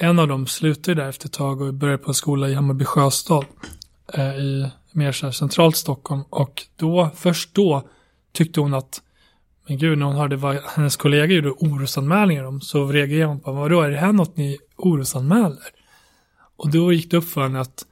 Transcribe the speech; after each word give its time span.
en 0.00 0.18
av 0.18 0.28
dem 0.28 0.46
slutade 0.46 1.02
där 1.02 1.08
efter 1.08 1.28
ett 1.28 1.32
tag 1.32 1.60
och 1.60 1.74
började 1.74 2.02
på 2.02 2.10
en 2.10 2.14
skola 2.14 2.48
i 2.48 2.54
Hammarby 2.54 2.84
Sjöstad 2.84 3.44
eh, 4.12 4.36
i 4.36 4.70
mer 4.92 5.12
så 5.12 5.26
här 5.26 5.32
centralt 5.32 5.76
Stockholm. 5.76 6.22
Och 6.30 6.62
då, 6.76 7.10
först 7.14 7.54
då 7.54 7.88
tyckte 8.32 8.60
hon 8.60 8.74
att 8.74 9.02
men 9.68 9.78
gud, 9.78 9.98
när 9.98 10.06
hon 10.06 10.16
hörde 10.16 10.36
vad 10.36 10.56
hennes 10.56 10.96
kollega 10.96 11.34
gjorde 11.34 11.50
orosanmälningar 11.50 12.44
om 12.44 12.60
så 12.60 12.86
reagerade 12.86 13.26
hon 13.26 13.40
på 13.40 13.52
vadå, 13.52 13.80
är 13.80 13.90
det 13.90 13.96
här 13.96 14.12
något 14.12 14.36
ni 14.36 14.58
orosanmäler? 14.76 15.58
Och 16.56 16.70
då 16.70 16.92
gick 16.92 17.10
det 17.10 17.16
upp 17.16 17.28
för 17.28 17.40
henne 17.40 17.60
att 17.60 17.86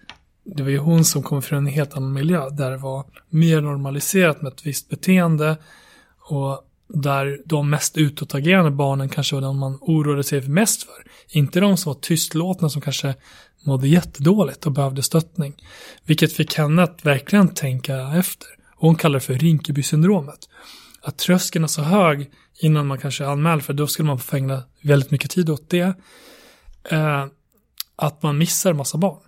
det 0.45 0.63
var 0.63 0.71
ju 0.71 0.79
hon 0.79 1.05
som 1.05 1.23
kom 1.23 1.43
från 1.43 1.59
en 1.59 1.67
helt 1.67 1.97
annan 1.97 2.13
miljö 2.13 2.51
där 2.51 2.71
det 2.71 2.77
var 2.77 3.05
mer 3.29 3.61
normaliserat 3.61 4.43
med 4.43 4.53
ett 4.53 4.67
visst 4.67 4.89
beteende 4.89 5.57
och 6.31 6.63
där 6.89 7.41
de 7.45 7.71
mest 7.71 7.97
utåtagerande 7.97 8.71
barnen 8.71 9.09
kanske 9.09 9.35
var 9.35 9.43
de 9.43 9.59
man 9.59 9.79
oroade 9.81 10.25
sig 10.25 10.49
mest 10.49 10.83
för. 10.83 11.05
Inte 11.29 11.61
de 11.61 11.77
som 11.77 11.93
var 11.93 12.01
tystlåtna 12.01 12.69
som 12.69 12.83
kanske 12.83 13.15
mådde 13.65 13.89
jättedåligt 13.89 14.67
och 14.67 14.73
behövde 14.73 15.03
stöttning. 15.03 15.55
Vilket 16.05 16.33
fick 16.33 16.55
henne 16.55 16.83
att 16.83 17.05
verkligen 17.05 17.49
tänka 17.49 17.97
efter. 17.97 18.49
Och 18.77 18.89
hon 18.89 18.97
kallar 18.97 19.15
det 19.15 19.25
för 19.25 19.35
Rinkeby-syndromet. 19.35 20.49
Att 21.03 21.19
tröskeln 21.19 21.65
är 21.65 21.69
så 21.69 21.83
hög 21.83 22.31
innan 22.61 22.87
man 22.87 22.99
kanske 22.99 23.27
anmäler 23.27 23.61
för 23.61 23.73
då 23.73 23.87
skulle 23.87 24.07
man 24.07 24.19
få 24.19 24.37
ägna 24.37 24.63
väldigt 24.83 25.11
mycket 25.11 25.31
tid 25.31 25.51
åt 25.51 25.71
det. 25.71 25.97
Eh, 26.91 27.27
att 27.97 28.23
man 28.23 28.39
missar 28.39 28.73
massa 28.73 28.99
barn. 28.99 29.21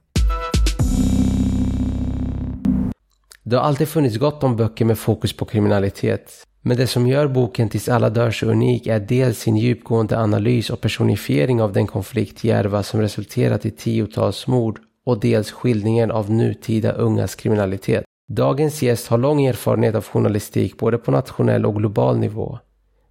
Det 3.48 3.56
har 3.56 3.62
alltid 3.62 3.88
funnits 3.88 4.16
gott 4.16 4.42
om 4.42 4.56
böcker 4.56 4.84
med 4.84 4.98
fokus 4.98 5.32
på 5.32 5.44
kriminalitet. 5.44 6.46
Men 6.62 6.76
det 6.76 6.86
som 6.86 7.06
gör 7.06 7.28
boken 7.28 7.68
Tills 7.68 7.88
alla 7.88 8.10
dör 8.10 8.30
så 8.30 8.46
unik 8.46 8.86
är 8.86 9.00
dels 9.00 9.38
sin 9.38 9.56
djupgående 9.56 10.18
analys 10.18 10.70
och 10.70 10.80
personifiering 10.80 11.62
av 11.62 11.72
den 11.72 11.86
konflikt 11.86 12.44
Järva 12.44 12.82
som 12.82 13.00
resulterat 13.00 13.66
i 13.66 13.70
tiotals 13.70 14.46
mord 14.46 14.78
och 15.06 15.20
dels 15.20 15.50
skildringen 15.50 16.10
av 16.10 16.30
nutida 16.30 16.92
ungas 16.92 17.34
kriminalitet. 17.34 18.04
Dagens 18.28 18.82
gäst 18.82 19.08
har 19.08 19.18
lång 19.18 19.44
erfarenhet 19.44 19.94
av 19.94 20.04
journalistik 20.04 20.78
både 20.78 20.98
på 20.98 21.10
nationell 21.10 21.66
och 21.66 21.76
global 21.76 22.18
nivå. 22.18 22.58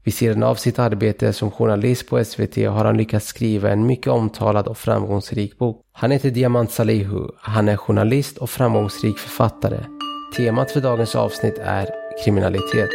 Vid 0.03 0.14
sidan 0.14 0.44
av 0.44 0.55
sitt 0.55 0.80
arbete 0.80 1.33
som 1.33 1.52
journalist 1.52 2.09
på 2.09 2.23
SVT 2.23 2.55
har 2.55 2.86
han 2.86 2.97
lyckats 2.97 3.27
skriva 3.27 3.70
en 3.70 3.86
mycket 3.86 4.08
omtalad 4.08 4.67
och 4.67 4.77
framgångsrik 4.77 5.58
bok. 5.58 5.81
Han 5.92 6.11
heter 6.11 6.31
Diamant 6.31 6.72
Salihu. 6.72 7.27
Han 7.38 7.67
är 7.67 7.77
journalist 7.77 8.38
och 8.38 8.49
framgångsrik 8.49 9.17
författare. 9.17 10.05
Temat 10.38 10.72
för 10.72 10.81
dagens 10.81 11.16
avsnitt 11.16 11.58
är 11.61 11.89
kriminalitet. 12.23 12.89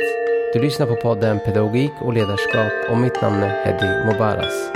Du 0.53 0.63
lyssnar 0.63 0.87
på 0.87 0.97
podden 0.97 1.39
Pedagogik 1.45 1.91
och 2.01 2.13
ledarskap 2.13 2.73
och 2.91 2.99
mitt 2.99 3.23
namn 3.23 3.43
är 3.43 3.65
Hedi 3.65 4.07
Mobaras. 4.07 4.73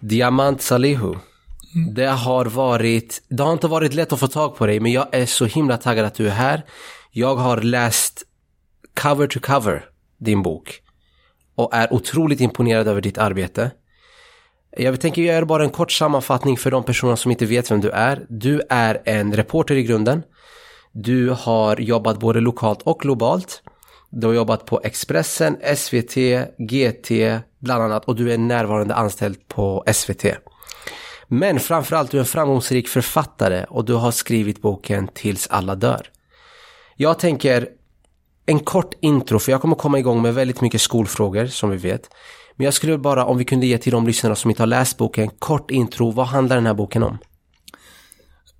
Diamant 0.00 0.62
Salihu. 0.62 1.14
Mm. 1.74 1.94
Det 1.94 2.06
har 2.06 2.44
varit, 2.44 3.22
det 3.28 3.42
har 3.42 3.52
inte 3.52 3.68
varit 3.68 3.94
lätt 3.94 4.12
att 4.12 4.20
få 4.20 4.28
tag 4.28 4.56
på 4.56 4.66
dig 4.66 4.80
men 4.80 4.92
jag 4.92 5.06
är 5.12 5.26
så 5.26 5.44
himla 5.44 5.76
taggad 5.76 6.06
att 6.06 6.14
du 6.14 6.26
är 6.26 6.32
här. 6.32 6.62
Jag 7.10 7.36
har 7.36 7.60
läst 7.60 8.22
cover 9.00 9.26
to 9.26 9.40
cover 9.40 9.84
din 10.18 10.42
bok 10.42 10.80
och 11.54 11.74
är 11.74 11.92
otroligt 11.92 12.40
imponerad 12.40 12.88
över 12.88 13.00
ditt 13.00 13.18
arbete. 13.18 13.70
Jag 14.76 15.00
tänker 15.00 15.22
göra 15.22 15.46
bara 15.46 15.64
en 15.64 15.70
kort 15.70 15.92
sammanfattning 15.92 16.56
för 16.56 16.70
de 16.70 16.84
personer 16.84 17.16
som 17.16 17.30
inte 17.30 17.46
vet 17.46 17.70
vem 17.70 17.80
du 17.80 17.90
är. 17.90 18.26
Du 18.28 18.62
är 18.68 19.02
en 19.04 19.36
reporter 19.36 19.74
i 19.74 19.82
grunden. 19.82 20.22
Du 20.92 21.30
har 21.30 21.80
jobbat 21.80 22.18
både 22.18 22.40
lokalt 22.40 22.82
och 22.82 23.00
globalt. 23.00 23.62
Du 24.10 24.26
har 24.26 24.34
jobbat 24.34 24.66
på 24.66 24.80
Expressen, 24.84 25.56
SVT, 25.76 26.14
GT 26.58 27.10
bland 27.58 27.82
annat 27.82 28.04
och 28.04 28.16
du 28.16 28.32
är 28.32 28.38
närvarande 28.38 28.94
anställd 28.94 29.48
på 29.48 29.84
SVT. 29.92 30.24
Men 31.28 31.60
framförallt 31.60 32.10
du 32.10 32.16
är 32.16 32.20
en 32.20 32.26
framgångsrik 32.26 32.88
författare 32.88 33.64
och 33.68 33.84
du 33.84 33.94
har 33.94 34.10
skrivit 34.10 34.62
boken 34.62 35.08
Tills 35.14 35.46
alla 35.50 35.74
dör. 35.74 36.06
Jag 36.96 37.18
tänker 37.18 37.68
en 38.46 38.60
kort 38.60 38.94
intro 39.00 39.38
för 39.38 39.52
jag 39.52 39.60
kommer 39.60 39.76
komma 39.76 39.98
igång 39.98 40.22
med 40.22 40.34
väldigt 40.34 40.60
mycket 40.60 40.80
skolfrågor 40.80 41.46
som 41.46 41.70
vi 41.70 41.76
vet. 41.76 42.10
Men 42.60 42.64
jag 42.64 42.74
skulle 42.74 42.98
bara, 42.98 43.24
om 43.24 43.38
vi 43.38 43.44
kunde 43.44 43.66
ge 43.66 43.78
till 43.78 43.92
de 43.92 44.06
lyssnarna 44.06 44.36
som 44.36 44.50
inte 44.50 44.62
har 44.62 44.66
läst 44.66 44.98
boken, 44.98 45.30
kort 45.38 45.70
intro. 45.70 46.10
Vad 46.10 46.26
handlar 46.26 46.56
den 46.56 46.66
här 46.66 46.74
boken 46.74 47.02
om? 47.02 47.18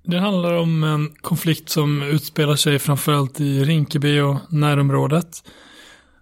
Det 0.03 0.19
handlar 0.19 0.53
om 0.53 0.83
en 0.83 1.09
konflikt 1.21 1.69
som 1.69 2.01
utspelar 2.01 2.55
sig 2.55 2.79
framförallt 2.79 3.39
i 3.39 3.63
Rinkeby 3.63 4.19
och 4.19 4.35
närområdet. 4.49 5.43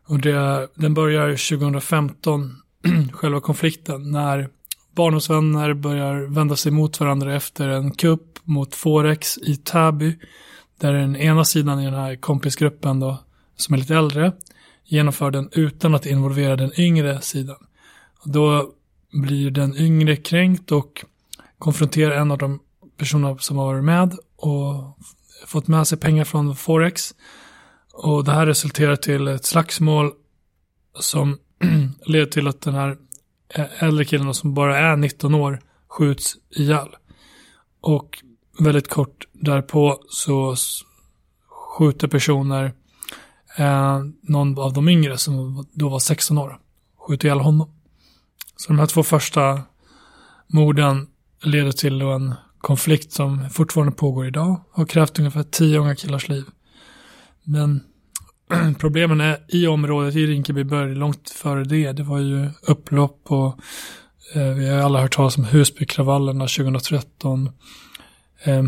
Och 0.07 0.19
det, 0.19 0.67
den 0.75 0.93
börjar 0.93 1.29
2015, 1.29 2.55
själva 3.13 3.41
konflikten, 3.41 4.11
när 4.11 4.49
barndomsvänner 4.95 5.73
börjar 5.73 6.33
vända 6.33 6.55
sig 6.55 6.71
mot 6.71 6.99
varandra 6.99 7.35
efter 7.35 7.67
en 7.67 7.91
kupp 7.91 8.39
mot 8.43 8.75
Forex 8.75 9.37
i 9.37 9.55
Täby. 9.55 10.19
Där 10.79 10.93
den 10.93 11.15
ena 11.15 11.45
sidan 11.45 11.79
i 11.79 11.85
den 11.85 11.93
här 11.93 12.15
kompisgruppen 12.15 12.99
då, 12.99 13.17
som 13.55 13.73
är 13.73 13.79
lite 13.79 13.95
äldre, 13.95 14.31
genomför 14.85 15.31
den 15.31 15.49
utan 15.51 15.95
att 15.95 16.05
involvera 16.05 16.55
den 16.55 16.79
yngre 16.79 17.21
sidan. 17.21 17.57
Då 18.23 18.73
blir 19.11 19.51
den 19.51 19.77
yngre 19.77 20.15
kränkt 20.15 20.71
och 20.71 21.05
konfronterar 21.57 22.15
en 22.15 22.31
av 22.31 22.37
de 22.37 22.59
personer 22.97 23.37
som 23.37 23.57
har 23.57 23.65
varit 23.65 23.83
med 23.83 24.13
och 24.35 24.97
fått 25.47 25.67
med 25.67 25.87
sig 25.87 25.97
pengar 25.97 26.23
från 26.23 26.55
Forex. 26.55 27.15
Och 27.93 28.23
det 28.23 28.31
här 28.31 28.45
resulterar 28.45 28.95
till 28.95 29.27
ett 29.27 29.45
slagsmål 29.45 30.11
som 30.99 31.37
leder 32.05 32.25
till 32.25 32.47
att 32.47 32.61
den 32.61 32.73
här 32.73 32.97
äldre 33.79 34.05
killen 34.05 34.33
som 34.33 34.53
bara 34.53 34.77
är 34.77 34.95
19 34.95 35.35
år 35.35 35.61
skjuts 35.87 36.37
ihjäl. 36.49 36.95
Och 37.81 38.23
väldigt 38.59 38.89
kort 38.89 39.27
därpå 39.33 39.99
så 40.09 40.55
skjuter 41.47 42.07
personer 42.07 42.73
eh, 43.57 43.99
någon 44.21 44.59
av 44.59 44.73
de 44.73 44.89
yngre 44.89 45.17
som 45.17 45.65
då 45.71 45.89
var 45.89 45.99
16 45.99 46.37
år. 46.37 46.59
Skjuter 46.97 47.27
ihjäl 47.27 47.39
honom. 47.39 47.78
Så 48.59 48.67
de 48.67 48.79
här 48.79 48.85
två 48.85 49.03
första 49.03 49.61
morden 50.47 51.07
leder 51.43 51.71
till 51.71 52.01
en 52.01 52.33
konflikt 52.57 53.11
som 53.11 53.49
fortfarande 53.49 53.93
pågår 53.93 54.27
idag 54.27 54.61
och 54.71 54.77
har 54.77 54.85
krävt 54.85 55.19
ungefär 55.19 55.43
tio 55.43 55.79
unga 55.79 55.95
killars 55.95 56.29
liv. 56.29 56.43
Men 57.43 57.83
problemen 58.79 59.21
är 59.21 59.37
i 59.47 59.67
området 59.67 60.15
i 60.15 60.27
Rinkeby 60.27 60.63
började 60.63 60.95
långt 60.95 61.29
före 61.29 61.63
det. 61.63 61.91
Det 61.91 62.03
var 62.03 62.19
ju 62.19 62.49
upplopp 62.61 63.21
och 63.23 63.59
eh, 64.35 64.53
vi 64.53 64.69
har 64.69 64.77
alla 64.77 65.01
hört 65.01 65.15
talas 65.15 65.37
om 65.37 65.43
Husbykravallerna 65.43 66.47
2013. 66.47 67.49
Eh, 68.43 68.63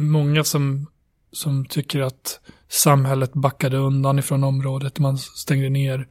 många 0.00 0.44
som, 0.44 0.86
som 1.32 1.64
tycker 1.64 2.00
att 2.00 2.40
samhället 2.68 3.32
backade 3.32 3.76
undan 3.76 4.18
ifrån 4.18 4.44
området. 4.44 4.98
Man 4.98 5.18
stängde 5.18 5.68
ner 5.68 6.06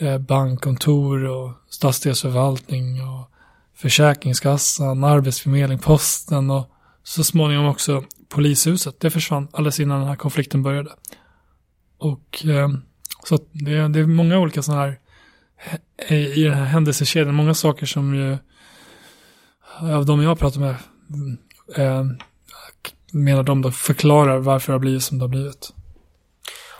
Eh, 0.00 0.18
bankkontor 0.18 1.24
och 1.24 1.52
stadsdelsförvaltning 1.68 3.02
och 3.02 3.30
Försäkringskassan, 3.74 5.04
Arbetsförmedling, 5.04 5.78
Posten 5.78 6.50
och 6.50 6.70
så 7.02 7.24
småningom 7.24 7.66
också 7.66 8.04
polishuset. 8.28 9.00
Det 9.00 9.10
försvann 9.10 9.48
alldeles 9.52 9.80
innan 9.80 9.98
den 9.98 10.08
här 10.08 10.16
konflikten 10.16 10.62
började. 10.62 10.90
Och 11.98 12.46
eh, 12.46 12.68
så 13.24 13.38
det, 13.52 13.88
det, 13.88 14.00
är 14.00 14.06
många 14.06 14.38
olika 14.38 14.62
sådana 14.62 14.82
här 14.82 14.98
eh, 16.08 16.38
i 16.38 16.42
den 16.44 16.54
här 16.54 16.64
händelsekedjan, 16.64 17.34
många 17.34 17.54
saker 17.54 17.86
som 17.86 18.14
ju 18.14 18.38
av 19.80 20.06
de 20.06 20.22
jag 20.22 20.38
pratar 20.38 20.60
med 20.60 20.74
mm, 21.10 21.38
eh, 21.76 22.04
menar 23.12 23.42
de 23.42 23.62
då 23.62 23.70
förklarar 23.70 24.38
varför 24.38 24.72
det 24.72 24.74
har 24.74 24.80
blivit 24.80 25.02
som 25.02 25.18
det 25.18 25.24
har 25.24 25.28
blivit. 25.28 25.72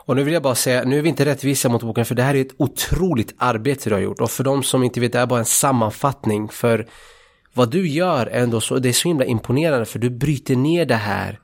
Och 0.08 0.16
nu 0.16 0.22
vill 0.22 0.34
jag 0.34 0.42
bara 0.42 0.54
säga, 0.54 0.84
nu 0.84 0.98
är 0.98 1.02
vi 1.02 1.08
inte 1.08 1.24
rättvisa 1.24 1.68
mot 1.68 1.82
boken 1.82 2.04
för 2.04 2.14
det 2.14 2.22
här 2.22 2.34
är 2.34 2.40
ett 2.40 2.54
otroligt 2.56 3.34
arbete 3.38 3.90
du 3.90 3.94
har 3.94 4.00
gjort. 4.00 4.20
Och 4.20 4.30
för 4.30 4.44
de 4.44 4.62
som 4.62 4.82
inte 4.82 5.00
vet, 5.00 5.12
det 5.12 5.18
är 5.18 5.26
bara 5.26 5.38
en 5.38 5.44
sammanfattning. 5.44 6.48
För 6.48 6.88
vad 7.54 7.70
du 7.70 7.88
gör 7.88 8.26
ändå 8.26 8.60
så, 8.60 8.78
det 8.78 8.88
är 8.88 8.92
så 8.92 9.08
himla 9.08 9.24
imponerande 9.24 9.86
för 9.86 9.98
du 9.98 10.10
bryter 10.10 10.56
ner 10.56 10.86
det 10.86 10.94
här 10.94 11.40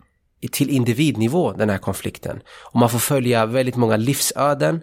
till 0.52 0.70
individnivå, 0.70 1.52
den 1.52 1.70
här 1.70 1.78
konflikten. 1.78 2.40
Och 2.62 2.80
man 2.80 2.90
får 2.90 2.98
följa 2.98 3.46
väldigt 3.46 3.76
många 3.76 3.96
livsöden. 3.96 4.80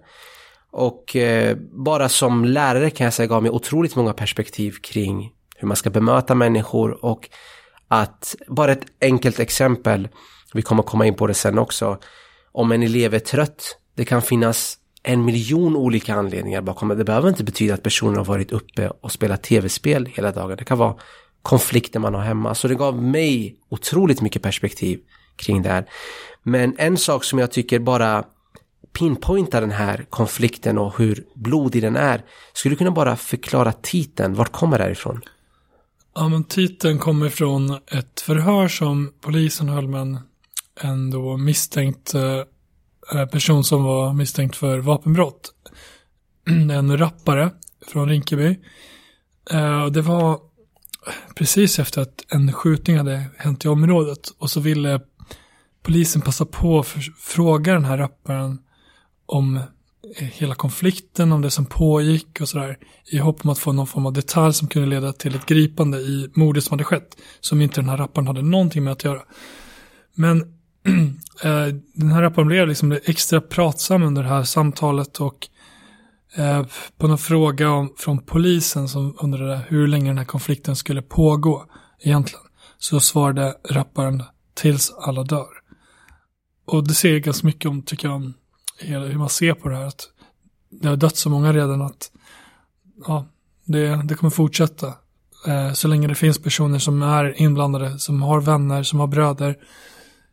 Och 0.72 1.16
eh, 1.16 1.58
bara 1.72 2.10
som 2.10 2.46
lärare 2.46 2.90
kan 2.90 3.06
jag 3.06 3.14
säga 3.14 3.28
gav 3.28 3.44
mig 3.44 3.52
otroligt 3.52 3.96
många 3.96 4.14
perspektiv 4.14 4.76
kring 4.84 5.32
hur 5.56 5.68
man 5.68 5.78
ska 5.78 5.90
bemöta 5.90 6.36
människor 6.36 7.06
och 7.06 7.30
att, 7.88 8.36
bara 8.48 8.72
ett 8.72 8.86
enkelt 9.02 9.40
exempel, 9.40 10.08
vi 10.54 10.62
kommer 10.62 10.84
komma 10.84 11.06
in 11.06 11.16
på 11.16 11.28
det 11.28 11.34
sen 11.34 11.58
också, 11.58 11.98
om 12.52 12.72
en 12.72 12.84
elev 12.84 13.14
är 13.14 13.20
trött. 13.20 13.78
Det 13.96 14.06
kan 14.06 14.22
finnas 14.22 14.78
en 15.04 15.26
miljon 15.26 15.76
olika 15.76 16.16
anledningar 16.16 16.62
bakom 16.62 16.88
det. 16.88 16.96
Det 16.96 17.04
behöver 17.04 17.30
inte 17.30 17.44
betyda 17.44 17.74
att 17.74 17.84
personen 17.84 18.18
har 18.18 18.26
varit 18.26 18.52
uppe 18.52 18.90
och 19.02 19.12
spelat 19.12 19.44
tv-spel 19.44 20.06
hela 20.06 20.32
dagen. 20.32 20.58
Det 20.58 20.66
kan 20.66 20.78
vara 20.78 20.96
konflikter 21.42 22.00
man 22.00 22.14
har 22.14 22.22
hemma. 22.22 22.56
Så 22.56 22.68
det 22.68 22.76
gav 22.76 23.04
mig 23.04 23.56
otroligt 23.70 24.22
mycket 24.22 24.42
perspektiv 24.42 25.00
kring 25.36 25.62
det 25.62 25.70
här. 25.70 25.86
Men 26.44 26.76
en 26.78 26.98
sak 26.98 27.24
som 27.24 27.40
jag 27.40 27.52
tycker 27.52 27.80
bara 27.80 28.24
pinpointar 28.94 29.62
den 29.62 29.72
här 29.72 30.06
konflikten 30.10 30.78
och 30.78 30.98
hur 30.98 31.24
blodig 31.36 31.82
den 31.82 31.96
är. 31.96 32.24
Skulle 32.54 32.74
du 32.74 32.78
kunna 32.78 32.92
bara 32.92 33.16
förklara 33.16 33.72
titeln? 33.72 34.34
Vart 34.34 34.52
kommer 34.52 34.80
det 34.80 34.92
ifrån? 34.92 35.22
Ja, 36.16 36.30
men 36.30 36.44
titeln 36.44 37.00
kommer 37.00 37.30
från 37.30 37.78
ett 37.88 38.22
förhör 38.22 38.68
som 38.68 39.14
polisen 39.22 39.70
höll 39.70 39.88
med 39.88 40.02
en, 40.02 40.20
en 40.80 41.10
då 41.10 41.38
misstänkt 41.38 42.14
eh, 42.14 42.44
eh, 43.14 43.26
person 43.26 43.64
som 43.64 43.84
var 43.84 44.14
misstänkt 44.14 44.56
för 44.56 44.80
vapenbrott. 44.80 45.54
En 46.72 46.98
rappare 46.98 47.52
från 47.88 48.10
Rinkeby. 48.10 48.60
Eh, 49.52 49.86
det 49.86 50.02
var 50.02 50.40
precis 51.36 51.80
efter 51.80 52.02
att 52.02 52.26
en 52.30 52.54
skjutning 52.54 52.98
hade 52.98 53.26
hänt 53.38 53.66
i 53.66 53.68
området 53.68 54.30
och 54.38 54.50
så 54.50 54.60
ville 54.60 55.02
polisen 55.84 56.22
passa 56.22 56.46
på 56.46 56.80
att 56.80 56.88
fråga 57.18 57.74
den 57.74 57.86
här 57.86 57.98
rapparen 57.98 58.60
om 59.26 59.60
hela 60.18 60.56
konflikten, 60.56 61.32
om 61.32 61.42
det 61.42 61.50
som 61.50 61.66
pågick 61.66 62.42
och 62.42 62.50
sådär. 62.50 62.78
I 63.06 63.18
hopp 63.18 63.44
om 63.44 63.50
att 63.50 63.60
få 63.60 63.72
någon 63.72 63.88
form 63.88 64.06
av 64.06 64.14
detalj 64.14 64.54
som 64.54 64.68
kunde 64.68 64.88
leda 64.88 65.14
till 65.14 65.36
ett 65.36 65.46
gripande 65.46 65.98
i 65.98 66.30
mordet 66.34 66.64
som 66.64 66.74
hade 66.74 66.84
skett. 66.84 67.18
Som 67.40 67.62
inte 67.62 67.82
den 67.82 67.90
här 67.90 67.98
rapparen 67.98 68.28
hade 68.28 68.42
någonting 68.42 68.84
med 68.84 68.94
att 68.94 69.04
göra. 69.04 69.22
Men 70.16 70.61
Eh, 71.44 71.68
den 71.94 72.12
här 72.12 72.22
rapparen 72.22 72.48
blev 72.48 72.68
liksom 72.68 73.00
extra 73.06 73.42
pratsam 73.42 74.04
under 74.04 74.24
det 74.24 74.30
här 74.30 74.44
samtalet 74.44 75.18
och 75.22 75.48
eh, 76.36 76.66
på 76.98 77.08
någon 77.08 77.18
fråga 77.18 77.70
om, 77.70 77.94
från 77.98 78.20
polisen 78.20 78.88
som 78.88 79.16
undrade 79.20 79.62
hur 79.68 79.88
länge 79.88 80.10
den 80.10 80.18
här 80.18 80.26
konflikten 80.26 80.76
skulle 80.76 81.02
pågå 81.02 81.66
egentligen. 82.00 82.46
Så 82.78 83.00
svarade 83.00 83.56
rapparen 83.70 84.24
tills 84.54 84.92
alla 84.92 85.24
dör. 85.24 85.48
Och 86.66 86.88
det 86.88 86.94
säger 86.94 87.20
ganska 87.20 87.48
mycket 87.48 87.70
om, 87.70 87.82
tycker 87.82 88.08
jag, 88.08 88.16
om 88.16 88.34
hur 88.80 89.18
man 89.18 89.30
ser 89.30 89.54
på 89.54 89.70
det 89.70 89.76
här. 89.76 89.86
Att 89.86 90.10
det 90.70 90.88
har 90.88 90.96
dött 90.96 91.18
så 91.18 91.30
många 91.30 91.54
redan 91.54 91.82
att 91.82 92.12
ja, 93.08 93.26
det, 93.66 94.02
det 94.04 94.16
kommer 94.16 94.32
fortsätta. 94.32 94.94
Eh, 95.48 95.74
så 95.74 95.88
länge 95.88 96.08
det 96.08 96.16
finns 96.16 96.40
personer 96.40 96.80
som 96.80 97.02
är 97.02 97.42
inblandade, 97.42 98.00
som 98.00 98.22
har 98.22 98.42
vänner, 98.42 98.84
som 98.84 99.00
har 99.00 99.08
bröder, 99.08 99.58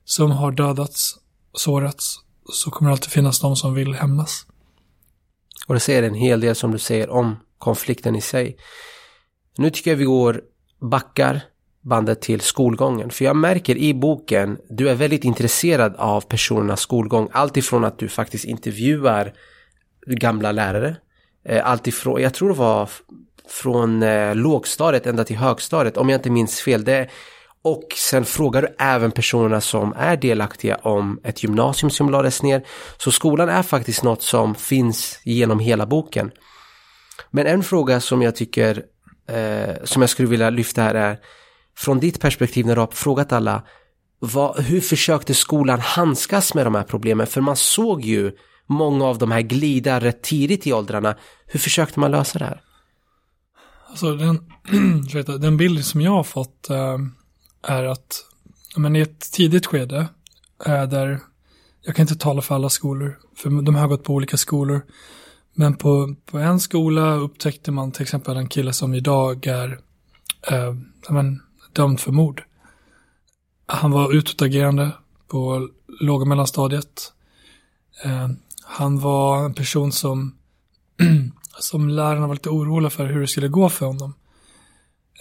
som 0.08 0.30
har 0.30 0.52
dödats, 0.52 1.14
sårats, 1.52 2.16
så 2.52 2.70
kommer 2.70 2.90
det 2.90 2.92
alltid 2.92 3.10
finnas 3.10 3.40
de 3.40 3.56
som 3.56 3.74
vill 3.74 3.94
hämnas. 3.94 4.46
Och 5.66 5.74
det 5.74 5.80
säger 5.80 6.02
en 6.02 6.14
hel 6.14 6.40
del 6.40 6.54
som 6.54 6.72
du 6.72 6.78
säger 6.78 7.10
om 7.10 7.36
konflikten 7.58 8.16
i 8.16 8.20
sig. 8.20 8.56
Nu 9.58 9.70
tycker 9.70 9.90
jag 9.90 9.98
vi 9.98 10.04
går 10.04 10.40
backar 10.80 11.40
bandet 11.80 12.20
till 12.20 12.40
skolgången. 12.40 13.10
För 13.10 13.24
jag 13.24 13.36
märker 13.36 13.76
i 13.76 13.94
boken, 13.94 14.58
du 14.70 14.88
är 14.88 14.94
väldigt 14.94 15.24
intresserad 15.24 15.96
av 15.96 16.20
personernas 16.20 16.80
skolgång. 16.80 17.28
Alltifrån 17.32 17.84
att 17.84 17.98
du 17.98 18.08
faktiskt 18.08 18.44
intervjuar 18.44 19.34
gamla 20.06 20.52
lärare. 20.52 20.96
Eh, 21.44 21.66
Alltifrån, 21.66 22.22
jag 22.22 22.34
tror 22.34 22.48
det 22.48 22.58
var 22.58 22.90
från 23.48 24.02
eh, 24.02 24.34
lågstadiet 24.34 25.06
ända 25.06 25.24
till 25.24 25.36
högstadiet, 25.36 25.96
om 25.96 26.08
jag 26.08 26.18
inte 26.18 26.30
minns 26.30 26.60
fel. 26.60 26.84
Det, 26.84 27.08
och 27.62 27.84
sen 27.96 28.24
frågar 28.24 28.62
du 28.62 28.68
även 28.78 29.12
personerna 29.12 29.60
som 29.60 29.94
är 29.96 30.16
delaktiga 30.16 30.76
om 30.76 31.20
ett 31.24 31.42
gymnasium 31.42 31.90
som 31.90 32.10
lades 32.10 32.42
ner. 32.42 32.66
Så 32.98 33.10
skolan 33.10 33.48
är 33.48 33.62
faktiskt 33.62 34.02
något 34.02 34.22
som 34.22 34.54
finns 34.54 35.20
genom 35.24 35.58
hela 35.58 35.86
boken. 35.86 36.30
Men 37.30 37.46
en 37.46 37.62
fråga 37.62 38.00
som 38.00 38.22
jag 38.22 38.36
tycker, 38.36 38.82
eh, 39.28 39.74
som 39.84 40.02
jag 40.02 40.10
skulle 40.10 40.28
vilja 40.28 40.50
lyfta 40.50 40.82
här 40.82 40.94
är, 40.94 41.18
från 41.76 42.00
ditt 42.00 42.20
perspektiv 42.20 42.66
när 42.66 42.74
du 42.74 42.80
har 42.80 42.88
frågat 42.92 43.32
alla, 43.32 43.62
vad, 44.18 44.60
hur 44.60 44.80
försökte 44.80 45.34
skolan 45.34 45.80
handskas 45.80 46.54
med 46.54 46.66
de 46.66 46.74
här 46.74 46.82
problemen? 46.82 47.26
För 47.26 47.40
man 47.40 47.56
såg 47.56 48.04
ju 48.04 48.32
många 48.66 49.04
av 49.04 49.18
de 49.18 49.30
här 49.30 49.40
glida 49.40 50.00
rätt 50.00 50.22
tidigt 50.22 50.66
i 50.66 50.72
åldrarna. 50.72 51.16
Hur 51.46 51.60
försökte 51.60 52.00
man 52.00 52.10
lösa 52.10 52.38
det 52.38 52.44
här? 52.44 52.60
Alltså 53.90 54.14
den, 54.14 54.40
den 55.40 55.56
bild 55.56 55.84
som 55.84 56.00
jag 56.00 56.10
har 56.10 56.24
fått 56.24 56.70
eh 56.70 56.98
är 57.62 57.84
att 57.84 58.24
men 58.76 58.96
i 58.96 59.00
ett 59.00 59.32
tidigt 59.32 59.66
skede 59.66 60.08
eh, 60.66 60.82
där 60.84 61.20
jag 61.82 61.96
kan 61.96 62.02
inte 62.02 62.16
tala 62.16 62.42
för 62.42 62.54
alla 62.54 62.68
skolor, 62.68 63.18
för 63.36 63.62
de 63.62 63.74
har 63.74 63.88
gått 63.88 64.04
på 64.04 64.14
olika 64.14 64.36
skolor. 64.36 64.82
Men 65.54 65.74
på, 65.74 66.14
på 66.26 66.38
en 66.38 66.60
skola 66.60 67.14
upptäckte 67.14 67.70
man 67.70 67.92
till 67.92 68.02
exempel 68.02 68.36
en 68.36 68.48
kille 68.48 68.72
som 68.72 68.94
idag 68.94 69.46
är 69.46 69.80
eh, 70.50 70.74
men, 71.08 71.42
dömd 71.72 72.00
för 72.00 72.12
mord. 72.12 72.42
Han 73.66 73.90
var 73.90 74.12
utåtagerande 74.14 74.90
på 75.28 75.68
låg 76.00 76.20
och 76.20 76.28
mellanstadiet. 76.28 77.12
Eh, 78.04 78.28
han 78.64 79.00
var 79.00 79.44
en 79.44 79.54
person 79.54 79.92
som, 79.92 80.36
som 81.58 81.88
lärarna 81.88 82.26
var 82.26 82.34
lite 82.34 82.50
oroliga 82.50 82.90
för 82.90 83.06
hur 83.06 83.20
det 83.20 83.28
skulle 83.28 83.48
gå 83.48 83.68
för 83.68 83.86
honom. 83.86 84.14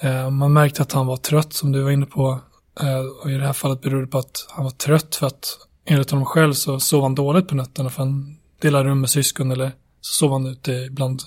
Eh, 0.02 0.30
man 0.30 0.54
märkte 0.54 0.82
att 0.82 0.92
han 0.92 1.08
var 1.08 1.18
trött, 1.18 1.54
som 1.54 1.72
du 1.72 1.82
var 1.82 1.92
inne 1.92 2.06
på. 2.06 2.40
Eh, 2.80 3.00
och 3.24 3.32
i 3.32 3.34
det 3.34 3.46
här 3.46 3.54
fallet 3.54 3.82
berodde 3.82 4.02
det 4.02 4.12
på 4.12 4.18
att 4.18 4.46
han 4.50 4.64
var 4.64 4.72
trött 4.72 5.16
för 5.16 5.28
att 5.28 5.58
enligt 5.86 6.12
honom 6.12 6.26
själv 6.26 6.54
så 6.54 6.80
sov 6.80 7.04
han 7.04 7.16
dåligt 7.16 7.48
på 7.48 7.56
nätterna 7.56 7.90
för 7.90 8.04
han 8.04 8.38
delade 8.62 8.90
rum 8.90 9.02
med 9.02 9.10
syskon 9.10 9.52
eller 9.52 9.72
så 10.02 10.14
sov 10.14 10.32
han 10.32 10.46
ute 10.46 10.88
bland 10.92 11.22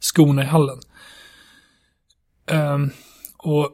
skorna 0.00 0.42
i 0.42 0.46
hallen. 0.46 0.78
Ehm, 2.46 2.90
och 3.38 3.70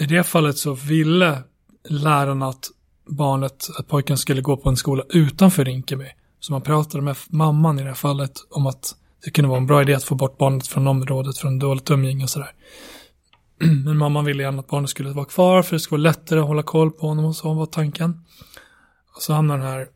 i 0.00 0.06
det 0.06 0.24
fallet 0.24 0.58
så 0.58 0.72
ville 0.72 1.42
lärarna 1.88 2.48
att 2.48 2.70
barnet, 3.06 3.68
att 3.78 3.88
pojken 3.88 4.18
skulle 4.18 4.40
gå 4.40 4.56
på 4.56 4.68
en 4.68 4.76
skola 4.76 5.04
utanför 5.08 5.64
Rinkeby. 5.64 6.06
Så 6.40 6.52
man 6.52 6.62
pratade 6.62 7.04
med 7.04 7.16
mamman 7.28 7.78
i 7.78 7.82
det 7.82 7.88
här 7.88 7.94
fallet 7.94 8.32
om 8.50 8.66
att 8.66 8.94
det 9.24 9.30
kunde 9.30 9.48
vara 9.48 9.58
en 9.58 9.66
bra 9.66 9.82
idé 9.82 9.94
att 9.94 10.04
få 10.04 10.14
bort 10.14 10.38
barnet 10.38 10.66
från 10.66 10.86
området 10.86 11.38
från 11.38 11.58
dåligt 11.58 11.90
umgänge 11.90 12.24
och 12.24 12.30
sådär. 12.30 12.52
Men 13.84 13.96
mamman 13.96 14.24
ville 14.24 14.42
gärna 14.42 14.60
att 14.60 14.66
barnet 14.66 14.90
skulle 14.90 15.10
vara 15.10 15.24
kvar 15.24 15.62
för 15.62 15.76
det 15.76 15.80
skulle 15.80 16.02
vara 16.02 16.10
lättare 16.10 16.40
att 16.40 16.46
hålla 16.46 16.62
koll 16.62 16.90
på 16.90 17.08
honom 17.08 17.24
och 17.24 17.36
så 17.36 17.54
var 17.54 17.66
tanken. 17.66 18.24
Och 19.16 19.22
så 19.22 19.32
hamnade 19.32 19.62
den 19.62 19.70
här 19.70 19.86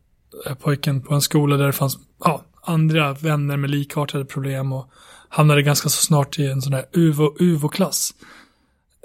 eh, 0.47 0.55
pojken 0.55 1.01
på 1.01 1.13
en 1.13 1.21
skola 1.21 1.57
där 1.57 1.65
det 1.65 1.73
fanns 1.73 1.97
ja, 2.23 2.43
andra 2.61 3.13
vänner 3.13 3.57
med 3.57 3.69
likartade 3.69 4.25
problem 4.25 4.73
och 4.73 4.89
hamnade 5.29 5.61
ganska 5.61 5.89
så 5.89 6.05
snart 6.05 6.39
i 6.39 6.45
en 6.45 6.61
sån 6.61 6.73
här 6.73 6.85
UVO-klass. 6.93 8.13
UVO 8.17 8.23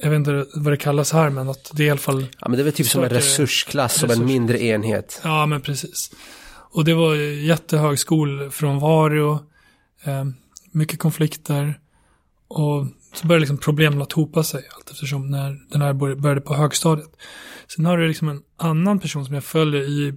jag 0.03 0.11
vet 0.11 0.17
inte 0.17 0.47
vad 0.55 0.73
det 0.73 0.77
kallas 0.77 1.13
här, 1.13 1.31
men 1.31 1.49
att 1.49 1.71
det 1.75 1.83
är 1.83 1.87
i 1.87 1.91
alla 1.91 1.99
fall... 1.99 2.27
Ja, 2.41 2.49
men 2.49 2.57
det 2.57 2.63
är 2.63 2.65
väl 2.65 2.73
typ 2.73 2.87
som 2.87 3.03
en 3.03 3.11
resursklass, 3.11 4.03
resurs. 4.03 4.17
som 4.17 4.23
en 4.23 4.27
mindre 4.27 4.63
enhet. 4.63 5.21
Ja, 5.25 5.47
men 5.47 5.61
precis. 5.61 6.11
Och 6.71 6.85
det 6.85 6.95
var 6.95 7.15
jättehög 7.15 7.99
skolfrånvaro, 7.99 9.33
eh, 10.05 10.25
mycket 10.73 10.99
konflikter 10.99 11.81
och 12.49 12.87
så 13.19 13.27
började 13.27 13.41
liksom 13.41 13.59
problemen 13.59 14.03
att 14.03 14.13
hopa 14.13 14.43
sig 14.43 14.69
allt 14.77 14.91
eftersom 14.91 15.31
när 15.31 15.61
den 15.71 15.83
här 15.83 15.93
började 15.93 16.41
på 16.41 16.55
högstadiet. 16.55 17.11
Sen 17.69 17.87
har 17.87 17.99
du 17.99 18.09
liksom 18.09 18.29
en 18.29 18.43
annan 18.57 18.99
person 18.99 19.25
som 19.25 19.35
jag 19.35 19.45
följer 19.45 19.83
i, 19.83 20.15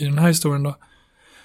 i 0.00 0.04
den 0.04 0.18
här 0.18 0.28
historien 0.28 0.62
då, 0.62 0.76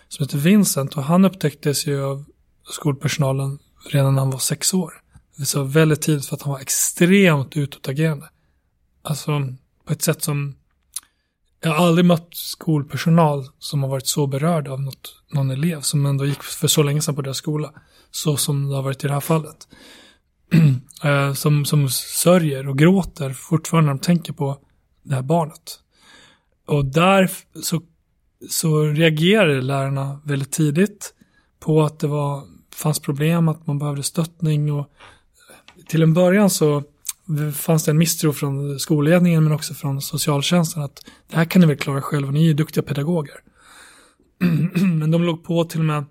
som 0.08 0.26
heter 0.26 0.38
Vincent 0.38 0.98
och 0.98 1.04
han 1.04 1.26
upptäcktes 1.26 1.88
ju 1.88 2.04
av 2.04 2.26
skolpersonalen 2.70 3.60
redan 3.90 4.16
när 4.16 4.22
han 4.22 4.32
var 4.32 4.40
sex 4.40 4.74
år. 4.74 4.94
Det 5.38 5.56
var 5.56 5.64
väldigt 5.64 6.02
tidigt 6.02 6.26
för 6.26 6.36
att 6.36 6.42
han 6.42 6.54
var 6.54 6.60
extremt 6.60 7.58
utåtagerande. 7.58 8.30
Alltså 9.02 9.42
på 9.86 9.94
ett 9.94 10.02
sätt 10.02 10.24
som 10.24 10.56
jag 11.64 11.72
har 11.72 11.88
aldrig 11.88 12.06
mött 12.06 12.30
skolpersonal 12.32 13.48
som 13.60 13.84
har 13.84 13.90
varit 13.90 14.08
så 14.08 14.28
berörd 14.28 14.68
av 14.68 14.82
något, 14.82 15.24
någon 15.32 15.52
elev 15.52 15.82
som 15.82 16.06
ändå 16.06 16.26
gick 16.26 16.44
för 16.44 16.68
så 16.68 16.84
länge 16.84 17.02
sedan 17.02 17.16
på 17.16 17.22
deras 17.22 17.38
skola. 17.38 17.74
Så 18.12 18.38
som 18.38 18.70
det 18.70 18.76
har 18.76 18.84
varit 18.84 19.04
i 19.04 19.08
det 19.08 19.14
här 19.14 19.20
fallet. 19.20 19.68
Eh, 21.04 21.34
som, 21.34 21.66
som 21.66 21.90
sörjer 21.90 22.68
och 22.68 22.78
gråter 22.78 23.34
fortfarande 23.34 23.86
när 23.86 23.94
de 23.94 24.00
tänker 24.00 24.34
på 24.34 24.58
det 25.04 25.16
här 25.16 25.22
barnet. 25.22 25.80
Och 26.68 26.86
där 26.86 27.32
så, 27.64 27.82
så 28.50 28.84
reagerade 28.84 29.62
lärarna 29.62 30.22
väldigt 30.24 30.52
tidigt 30.52 31.14
på 31.60 31.82
att 31.82 32.00
det 32.00 32.08
var, 32.08 32.44
fanns 32.76 33.00
problem, 33.00 33.48
att 33.48 33.68
man 33.68 33.80
behövde 33.80 34.04
stöttning 34.04 34.72
och 34.72 34.80
eh, 34.80 35.86
till 35.88 36.04
en 36.04 36.14
början 36.14 36.50
så 36.50 36.84
fanns 37.54 37.86
det 37.86 37.92
en 37.92 37.98
misstro 37.98 38.34
från 38.34 38.80
skolledningen 38.80 39.44
men 39.44 39.54
också 39.54 39.74
från 39.74 40.02
socialtjänsten 40.02 40.84
att 40.84 41.06
det 41.30 41.36
här 41.36 41.46
kan 41.46 41.62
ni 41.62 41.68
väl 41.68 41.78
klara 41.78 42.02
själva, 42.02 42.32
ni 42.32 42.40
är 42.40 42.48
ju 42.48 42.54
duktiga 42.54 42.84
pedagoger. 42.84 43.36
men 45.00 45.12
de 45.12 45.24
låg 45.24 45.44
på 45.44 45.64
till 45.64 45.80
och 45.80 45.86
med 45.86 46.06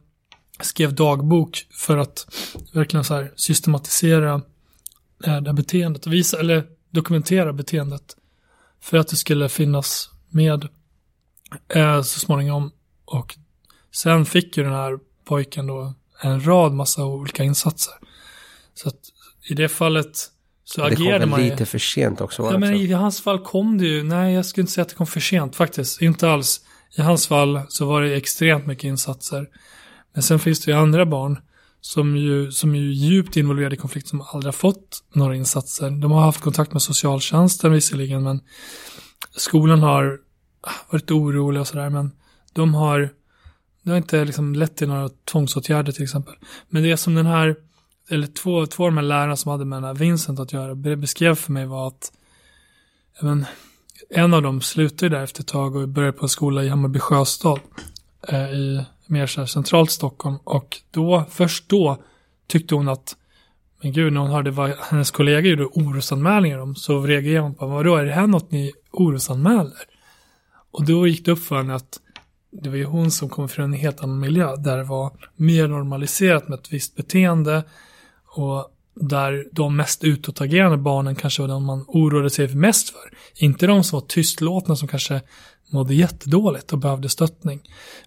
skrev 0.64 0.94
dagbok 0.94 1.66
för 1.70 1.96
att 1.96 2.26
verkligen 2.72 3.04
så 3.04 3.14
här 3.14 3.32
systematisera 3.36 4.42
det 5.18 5.30
här 5.30 5.52
beteendet 5.52 6.06
och 6.06 6.12
visa, 6.12 6.40
eller 6.40 6.66
dokumentera 6.90 7.52
beteendet 7.52 8.16
för 8.80 8.98
att 8.98 9.08
det 9.08 9.16
skulle 9.16 9.48
finnas 9.48 10.10
med 10.28 10.68
eh, 11.74 12.02
så 12.02 12.20
småningom. 12.20 12.72
Och 13.04 13.36
sen 13.92 14.26
fick 14.26 14.56
ju 14.56 14.62
den 14.62 14.72
här 14.72 14.98
pojken 15.24 15.66
då 15.66 15.94
en 16.22 16.46
rad 16.46 16.72
massa 16.72 17.04
olika 17.04 17.44
insatser. 17.44 17.94
Så 18.74 18.88
att 18.88 19.00
i 19.50 19.54
det 19.54 19.68
fallet 19.68 20.30
så 20.64 20.80
det 20.80 20.86
agerade 20.86 21.26
man 21.26 21.38
Det 21.38 21.42
kom 21.42 21.42
väl 21.42 21.50
lite 21.50 21.66
för 21.66 21.78
sent 21.78 22.20
också? 22.20 22.42
Ja, 22.42 22.58
men 22.58 22.74
i 22.74 22.92
hans 22.92 23.20
fall 23.20 23.38
kom 23.44 23.78
det 23.78 23.86
ju, 23.86 24.02
nej 24.02 24.34
jag 24.34 24.46
skulle 24.46 24.62
inte 24.62 24.72
säga 24.72 24.82
att 24.82 24.88
det 24.88 24.94
kom 24.94 25.06
för 25.06 25.20
sent 25.20 25.56
faktiskt, 25.56 26.02
inte 26.02 26.30
alls. 26.30 26.60
I 26.96 27.00
hans 27.00 27.26
fall 27.26 27.60
så 27.68 27.86
var 27.86 28.02
det 28.02 28.16
extremt 28.16 28.66
mycket 28.66 28.84
insatser. 28.84 29.48
Men 30.12 30.22
sen 30.22 30.38
finns 30.38 30.60
det 30.60 30.70
ju 30.70 30.76
andra 30.76 31.06
barn 31.06 31.38
som 31.80 32.16
ju, 32.16 32.52
som 32.52 32.74
är 32.74 32.78
djupt 32.78 33.36
involverade 33.36 33.74
i 33.74 33.78
konflikt 33.78 34.08
som 34.08 34.20
aldrig 34.20 34.48
har 34.48 34.58
fått 34.58 35.04
några 35.12 35.36
insatser. 35.36 35.90
De 35.90 36.12
har 36.12 36.20
haft 36.20 36.40
kontakt 36.40 36.72
med 36.72 36.82
socialtjänsten 36.82 37.72
visserligen, 37.72 38.22
men 38.22 38.40
skolan 39.36 39.82
har 39.82 40.18
ah, 40.60 40.70
varit 40.90 41.10
orolig 41.10 41.60
och 41.60 41.66
sådär, 41.66 41.90
men 41.90 42.12
de 42.52 42.74
har, 42.74 43.10
det 43.82 43.90
har 43.90 43.96
inte 43.96 44.24
liksom 44.24 44.54
lett 44.54 44.76
till 44.76 44.88
några 44.88 45.08
tvångsåtgärder 45.08 45.92
till 45.92 46.02
exempel. 46.02 46.34
Men 46.68 46.82
det 46.82 46.96
som 46.96 47.14
den 47.14 47.26
här, 47.26 47.56
eller 48.08 48.26
två, 48.26 48.66
två 48.66 48.84
av 48.84 48.90
de 48.90 48.96
här 48.96 49.04
lärarna 49.04 49.36
som 49.36 49.50
hade 49.50 49.64
med 49.64 49.76
den 49.76 49.84
här 49.84 49.94
Vincent 49.94 50.40
att 50.40 50.52
göra, 50.52 50.74
beskrev 50.74 51.34
för 51.34 51.52
mig 51.52 51.66
var 51.66 51.88
att 51.88 52.12
men, 53.20 53.46
en 54.10 54.34
av 54.34 54.42
dem 54.42 54.60
slutade 54.60 55.16
där 55.16 55.24
efter 55.24 55.42
ett 55.42 55.48
tag 55.48 55.76
och 55.76 55.88
började 55.88 56.18
på 56.18 56.24
en 56.24 56.28
skola 56.28 56.64
i 56.64 56.68
Hammarby 56.68 56.98
sjöstad 56.98 57.60
eh, 58.28 58.50
i 58.50 58.84
mer 59.10 59.26
så 59.26 59.46
centralt 59.46 59.90
Stockholm 59.90 60.36
och 60.44 60.76
då, 60.90 61.24
först 61.30 61.68
då 61.68 62.02
tyckte 62.46 62.74
hon 62.74 62.88
att 62.88 63.16
men 63.82 63.92
gud, 63.92 64.12
när 64.12 64.20
hon 64.20 64.30
hörde 64.30 64.50
vad 64.50 64.70
hennes 64.70 65.10
kollega 65.10 65.48
gjorde 65.48 65.64
orosanmälningar 65.64 66.58
om 66.58 66.74
så 66.74 67.02
reagerade 67.02 67.40
hon 67.40 67.54
på 67.54 67.66
vadå, 67.66 67.96
är 67.96 68.04
det 68.04 68.12
här 68.12 68.26
något 68.26 68.50
ni 68.50 68.72
orosanmäler? 68.90 69.72
Och 70.70 70.84
då 70.84 71.06
gick 71.06 71.24
det 71.24 71.32
upp 71.32 71.42
för 71.44 71.56
henne 71.56 71.74
att 71.74 72.00
det 72.50 72.68
var 72.68 72.76
ju 72.76 72.84
hon 72.84 73.10
som 73.10 73.28
kom 73.28 73.48
från 73.48 73.64
en 73.64 73.72
helt 73.72 74.02
annan 74.02 74.20
miljö 74.20 74.56
där 74.56 74.76
det 74.76 74.84
var 74.84 75.12
mer 75.36 75.68
normaliserat 75.68 76.48
med 76.48 76.58
ett 76.58 76.72
visst 76.72 76.96
beteende 76.96 77.64
och 78.36 78.68
där 78.94 79.46
de 79.52 79.76
mest 79.76 80.04
utåtagerande 80.04 80.76
barnen 80.76 81.14
kanske 81.14 81.42
var 81.42 81.48
de 81.48 81.64
man 81.64 81.84
oroade 81.88 82.30
sig 82.30 82.54
mest 82.54 82.90
för. 82.90 83.12
Inte 83.34 83.66
de 83.66 83.84
som 83.84 84.00
var 84.00 84.06
tystlåtna 84.06 84.76
som 84.76 84.88
kanske 84.88 85.20
mådde 85.72 85.94
jättedåligt 85.94 86.72
och 86.72 86.78
behövde 86.78 87.08
stöttning. 87.08 87.60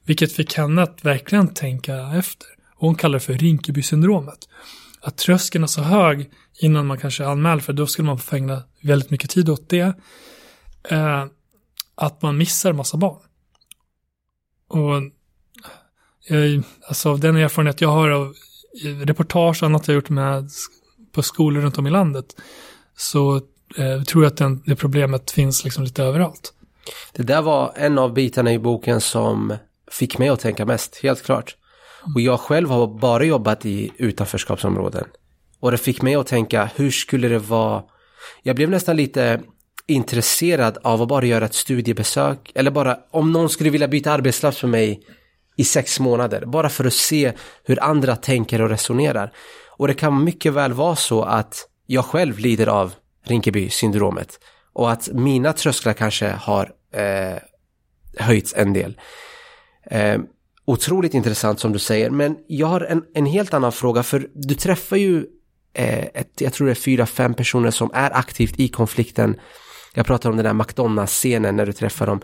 Vilket 0.04 0.32
fick 0.32 0.54
henne 0.54 0.82
att 0.82 1.06
verkligen 1.06 1.54
tänka 1.54 1.96
efter. 1.96 2.48
Och 2.76 2.88
hon 2.88 2.96
kallar 2.96 3.14
det 3.14 3.26
för 3.26 3.34
Rinkeby-syndromet. 3.34 4.50
Att 5.02 5.18
tröskeln 5.18 5.64
är 5.64 5.68
så 5.68 5.82
hög 5.82 6.30
innan 6.62 6.88
man 6.88 6.98
kanske 6.98 7.26
anmäler 7.26 7.62
för 7.62 7.74
då 7.74 7.88
skulle 7.88 8.06
man 8.06 8.20
få 8.20 8.36
ägna 8.36 8.64
väldigt 8.82 9.10
mycket 9.10 9.30
tid 9.30 9.50
åt 9.50 9.70
det. 9.70 9.98
Eh, 10.90 11.26
att 11.96 12.22
man 12.22 12.38
missar 12.38 12.74
massa 12.74 12.98
barn. 12.98 13.22
Och 14.68 15.12
jag, 16.30 16.64
alltså 16.88 17.10
av 17.10 17.20
den 17.20 17.36
erfarenhet 17.36 17.82
jag 17.82 17.90
har 17.90 18.10
av 18.10 18.36
reportage 18.82 19.64
och 19.64 19.70
annat 19.70 19.88
jag 19.88 19.96
gjort 19.96 20.10
med 20.10 20.50
på 21.12 21.24
skolor 21.24 21.62
runt 21.62 21.78
om 21.78 21.88
i 21.88 21.90
landet 21.90 22.26
så 22.98 23.36
eh, 23.78 24.04
tror 24.08 24.24
jag 24.24 24.32
att 24.32 24.38
den, 24.38 24.64
det 24.66 24.76
problemet 24.76 25.32
finns 25.32 25.64
liksom 25.64 25.84
lite 25.84 26.04
överallt. 26.04 26.54
Det 27.14 27.24
där 27.24 27.42
var 27.42 27.74
en 27.76 27.98
av 27.98 28.14
bitarna 28.14 28.54
i 28.54 28.60
boken 28.60 29.02
som 29.02 29.58
fick 29.92 30.18
mig 30.18 30.30
att 30.30 30.40
tänka 30.40 30.66
mest, 30.66 31.00
helt 31.04 31.24
klart. 31.24 31.56
Och 32.16 32.22
jag 32.22 32.40
själv 32.40 32.70
har 32.70 32.88
bara 32.88 33.24
jobbat 33.24 33.66
i 33.66 33.92
utanförskapsområden. 33.98 35.06
Och 35.60 35.72
det 35.72 35.78
fick 35.78 36.02
mig 36.02 36.16
att 36.16 36.28
tänka, 36.28 36.70
hur 36.76 36.92
skulle 36.92 37.28
det 37.28 37.40
vara? 37.40 37.84
Jag 38.44 38.56
blev 38.56 38.70
nästan 38.70 38.96
lite 38.96 39.42
intresserad 39.88 40.78
av 40.84 41.02
att 41.02 41.08
bara 41.08 41.26
göra 41.26 41.46
ett 41.46 41.54
studiebesök. 41.54 42.52
Eller 42.56 42.72
bara 42.72 42.98
om 43.12 43.32
någon 43.32 43.50
skulle 43.50 43.70
vilja 43.70 43.88
byta 43.88 44.12
arbetsplats 44.12 44.58
för 44.58 44.68
mig 44.68 45.02
i 45.58 45.64
sex 45.64 46.00
månader. 46.00 46.46
Bara 46.46 46.70
för 46.70 46.86
att 46.86 46.94
se 46.94 47.34
hur 47.64 47.84
andra 47.84 48.16
tänker 48.16 48.62
och 48.62 48.70
resonerar. 48.70 49.34
Och 49.78 49.88
det 49.88 49.94
kan 49.94 50.24
mycket 50.24 50.54
väl 50.54 50.74
vara 50.74 50.96
så 50.96 51.24
att 51.24 51.68
jag 51.86 52.06
själv 52.06 52.40
lider 52.40 52.68
av 52.68 52.94
Rinkeby-syndromet. 53.26 54.40
Och 54.74 54.92
att 54.92 55.10
mina 55.14 55.54
trösklar 55.54 55.94
kanske 55.94 56.28
har 56.30 56.72
eh, 56.94 57.38
höjts 58.18 58.54
en 58.58 58.74
del. 58.74 59.00
Eh, 59.86 60.20
otroligt 60.66 61.14
intressant 61.14 61.60
som 61.60 61.74
du 61.74 61.80
säger, 61.80 62.10
men 62.10 62.38
jag 62.48 62.68
har 62.68 62.82
en, 62.82 63.04
en 63.14 63.26
helt 63.26 63.54
annan 63.54 63.72
fråga 63.72 64.04
för 64.04 64.28
du 64.34 64.56
träffar 64.56 64.98
ju 64.98 65.26
eh, 65.74 66.06
ett, 66.14 66.42
jag 66.42 66.54
tror 66.54 66.68
det 66.68 66.74
är 66.74 66.76
fyra, 66.76 67.06
fem 67.06 67.34
personer 67.34 67.72
som 67.72 67.92
är 67.94 68.18
aktivt 68.18 68.60
i 68.60 68.68
konflikten. 68.68 69.40
Jag 69.94 70.06
pratar 70.06 70.30
om 70.30 70.38
den 70.38 70.46
där 70.46 70.54
McDonalds-scenen 70.54 71.56
när 71.56 71.66
du 71.66 71.74
träffar 71.74 72.08
dem. 72.08 72.22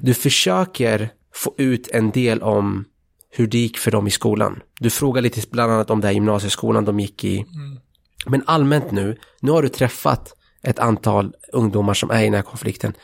Du 0.00 0.14
försöker 0.14 1.10
få 1.38 1.54
ut 1.58 1.88
en 1.88 2.10
del 2.10 2.42
om 2.42 2.84
hur 3.30 3.46
det 3.46 3.58
gick 3.58 3.78
för 3.78 3.90
dem 3.90 4.06
i 4.06 4.10
skolan. 4.10 4.62
Du 4.80 4.90
frågar 4.90 5.22
lite 5.22 5.48
bland 5.50 5.72
annat 5.72 5.90
om 5.90 6.00
den 6.00 6.08
här 6.08 6.14
gymnasieskolan 6.14 6.84
de 6.84 7.00
gick 7.00 7.24
i. 7.24 7.38
Mm. 7.38 7.80
Men 8.26 8.42
allmänt 8.46 8.90
nu, 8.90 9.18
nu 9.40 9.50
har 9.50 9.62
du 9.62 9.68
träffat 9.68 10.34
ett 10.62 10.78
antal 10.78 11.34
ungdomar 11.52 11.94
som 11.94 12.10
är 12.10 12.20
i 12.20 12.24
den 12.24 12.34
här 12.34 12.42
konflikten. 12.42 12.94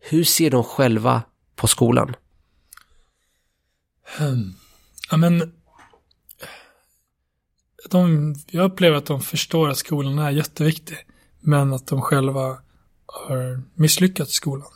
Hur 0.00 0.24
ser 0.24 0.50
de 0.50 0.64
själva 0.64 1.22
på 1.56 1.66
skolan? 1.66 2.14
Hmm. 4.18 4.54
Ja, 5.10 5.16
men 5.16 5.52
de, 7.90 8.34
jag 8.46 8.64
upplever 8.64 8.96
att 8.96 9.06
de 9.06 9.20
förstår 9.20 9.68
att 9.68 9.78
skolan 9.78 10.18
är 10.18 10.30
jätteviktig, 10.30 10.96
men 11.40 11.72
att 11.72 11.86
de 11.86 12.02
själva 12.02 12.58
har 13.06 13.62
misslyckats 13.74 14.30
i 14.30 14.34
skolan. 14.34 14.68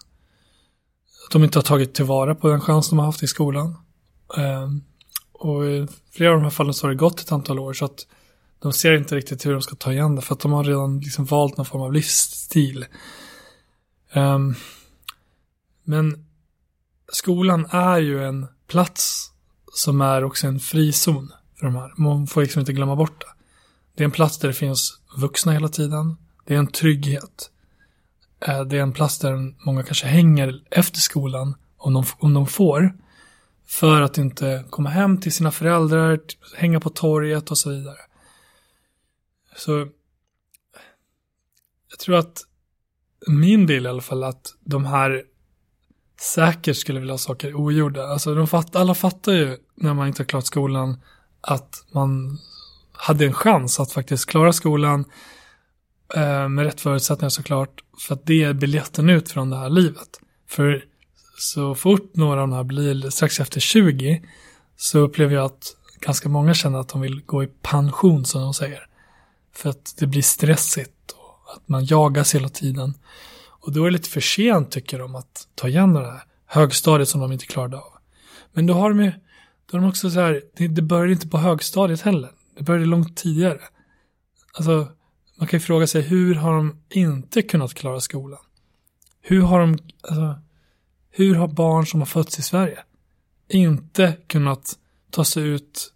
Att 1.28 1.32
de 1.32 1.44
inte 1.44 1.58
har 1.58 1.62
tagit 1.62 1.94
tillvara 1.94 2.34
på 2.34 2.48
den 2.48 2.60
chans 2.60 2.88
de 2.88 2.98
har 2.98 3.06
haft 3.06 3.22
i 3.22 3.26
skolan. 3.26 3.76
Ehm, 4.36 4.82
och 5.32 5.66
i 5.66 5.86
flera 6.12 6.30
av 6.30 6.36
de 6.36 6.42
här 6.42 6.50
fallen 6.50 6.74
så 6.74 6.86
har 6.86 6.88
det 6.90 6.96
gått 6.98 7.20
ett 7.20 7.32
antal 7.32 7.58
år 7.58 7.72
så 7.72 7.84
att 7.84 8.06
de 8.58 8.72
ser 8.72 8.96
inte 8.96 9.16
riktigt 9.16 9.46
hur 9.46 9.52
de 9.52 9.62
ska 9.62 9.74
ta 9.76 9.92
igen 9.92 10.16
det 10.16 10.22
för 10.22 10.34
att 10.34 10.40
de 10.40 10.52
har 10.52 10.64
redan 10.64 11.00
liksom 11.00 11.24
valt 11.24 11.56
någon 11.56 11.66
form 11.66 11.82
av 11.82 11.92
livsstil. 11.92 12.86
Ehm, 14.12 14.54
men 15.84 16.26
skolan 17.12 17.66
är 17.70 17.98
ju 17.98 18.24
en 18.24 18.46
plats 18.66 19.32
som 19.74 20.00
är 20.00 20.24
också 20.24 20.46
en 20.46 20.60
frizon 20.60 21.32
för 21.58 21.66
de 21.66 21.74
här. 21.74 21.92
Man 21.96 22.26
får 22.26 22.42
liksom 22.42 22.60
inte 22.60 22.72
glömma 22.72 22.96
bort 22.96 23.20
det. 23.20 23.32
Det 23.94 24.02
är 24.02 24.04
en 24.04 24.10
plats 24.10 24.38
där 24.38 24.48
det 24.48 24.54
finns 24.54 25.00
vuxna 25.16 25.52
hela 25.52 25.68
tiden. 25.68 26.16
Det 26.44 26.54
är 26.54 26.58
en 26.58 26.66
trygghet. 26.66 27.50
Eh, 28.40 28.60
det 28.60 28.76
är 28.76 28.82
en 28.82 28.92
plats 28.92 29.18
där 29.18 29.64
många 29.66 29.82
kanske 29.82 30.06
hänger 30.06 30.62
efter 30.70 30.98
skolan 30.98 31.54
om 31.76 31.94
de, 31.94 32.04
om 32.18 32.34
de 32.34 32.46
får. 32.46 32.92
För 33.66 34.02
att 34.02 34.18
inte 34.18 34.64
komma 34.70 34.90
hem 34.90 35.20
till 35.20 35.32
sina 35.32 35.50
föräldrar, 35.50 36.20
hänga 36.56 36.80
på 36.80 36.90
torget 36.90 37.50
och 37.50 37.58
så 37.58 37.70
vidare. 37.70 37.98
Så 39.56 39.88
jag 41.90 41.98
tror 41.98 42.16
att 42.16 42.44
min 43.26 43.66
del 43.66 43.86
i 43.86 43.88
alla 43.88 44.02
fall 44.02 44.24
att 44.24 44.54
de 44.60 44.84
här 44.84 45.24
säkert 46.20 46.76
skulle 46.76 47.00
vilja 47.00 47.12
ha 47.12 47.18
saker 47.18 47.54
ogjorda. 47.54 48.06
Alltså 48.06 48.34
de 48.34 48.46
fatt, 48.46 48.76
alla 48.76 48.94
fattar 48.94 49.32
ju 49.32 49.56
när 49.74 49.94
man 49.94 50.08
inte 50.08 50.22
har 50.22 50.26
klarat 50.26 50.46
skolan 50.46 51.00
att 51.40 51.84
man 51.92 52.38
hade 52.92 53.26
en 53.26 53.32
chans 53.32 53.80
att 53.80 53.92
faktiskt 53.92 54.26
klara 54.26 54.52
skolan 54.52 55.04
Eh, 56.14 56.48
med 56.48 56.64
rätt 56.64 56.80
förutsättningar 56.80 57.30
såklart. 57.30 57.80
För 57.98 58.14
att 58.14 58.26
det 58.26 58.42
är 58.42 58.52
biljetten 58.52 59.10
ut 59.10 59.30
från 59.30 59.50
det 59.50 59.56
här 59.56 59.70
livet. 59.70 60.20
För 60.48 60.84
så 61.38 61.74
fort 61.74 62.16
några 62.16 62.42
av 62.42 62.48
de 62.48 62.52
här 62.52 62.64
blir 62.64 63.10
strax 63.10 63.40
efter 63.40 63.60
20 63.60 64.22
så 64.76 64.98
upplever 64.98 65.34
jag 65.34 65.44
att 65.44 65.76
ganska 66.00 66.28
många 66.28 66.54
känner 66.54 66.78
att 66.78 66.88
de 66.88 67.00
vill 67.00 67.22
gå 67.26 67.44
i 67.44 67.46
pension 67.46 68.24
som 68.24 68.42
de 68.42 68.54
säger. 68.54 68.86
För 69.54 69.70
att 69.70 69.94
det 69.98 70.06
blir 70.06 70.22
stressigt 70.22 71.10
och 71.10 71.54
att 71.56 71.68
man 71.68 71.84
jagas 71.84 72.34
hela 72.34 72.48
tiden. 72.48 72.94
Och 73.48 73.72
då 73.72 73.80
är 73.80 73.84
det 73.84 73.90
lite 73.90 74.08
för 74.08 74.20
sent 74.20 74.70
tycker 74.70 74.98
de 74.98 75.14
att 75.14 75.48
ta 75.54 75.68
igen 75.68 75.94
det 75.94 76.00
här 76.00 76.22
högstadiet 76.46 77.08
som 77.08 77.20
de 77.20 77.32
inte 77.32 77.46
klarade 77.46 77.76
av. 77.76 77.92
Men 78.52 78.66
då 78.66 78.74
har 78.74 78.88
de 78.88 79.04
ju, 79.04 79.12
då 79.66 79.76
har 79.76 79.80
de 79.80 79.88
också 79.88 80.10
så 80.10 80.20
här, 80.20 80.42
det, 80.56 80.68
det 80.68 80.82
började 80.82 81.12
inte 81.12 81.28
på 81.28 81.38
högstadiet 81.38 82.00
heller. 82.00 82.30
Det 82.56 82.64
började 82.64 82.86
långt 82.86 83.16
tidigare. 83.16 83.60
Alltså, 84.52 84.88
man 85.38 85.48
kan 85.48 85.58
ju 85.58 85.60
fråga 85.60 85.86
sig 85.86 86.02
hur 86.02 86.34
har 86.34 86.52
de 86.52 86.76
inte 86.88 87.42
kunnat 87.42 87.74
klara 87.74 88.00
skolan? 88.00 88.38
Hur 89.20 89.42
har 89.42 89.60
de, 89.60 89.78
alltså, 90.02 90.40
hur 91.10 91.34
har 91.34 91.48
barn 91.48 91.86
som 91.86 92.00
har 92.00 92.06
fötts 92.06 92.38
i 92.38 92.42
Sverige 92.42 92.78
inte 93.48 94.16
kunnat 94.26 94.78
ta 95.10 95.24
sig 95.24 95.42
ut 95.42 95.92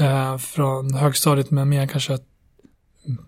eh, 0.00 0.38
från 0.38 0.94
högstadiet 0.94 1.50
med 1.50 1.68
mer 1.68 1.80
än 1.80 1.88
kanske 1.88 2.18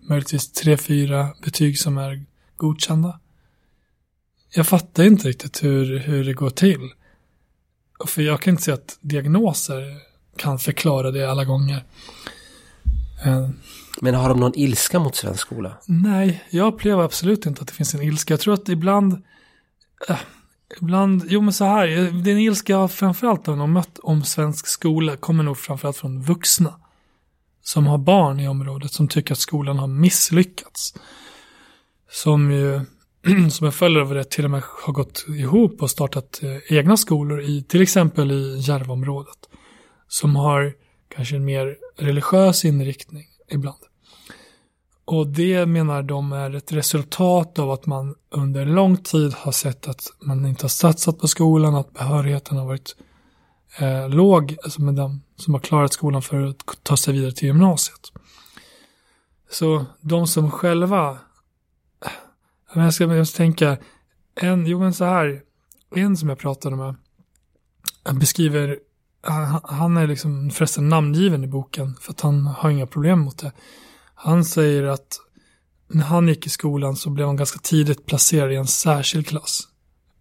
möjligtvis 0.09 0.51
tre, 0.51 0.77
fyra 0.77 1.29
betyg 1.43 1.79
som 1.79 1.97
är 1.97 2.25
godkända? 2.57 3.19
Jag 4.53 4.67
fattar 4.67 5.03
inte 5.03 5.27
riktigt 5.27 5.63
hur, 5.63 5.99
hur 5.99 6.25
det 6.25 6.33
går 6.33 6.49
till. 6.49 6.89
För 8.07 8.21
jag 8.21 8.41
kan 8.41 8.51
inte 8.51 8.63
se 8.63 8.71
att 8.71 8.97
diagnoser 9.01 10.01
kan 10.37 10.59
förklara 10.59 11.11
det 11.11 11.31
alla 11.31 11.45
gånger. 11.45 11.83
Eh, 13.25 13.49
men 14.01 14.15
har 14.15 14.29
de 14.29 14.39
någon 14.39 14.55
ilska 14.55 14.99
mot 14.99 15.15
svensk 15.15 15.41
skola? 15.41 15.77
Nej, 15.85 16.43
jag 16.49 16.73
upplever 16.73 17.03
absolut 17.03 17.45
inte 17.45 17.61
att 17.61 17.67
det 17.67 17.73
finns 17.73 17.93
en 17.93 18.01
ilska. 18.01 18.33
Jag 18.33 18.39
tror 18.39 18.53
att 18.53 18.69
ibland, 18.69 19.13
äh, 20.09 20.17
ibland, 20.81 21.25
jo 21.27 21.41
men 21.41 21.53
så 21.53 21.65
här, 21.65 21.87
den 22.23 22.37
ilska 22.37 22.73
jag 22.73 22.91
framförallt 22.91 23.47
har 23.47 23.67
mött 23.67 23.99
om 23.99 24.23
svensk 24.23 24.67
skola 24.67 25.17
kommer 25.17 25.43
nog 25.43 25.57
framförallt 25.57 25.97
från 25.97 26.21
vuxna. 26.21 26.79
Som 27.61 27.87
har 27.87 27.97
barn 27.97 28.39
i 28.39 28.47
området 28.47 28.91
som 28.91 29.07
tycker 29.07 29.31
att 29.33 29.39
skolan 29.39 29.79
har 29.79 29.87
misslyckats. 29.87 30.93
Som 32.11 32.51
ju 32.51 32.81
som 33.51 33.65
en 33.65 33.71
följd 33.73 33.97
av 33.97 34.13
det 34.13 34.29
till 34.29 34.45
och 34.45 34.51
med 34.51 34.63
har 34.85 34.93
gått 34.93 35.25
ihop 35.27 35.81
och 35.81 35.89
startat 35.89 36.39
eh, 36.43 36.77
egna 36.77 36.97
skolor 36.97 37.41
i 37.41 37.63
till 37.63 37.81
exempel 37.81 38.31
i 38.31 38.59
Järvaområdet. 38.59 39.37
som 40.07 40.35
har 40.35 40.73
kanske 41.15 41.35
en 41.35 41.45
mer 41.45 41.77
religiös 41.97 42.65
inriktning 42.65 43.25
ibland. 43.51 43.77
Och 45.05 45.27
det 45.27 45.65
menar 45.65 46.03
de 46.03 46.31
är 46.31 46.55
ett 46.55 46.71
resultat 46.71 47.59
av 47.59 47.71
att 47.71 47.85
man 47.85 48.15
under 48.29 48.65
lång 48.65 48.97
tid 48.97 49.33
har 49.33 49.51
sett 49.51 49.87
att 49.87 50.07
man 50.21 50.45
inte 50.45 50.63
har 50.63 50.69
satsat 50.69 51.19
på 51.19 51.27
skolan, 51.27 51.75
att 51.75 51.93
behörigheten 51.93 52.57
har 52.57 52.65
varit 52.65 52.95
eh, 53.79 54.09
låg, 54.09 54.57
alltså 54.63 54.81
med 54.81 54.95
dem 54.95 55.21
som 55.35 55.53
har 55.53 55.61
klarat 55.61 55.93
skolan 55.93 56.21
för 56.21 56.45
att 56.45 56.57
ta 56.83 56.97
sig 56.97 57.13
vidare 57.13 57.31
till 57.31 57.47
gymnasiet. 57.47 58.11
Så 59.49 59.85
de 60.01 60.27
som 60.27 60.51
själva, 60.51 61.17
jag 62.75 62.93
ska, 62.93 63.15
jag 63.15 63.27
ska 63.27 63.37
tänka, 63.37 63.77
en, 64.35 64.65
jo 64.65 64.79
men 64.79 64.93
så 64.93 65.05
här, 65.05 65.41
en 65.95 66.17
som 66.17 66.29
jag 66.29 66.37
pratade 66.37 66.75
med, 66.75 66.95
beskriver, 68.13 68.79
han, 69.63 69.97
är 69.97 70.07
liksom 70.07 70.49
förresten 70.49 70.89
namngiven 70.89 71.43
i 71.43 71.47
boken 71.47 71.95
för 72.01 72.11
att 72.11 72.21
han 72.21 72.45
har 72.47 72.69
inga 72.69 72.87
problem 72.87 73.19
mot 73.19 73.37
det. 73.37 73.51
Han 74.15 74.45
säger 74.45 74.83
att 74.83 75.19
när 75.87 76.03
han 76.03 76.27
gick 76.27 76.45
i 76.45 76.49
skolan 76.49 76.95
så 76.95 77.09
blev 77.09 77.27
han 77.27 77.35
ganska 77.35 77.59
tidigt 77.59 78.05
placerad 78.05 78.51
i 78.51 78.55
en 78.55 78.67
särskild 78.67 79.27
klass. 79.27 79.67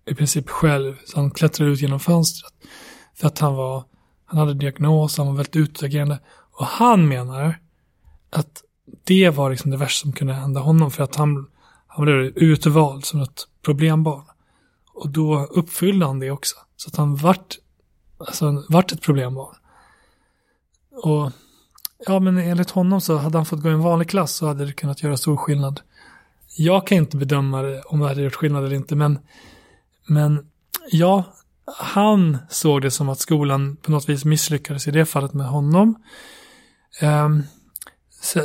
I 0.07 0.15
princip 0.15 0.49
själv, 0.49 0.97
så 1.05 1.21
han 1.21 1.31
klättrade 1.31 1.71
ut 1.71 1.81
genom 1.81 2.01
fönstret. 2.01 2.53
För 3.15 3.27
att 3.27 3.39
han 3.39 3.55
var, 3.55 3.85
han 4.25 4.39
hade 4.39 4.55
diagnos, 4.55 5.19
han 5.19 5.27
var 5.27 5.35
väldigt 5.35 5.57
utagerande. 5.57 6.21
Och 6.59 6.67
han 6.67 7.09
menar 7.09 7.59
att 8.31 8.63
det 9.05 9.31
var 9.31 9.51
liksom 9.51 9.71
det 9.71 9.77
värsta 9.77 10.03
som 10.03 10.13
kunde 10.13 10.35
hända 10.35 10.61
honom 10.61 10.91
för 10.91 11.03
att 11.03 11.17
han, 11.17 11.47
han 11.87 12.05
blev 12.05 12.19
utvald 12.37 13.05
som 13.05 13.21
ett 13.21 13.43
problembarn. 13.63 14.25
Och 14.95 15.11
då 15.11 15.47
uppfyllde 15.47 16.07
han 16.07 16.19
det 16.19 16.31
också. 16.31 16.57
Så 16.77 16.89
att 16.89 16.97
han 16.97 17.17
vart, 17.17 17.59
alltså, 18.19 18.65
vart 18.69 18.93
ett 18.93 19.03
problembarn. 19.03 19.55
Och 20.93 21.33
ja, 22.07 22.21
men 22.21 22.39
enligt 22.39 22.71
honom 22.71 23.01
så 23.01 23.17
hade 23.17 23.39
han 23.39 23.47
fått 23.47 23.63
gå 23.63 23.69
i 23.69 23.73
en 23.73 23.83
vanlig 23.83 24.09
klass 24.09 24.33
så 24.33 24.47
hade 24.47 24.65
det 24.65 24.73
kunnat 24.73 25.03
göra 25.03 25.17
stor 25.17 25.37
skillnad. 25.37 25.81
Jag 26.57 26.87
kan 26.87 26.99
inte 26.99 27.17
bedöma 27.17 27.63
det, 27.63 27.83
om 27.83 28.01
det 28.01 28.09
hade 28.09 28.23
gjort 28.23 28.35
skillnad 28.35 28.65
eller 28.65 28.77
inte, 28.77 28.97
men, 28.97 29.19
men 30.07 30.47
ja, 30.91 31.25
han 31.79 32.39
såg 32.49 32.83
det 32.83 32.91
som 32.91 33.09
att 33.09 33.19
skolan 33.19 33.77
på 33.77 33.91
något 33.91 34.09
vis 34.09 34.25
misslyckades 34.25 34.89
i 34.89 34.91
det 34.91 35.07
fallet 35.07 35.35
med 35.35 35.47
honom. 35.47 36.03
Um, 37.03 37.43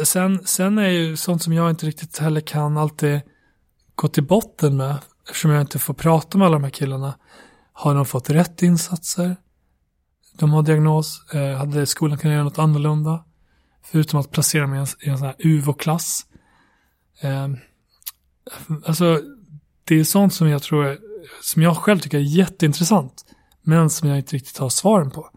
sen, 0.05 0.45
sen 0.45 0.77
är 0.77 0.89
ju 0.89 1.17
sånt 1.17 1.43
som 1.43 1.53
jag 1.53 1.69
inte 1.69 1.85
riktigt 1.85 2.17
heller 2.17 2.41
kan 2.41 2.77
alltid 2.77 3.21
gå 3.95 4.07
till 4.07 4.23
botten 4.23 4.77
med, 4.77 4.97
eftersom 5.27 5.51
jag 5.51 5.61
inte 5.61 5.79
får 5.79 5.93
prata 5.93 6.37
med 6.37 6.47
alla 6.47 6.55
de 6.55 6.63
här 6.63 6.71
killarna. 6.71 7.13
Har 7.73 7.95
de 7.95 8.05
fått 8.05 8.29
rätt 8.29 8.61
insatser? 8.61 9.35
De 10.41 10.53
har 10.53 10.63
diagnos. 10.63 11.33
Eh, 11.33 11.57
hade 11.57 11.85
skolan 11.85 12.17
kunnat 12.17 12.33
göra 12.33 12.43
något 12.43 12.59
annorlunda? 12.59 13.23
Förutom 13.83 14.19
att 14.19 14.31
placera 14.31 14.75
i 14.75 14.79
en, 14.79 14.87
i 15.01 15.09
en 15.09 15.17
sån 15.17 15.27
här 15.27 15.35
UVO-klass. 15.39 16.25
Eh, 17.21 17.47
alltså, 18.85 19.19
det 19.83 19.99
är 19.99 20.03
sånt 20.03 20.33
som 20.33 20.49
jag 20.49 20.61
tror, 20.61 20.97
som 21.41 21.61
jag 21.61 21.77
själv 21.77 21.99
tycker 21.99 22.17
är 22.17 22.21
jätteintressant. 22.21 23.25
Men 23.61 23.89
som 23.89 24.09
jag 24.09 24.17
inte 24.17 24.35
riktigt 24.35 24.57
har 24.57 24.69
svaren 24.69 25.11
på. 25.11 25.29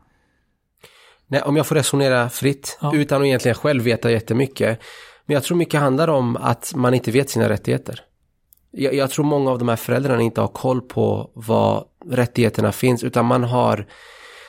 Nej, 1.26 1.42
om 1.42 1.56
jag 1.56 1.66
får 1.66 1.74
resonera 1.74 2.30
fritt, 2.30 2.78
ja. 2.80 2.94
utan 2.94 3.22
att 3.22 3.26
egentligen 3.26 3.54
själv 3.54 3.82
veta 3.84 4.10
jättemycket. 4.10 4.78
Men 5.26 5.34
jag 5.34 5.42
tror 5.42 5.56
mycket 5.56 5.80
handlar 5.80 6.08
om 6.08 6.36
att 6.36 6.72
man 6.76 6.94
inte 6.94 7.10
vet 7.10 7.30
sina 7.30 7.48
rättigheter. 7.48 8.00
Jag, 8.70 8.94
jag 8.94 9.10
tror 9.10 9.24
många 9.24 9.50
av 9.50 9.58
de 9.58 9.68
här 9.68 9.76
föräldrarna 9.76 10.22
inte 10.22 10.40
har 10.40 10.48
koll 10.48 10.80
på 10.80 11.30
vad 11.34 11.84
rättigheterna 12.10 12.72
finns, 12.72 13.04
utan 13.04 13.26
man 13.26 13.44
har 13.44 13.86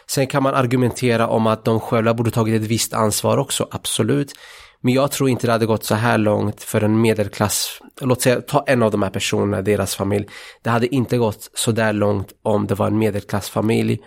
Sen 0.07 0.27
kan 0.27 0.43
man 0.43 0.53
argumentera 0.53 1.27
om 1.27 1.47
att 1.47 1.65
de 1.65 1.79
själva 1.79 2.13
borde 2.13 2.31
tagit 2.31 2.61
ett 2.61 2.67
visst 2.67 2.93
ansvar 2.93 3.37
också, 3.37 3.67
absolut. 3.71 4.33
Men 4.81 4.93
jag 4.93 5.11
tror 5.11 5.29
inte 5.29 5.47
det 5.47 5.51
hade 5.51 5.65
gått 5.65 5.83
så 5.83 5.95
här 5.95 6.17
långt 6.17 6.63
för 6.63 6.83
en 6.83 7.01
medelklass, 7.01 7.79
låt 8.01 8.21
säga 8.21 8.41
ta 8.41 8.63
en 8.67 8.83
av 8.83 8.91
de 8.91 9.03
här 9.03 9.09
personerna, 9.09 9.61
deras 9.61 9.95
familj. 9.95 10.27
Det 10.63 10.69
hade 10.69 10.95
inte 10.95 11.17
gått 11.17 11.49
så 11.53 11.71
där 11.71 11.93
långt 11.93 12.33
om 12.43 12.67
det 12.67 12.75
var 12.75 12.87
en 12.87 12.97
medelklassfamilj. 12.97 13.99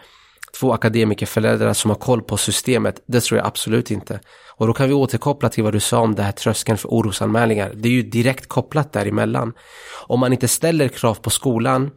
Två 0.60 0.72
akademikerföräldrar 0.72 1.72
som 1.72 1.90
har 1.90 1.96
koll 1.96 2.22
på 2.22 2.36
systemet, 2.36 3.02
det 3.06 3.20
tror 3.20 3.38
jag 3.38 3.46
absolut 3.46 3.90
inte. 3.90 4.20
Och 4.56 4.66
då 4.66 4.72
kan 4.72 4.88
vi 4.88 4.94
återkoppla 4.94 5.48
till 5.48 5.64
vad 5.64 5.72
du 5.72 5.80
sa 5.80 6.00
om 6.00 6.14
det 6.14 6.22
här 6.22 6.32
tröskeln 6.32 6.78
för 6.78 6.88
orosanmälningar. 6.88 7.72
Det 7.74 7.88
är 7.88 7.92
ju 7.92 8.02
direkt 8.02 8.46
kopplat 8.48 8.92
däremellan. 8.92 9.52
Om 10.06 10.20
man 10.20 10.32
inte 10.32 10.48
ställer 10.48 10.88
krav 10.88 11.14
på 11.14 11.30
skolan, 11.30 11.90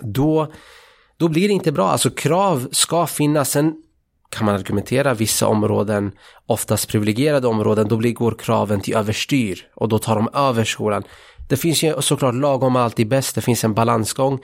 då 0.00 0.52
då 1.16 1.28
blir 1.28 1.48
det 1.48 1.54
inte 1.54 1.72
bra. 1.72 1.88
Alltså 1.88 2.10
krav 2.10 2.68
ska 2.70 3.06
finnas. 3.06 3.50
Sen 3.50 3.74
kan 4.30 4.46
man 4.46 4.54
argumentera 4.54 5.14
vissa 5.14 5.46
områden, 5.46 6.12
oftast 6.46 6.88
privilegierade 6.88 7.48
områden, 7.48 7.88
då 7.88 7.96
blir, 7.96 8.12
går 8.12 8.34
kraven 8.38 8.80
till 8.80 8.96
överstyr 8.96 9.68
och 9.74 9.88
då 9.88 9.98
tar 9.98 10.16
de 10.16 10.28
över 10.34 10.64
skolan. 10.64 11.02
Det 11.48 11.56
finns 11.56 11.82
ju 11.82 12.02
såklart 12.02 12.34
lagom 12.34 12.76
alltid 12.76 13.08
bäst, 13.08 13.34
det 13.34 13.40
finns 13.40 13.64
en 13.64 13.74
balansgång. 13.74 14.40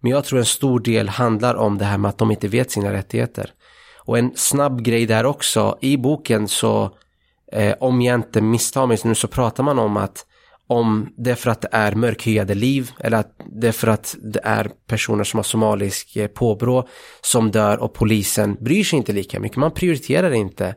Men 0.00 0.10
jag 0.10 0.24
tror 0.24 0.38
en 0.38 0.44
stor 0.44 0.80
del 0.80 1.08
handlar 1.08 1.54
om 1.54 1.78
det 1.78 1.84
här 1.84 1.98
med 1.98 2.08
att 2.08 2.18
de 2.18 2.30
inte 2.30 2.48
vet 2.48 2.70
sina 2.70 2.92
rättigheter. 2.92 3.50
Och 3.98 4.18
en 4.18 4.32
snabb 4.36 4.82
grej 4.82 5.06
där 5.06 5.26
också, 5.26 5.78
i 5.80 5.96
boken 5.96 6.48
så, 6.48 6.90
eh, 7.52 7.74
om 7.80 8.02
jag 8.02 8.14
inte 8.14 8.40
misstar 8.40 8.86
mig 8.86 8.98
nu 9.04 9.14
så 9.14 9.28
pratar 9.28 9.62
man 9.62 9.78
om 9.78 9.96
att 9.96 10.26
om 10.66 11.08
det 11.16 11.30
är 11.30 11.34
för 11.34 11.50
att 11.50 11.60
det 11.60 11.68
är 11.72 11.94
mörkhyade 11.94 12.54
liv 12.54 12.90
eller 13.00 13.18
att 13.18 13.36
det 13.60 13.68
är 13.68 13.72
för 13.72 13.88
att 13.88 14.16
det 14.22 14.40
är 14.44 14.70
personer 14.86 15.24
som 15.24 15.38
har 15.38 15.44
somalisk 15.44 16.16
eh, 16.16 16.26
påbrå 16.26 16.88
som 17.20 17.50
dör 17.50 17.78
och 17.78 17.94
polisen 17.94 18.56
bryr 18.60 18.84
sig 18.84 18.96
inte 18.96 19.12
lika 19.12 19.40
mycket. 19.40 19.56
Man 19.56 19.70
prioriterar 19.70 20.30
inte. 20.30 20.74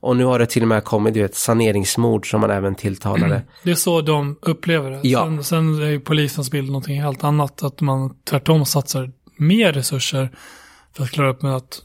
Och 0.00 0.16
nu 0.16 0.24
har 0.24 0.38
det 0.38 0.46
till 0.46 0.62
och 0.62 0.68
med 0.68 0.84
kommit 0.84 1.16
ett 1.16 1.34
saneringsmord 1.34 2.30
som 2.30 2.40
man 2.40 2.50
även 2.50 2.74
tilltalade. 2.74 3.42
Det 3.62 3.70
är 3.70 3.74
så 3.74 4.00
de 4.00 4.38
upplever 4.42 4.90
det. 4.90 5.00
Ja. 5.02 5.24
Sen, 5.24 5.44
sen 5.44 5.82
är 5.82 5.86
ju 5.86 6.00
polisens 6.00 6.50
bild 6.50 6.66
någonting 6.66 7.02
helt 7.02 7.24
annat. 7.24 7.62
Att 7.62 7.80
man 7.80 8.14
tvärtom 8.24 8.64
satsar 8.64 9.12
mer 9.36 9.72
resurser 9.72 10.30
för 10.92 11.04
att 11.04 11.10
klara 11.10 11.30
upp 11.30 11.42
med 11.42 11.56
att 11.56 11.82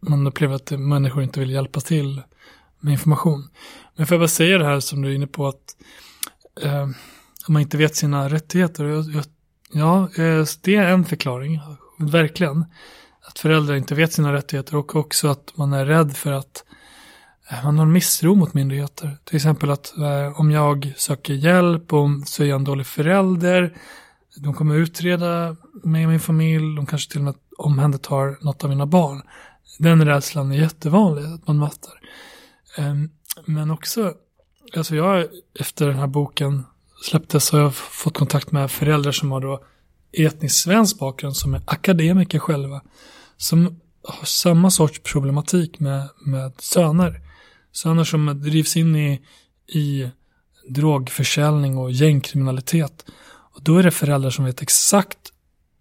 man 0.00 0.26
upplever 0.26 0.54
att 0.54 0.70
människor 0.70 1.22
inte 1.22 1.40
vill 1.40 1.50
hjälpa 1.50 1.80
till 1.80 2.22
med 2.80 2.92
information. 2.92 3.48
Men 3.96 4.06
får 4.06 4.14
jag 4.14 4.20
bara 4.20 4.28
säga 4.28 4.58
det 4.58 4.64
här 4.64 4.80
som 4.80 5.02
du 5.02 5.10
är 5.10 5.14
inne 5.14 5.26
på 5.26 5.46
att 5.46 5.76
eh, 6.62 6.82
om 7.46 7.52
man 7.52 7.62
inte 7.62 7.76
vet 7.76 7.96
sina 7.96 8.28
rättigheter. 8.28 8.84
Jag, 8.84 9.04
jag, 9.04 9.24
ja, 9.72 10.08
eh, 10.22 10.46
det 10.62 10.76
är 10.76 10.92
en 10.92 11.04
förklaring, 11.04 11.60
verkligen. 11.98 12.64
Att 13.28 13.38
föräldrar 13.38 13.74
inte 13.74 13.94
vet 13.94 14.12
sina 14.12 14.32
rättigheter 14.32 14.76
och 14.76 14.96
också 14.96 15.28
att 15.28 15.56
man 15.56 15.72
är 15.72 15.86
rädd 15.86 16.16
för 16.16 16.32
att 16.32 16.64
eh, 17.50 17.64
man 17.64 17.78
har 17.78 17.86
en 17.86 17.92
misstro 17.92 18.34
mot 18.34 18.54
myndigheter. 18.54 19.18
Till 19.24 19.36
exempel 19.36 19.70
att 19.70 19.96
eh, 19.98 20.40
om 20.40 20.50
jag 20.50 20.92
söker 20.96 21.34
hjälp 21.34 21.92
och 21.92 22.08
så 22.26 22.42
är 22.42 22.46
jag 22.46 22.56
en 22.56 22.64
dålig 22.64 22.86
förälder. 22.86 23.76
De 24.36 24.54
kommer 24.54 24.74
utreda 24.74 25.56
mig 25.84 26.04
och 26.04 26.10
min 26.10 26.20
familj. 26.20 26.76
De 26.76 26.86
kanske 26.86 27.10
till 27.12 27.20
och 27.20 27.24
med 27.24 27.34
omhändertar 27.58 28.44
något 28.44 28.64
av 28.64 28.70
mina 28.70 28.86
barn. 28.86 29.22
Den 29.78 30.04
rädslan 30.04 30.52
är 30.52 30.56
jättevanlig 30.56 31.24
att 31.24 31.46
man 31.46 31.58
möter. 31.58 31.92
Eh, 32.78 32.94
men 33.46 33.70
också 33.70 34.14
alltså 34.76 34.96
jag, 34.96 35.26
efter 35.60 35.86
den 35.86 35.98
här 35.98 36.06
boken 36.06 36.64
släpptes 37.02 37.50
har 37.50 37.60
jag 37.60 37.74
fått 37.74 38.18
kontakt 38.18 38.52
med 38.52 38.70
föräldrar 38.70 39.12
som 39.12 39.32
har 39.32 39.40
då 39.40 39.64
etnisk 40.12 40.62
svensk 40.62 40.98
bakgrund 40.98 41.36
som 41.36 41.54
är 41.54 41.62
akademiker 41.64 42.38
själva. 42.38 42.80
Som 43.36 43.80
har 44.04 44.24
samma 44.24 44.70
sorts 44.70 45.00
problematik 45.02 45.80
med, 45.80 46.08
med 46.26 46.52
söner. 46.58 47.20
Söner 47.72 48.04
som 48.04 48.42
drivs 48.42 48.76
in 48.76 48.96
i, 48.96 49.20
i 49.66 50.10
drogförsäljning 50.68 51.78
och 51.78 51.92
gängkriminalitet. 51.92 53.04
Och 53.54 53.62
då 53.62 53.76
är 53.76 53.82
det 53.82 53.90
föräldrar 53.90 54.30
som 54.30 54.44
vet 54.44 54.62
exakt 54.62 55.18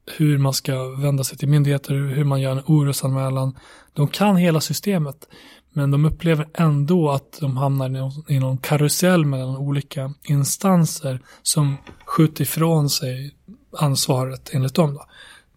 hur 0.06 0.38
man 0.38 0.54
ska 0.54 0.90
vända 0.90 1.24
sig 1.24 1.38
till 1.38 1.50
myndigheter, 1.50 1.94
hur 1.94 2.24
man 2.24 2.42
gör 2.42 2.52
en 2.52 2.64
orosanmälan. 2.66 3.58
De 3.94 4.08
kan 4.08 4.36
hela 4.36 4.62
systemet. 4.62 5.28
Men 5.74 5.92
de 5.92 6.06
upplever 6.06 6.48
ändå 6.54 7.12
att 7.12 7.38
de 7.40 7.58
hamnar 7.58 8.12
i 8.32 8.40
någon 8.40 8.58
karusell 8.58 9.26
mellan 9.26 9.58
olika 9.58 10.14
instanser 10.24 11.20
som 11.42 11.78
skjuter 12.06 12.42
ifrån 12.42 12.90
sig 12.90 13.36
ansvaret 13.78 14.50
enligt 14.54 14.76
dem. 14.76 14.94
Då, 14.94 15.06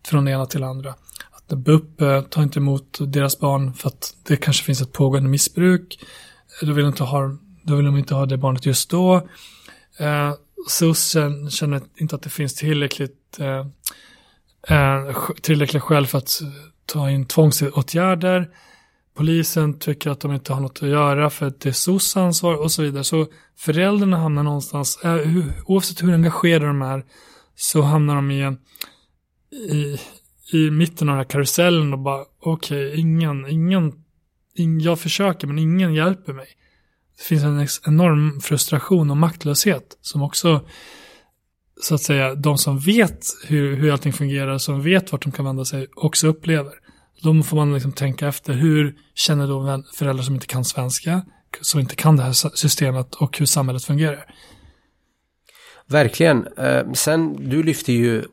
från 0.07 0.25
det 0.25 0.31
ena 0.31 0.47
till 0.47 0.61
det 0.61 0.67
andra. 0.67 0.95
Att 1.31 1.59
BUP 1.59 2.01
eh, 2.01 2.23
tar 2.23 2.43
inte 2.43 2.59
emot 2.59 2.99
deras 3.01 3.39
barn 3.39 3.75
för 3.75 3.89
att 3.89 4.17
det 4.23 4.37
kanske 4.37 4.65
finns 4.65 4.81
ett 4.81 4.93
pågående 4.93 5.29
missbruk. 5.29 5.99
Eh, 6.63 6.69
då 6.69 6.75
vill, 6.75 6.87
inte 6.87 7.03
ha, 7.03 7.37
då 7.63 7.77
vill 7.77 7.85
de 7.85 7.97
inte 7.97 8.15
ha 8.15 8.27
det 8.27 8.37
barnet 8.37 8.67
just 8.67 8.91
då. 8.91 9.29
Eh, 9.99 10.35
SUS 10.69 11.17
känner 11.51 11.83
inte 11.97 12.17
att 12.17 12.23
det 12.23 12.31
finns 12.31 12.55
tillräckligt, 12.55 13.39
eh, 13.41 13.67
eh, 14.69 15.17
tillräckliga 15.43 15.81
skäl 15.81 16.07
för 16.07 16.19
att 16.19 16.41
ta 16.87 17.11
in 17.11 17.27
tvångsåtgärder. 17.27 18.51
Polisen 19.15 19.79
tycker 19.79 20.11
att 20.11 20.21
de 20.21 20.33
inte 20.33 20.53
har 20.53 20.61
något 20.61 20.83
att 20.83 20.89
göra 20.89 21.31
för 21.31 21.47
att 21.47 21.61
det 21.61 21.69
är 21.69 21.73
SOS 21.73 22.17
ansvar 22.17 22.55
och 22.55 22.73
så 22.73 22.83
vidare. 22.83 23.05
Så 23.05 23.27
föräldrarna 23.59 24.17
hamnar 24.17 24.43
någonstans, 24.43 24.99
eh, 25.05 25.19
oavsett 25.67 26.03
hur 26.03 26.15
engagerade 26.15 26.67
de 26.67 26.83
är, 26.83 27.05
så 27.55 27.83
hamnar 27.83 28.15
de 28.15 28.31
i 28.31 28.43
en, 28.43 28.59
i, 29.71 29.99
i 30.53 30.71
mitten 30.71 31.09
av 31.09 31.13
den 31.13 31.25
här 31.25 31.31
karusellen 31.31 31.93
och 31.93 31.99
bara 31.99 32.25
okej, 32.41 32.87
okay, 32.87 33.01
ingen, 33.01 33.47
ingen, 33.47 33.93
ingen, 34.55 34.81
jag 34.81 35.01
försöker 35.01 35.47
men 35.47 35.59
ingen 35.59 35.95
hjälper 35.95 36.33
mig. 36.33 36.47
Det 37.17 37.23
finns 37.23 37.43
en 37.43 37.93
enorm 37.93 38.41
frustration 38.41 39.11
och 39.11 39.17
maktlöshet 39.17 39.99
som 40.01 40.23
också 40.23 40.61
så 41.81 41.95
att 41.95 42.03
säga 42.03 42.35
de 42.35 42.59
som 42.59 42.79
vet 42.79 43.27
hur, 43.47 43.77
hur 43.77 43.93
allting 43.93 44.13
fungerar, 44.13 44.59
som 44.59 44.83
vet 44.83 45.13
vart 45.13 45.23
de 45.23 45.33
kan 45.33 45.45
vända 45.45 45.65
sig, 45.65 45.87
också 45.97 46.27
upplever. 46.27 46.73
Då 47.23 47.43
får 47.43 47.57
man 47.57 47.75
liksom 47.75 47.93
tänka 47.93 48.29
efter, 48.29 48.53
hur 48.53 48.95
känner 49.15 49.47
då 49.47 49.85
föräldrar 49.95 50.23
som 50.23 50.35
inte 50.35 50.47
kan 50.47 50.65
svenska, 50.65 51.23
som 51.61 51.81
inte 51.81 51.97
kan 51.97 52.17
det 52.17 52.23
här 52.23 52.57
systemet 52.57 53.15
och 53.15 53.39
hur 53.39 53.47
samhället 53.47 53.85
fungerar? 53.85 54.25
Verkligen. 55.87 56.47
Eh, 56.47 56.93
sen, 56.93 57.51
du 57.51 57.63
lyfter 57.63 57.93
ju 57.93 58.25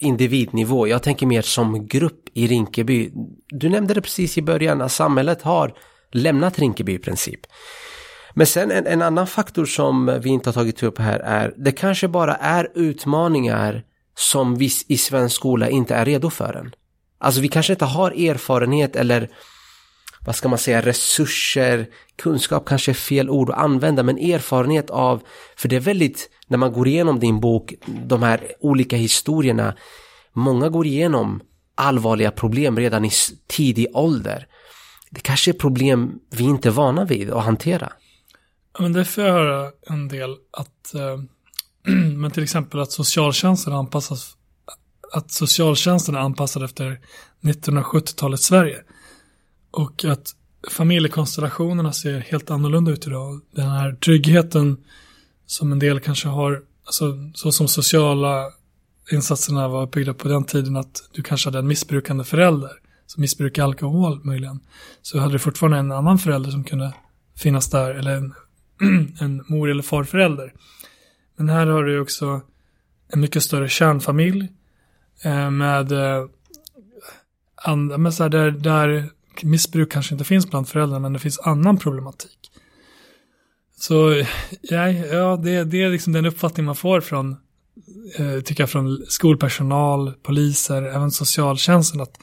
individnivå. 0.00 0.88
Jag 0.88 1.02
tänker 1.02 1.26
mer 1.26 1.42
som 1.42 1.86
grupp 1.86 2.28
i 2.34 2.46
Rinkeby. 2.46 3.10
Du 3.48 3.68
nämnde 3.68 3.94
det 3.94 4.02
precis 4.02 4.38
i 4.38 4.42
början, 4.42 4.80
att 4.80 4.92
samhället 4.92 5.42
har 5.42 5.74
lämnat 6.12 6.58
Rinkeby 6.58 6.92
i 6.92 6.98
princip. 6.98 7.40
Men 8.34 8.46
sen 8.46 8.70
en, 8.70 8.86
en, 8.86 9.02
annan 9.02 9.26
faktor 9.26 9.64
som 9.64 10.20
vi 10.22 10.28
inte 10.28 10.48
har 10.48 10.54
tagit 10.54 10.82
upp 10.82 10.98
här 10.98 11.18
är, 11.18 11.54
det 11.56 11.72
kanske 11.72 12.08
bara 12.08 12.34
är 12.34 12.68
utmaningar 12.74 13.82
som 14.16 14.56
vi 14.56 14.70
i 14.88 14.98
svensk 14.98 15.36
skola 15.36 15.68
inte 15.68 15.94
är 15.94 16.04
redo 16.04 16.30
för 16.30 16.54
än. 16.54 16.74
Alltså 17.18 17.40
vi 17.40 17.48
kanske 17.48 17.72
inte 17.72 17.84
har 17.84 18.10
erfarenhet 18.10 18.96
eller 18.96 19.28
vad 20.26 20.36
ska 20.36 20.48
man 20.48 20.58
säga, 20.58 20.82
resurser, 20.82 21.86
kunskap 22.16 22.64
kanske 22.66 22.92
är 22.92 22.94
fel 22.94 23.30
ord 23.30 23.50
att 23.50 23.58
använda, 23.58 24.02
men 24.02 24.18
erfarenhet 24.18 24.90
av, 24.90 25.22
för 25.56 25.68
det 25.68 25.76
är 25.76 25.80
väldigt, 25.80 26.30
när 26.46 26.58
man 26.58 26.72
går 26.72 26.88
igenom 26.88 27.20
din 27.20 27.40
bok, 27.40 27.74
de 27.86 28.22
här 28.22 28.52
olika 28.60 28.96
historierna, 28.96 29.74
många 30.32 30.68
går 30.68 30.86
igenom 30.86 31.40
allvarliga 31.74 32.30
problem 32.30 32.78
redan 32.78 33.04
i 33.04 33.10
tidig 33.46 33.86
ålder. 33.94 34.46
Det 35.10 35.20
kanske 35.20 35.50
är 35.50 35.52
problem 35.52 36.18
vi 36.30 36.44
inte 36.44 36.68
är 36.68 36.72
vana 36.72 37.04
vid 37.04 37.30
att 37.30 37.44
hantera. 37.44 37.92
Men 38.78 38.92
det 38.92 39.04
får 39.04 39.24
jag 39.24 39.32
höra 39.32 39.70
en 39.86 40.08
del 40.08 40.36
att, 40.50 40.94
eh, 40.94 41.18
men 42.16 42.30
till 42.30 42.42
exempel 42.42 42.80
att 42.80 42.92
socialtjänsten 42.92 43.72
anpassas, 43.72 44.36
att 45.12 45.30
socialtjänsten 45.30 46.14
är 46.14 46.18
anpassad 46.18 46.62
efter 46.62 47.00
1970-talets 47.40 48.44
Sverige. 48.44 48.82
Och 49.70 50.04
att 50.04 50.34
familjekonstellationerna 50.70 51.92
ser 51.92 52.20
helt 52.20 52.50
annorlunda 52.50 52.90
ut 52.90 53.06
idag. 53.06 53.40
Den 53.50 53.70
här 53.70 53.92
tryggheten 53.92 54.84
som 55.46 55.72
en 55.72 55.78
del 55.78 56.00
kanske 56.00 56.28
har, 56.28 56.62
alltså 56.84 57.30
så 57.34 57.52
som 57.52 57.68
sociala 57.68 58.50
insatserna 59.12 59.68
var 59.68 59.86
byggda 59.86 60.14
på 60.14 60.28
den 60.28 60.44
tiden 60.44 60.76
att 60.76 61.08
du 61.12 61.22
kanske 61.22 61.48
hade 61.48 61.58
en 61.58 61.66
missbrukande 61.66 62.24
förälder 62.24 62.70
som 63.06 63.20
missbrukade 63.20 63.64
alkohol 63.64 64.24
möjligen. 64.24 64.60
Så 65.02 65.18
hade 65.18 65.32
du 65.32 65.38
fortfarande 65.38 65.78
en 65.78 65.92
annan 65.92 66.18
förälder 66.18 66.50
som 66.50 66.64
kunde 66.64 66.92
finnas 67.36 67.70
där 67.70 67.94
eller 67.94 68.16
en, 68.16 68.34
en 69.20 69.44
mor 69.48 69.70
eller 69.70 69.82
farförälder. 69.82 70.52
Men 71.36 71.48
här 71.48 71.66
har 71.66 71.84
du 71.84 72.00
också 72.00 72.40
en 73.12 73.20
mycket 73.20 73.42
större 73.42 73.68
kärnfamilj 73.68 74.48
eh, 75.24 75.50
med, 75.50 75.92
eh, 75.92 76.26
and, 77.56 78.00
med 78.00 78.14
så 78.14 78.22
här, 78.22 78.30
där, 78.30 78.50
där 78.50 79.10
missbruk 79.42 79.92
kanske 79.92 80.14
inte 80.14 80.24
finns 80.24 80.50
bland 80.50 80.68
föräldrar 80.68 80.98
men 80.98 81.12
det 81.12 81.18
finns 81.18 81.38
annan 81.38 81.78
problematik. 81.78 82.50
Så 83.76 84.24
ja, 84.62 84.88
ja 84.90 85.36
det, 85.36 85.64
det 85.64 85.82
är 85.82 85.90
liksom 85.90 86.12
den 86.12 86.26
uppfattning 86.26 86.66
man 86.66 86.76
får 86.76 87.00
från, 87.00 87.36
eh, 88.18 88.40
tycker 88.40 88.62
jag, 88.62 88.70
från 88.70 89.04
skolpersonal, 89.08 90.12
poliser, 90.12 90.82
även 90.82 91.10
socialtjänsten 91.10 92.00
att 92.00 92.18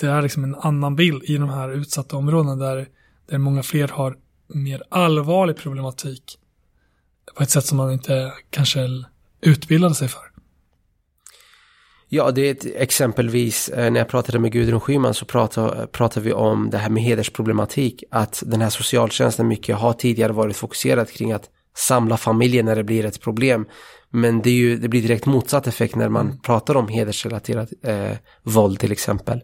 det 0.00 0.06
är 0.06 0.22
liksom 0.22 0.44
en 0.44 0.54
annan 0.54 0.96
bild 0.96 1.24
i 1.24 1.36
de 1.36 1.48
här 1.48 1.70
utsatta 1.70 2.16
områdena 2.16 2.56
där, 2.56 2.88
där 3.30 3.38
många 3.38 3.62
fler 3.62 3.88
har 3.88 4.16
mer 4.54 4.82
allvarlig 4.88 5.56
problematik 5.56 6.38
på 7.34 7.42
ett 7.42 7.50
sätt 7.50 7.64
som 7.64 7.76
man 7.76 7.92
inte 7.92 8.32
kanske 8.50 8.88
utbildade 9.40 9.94
sig 9.94 10.08
för. 10.08 10.30
Ja, 12.12 12.30
det 12.30 12.40
är 12.40 12.50
ett, 12.50 12.66
exempelvis 12.76 13.68
eh, 13.68 13.90
när 13.90 14.00
jag 14.00 14.08
pratade 14.08 14.38
med 14.38 14.52
Gudrun 14.52 14.80
Schyman 14.80 15.14
så 15.14 15.24
pratade, 15.24 15.86
pratade 15.86 16.26
vi 16.26 16.32
om 16.32 16.70
det 16.70 16.78
här 16.78 16.90
med 16.90 17.02
hedersproblematik. 17.02 18.04
Att 18.10 18.42
den 18.46 18.60
här 18.60 18.70
socialtjänsten 18.70 19.48
mycket 19.48 19.76
har 19.76 19.92
tidigare 19.92 20.32
varit 20.32 20.56
fokuserad 20.56 21.10
kring 21.10 21.32
att 21.32 21.50
samla 21.76 22.16
familjen 22.16 22.66
när 22.66 22.76
det 22.76 22.84
blir 22.84 23.04
ett 23.04 23.20
problem. 23.20 23.66
Men 24.10 24.42
det, 24.42 24.50
är 24.50 24.54
ju, 24.54 24.76
det 24.76 24.88
blir 24.88 25.02
direkt 25.02 25.26
motsatt 25.26 25.66
effekt 25.66 25.96
när 25.96 26.08
man 26.08 26.26
mm. 26.26 26.40
pratar 26.40 26.76
om 26.76 26.88
hedersrelaterat 26.88 27.68
eh, 27.84 28.16
våld 28.42 28.78
till 28.78 28.92
exempel. 28.92 29.40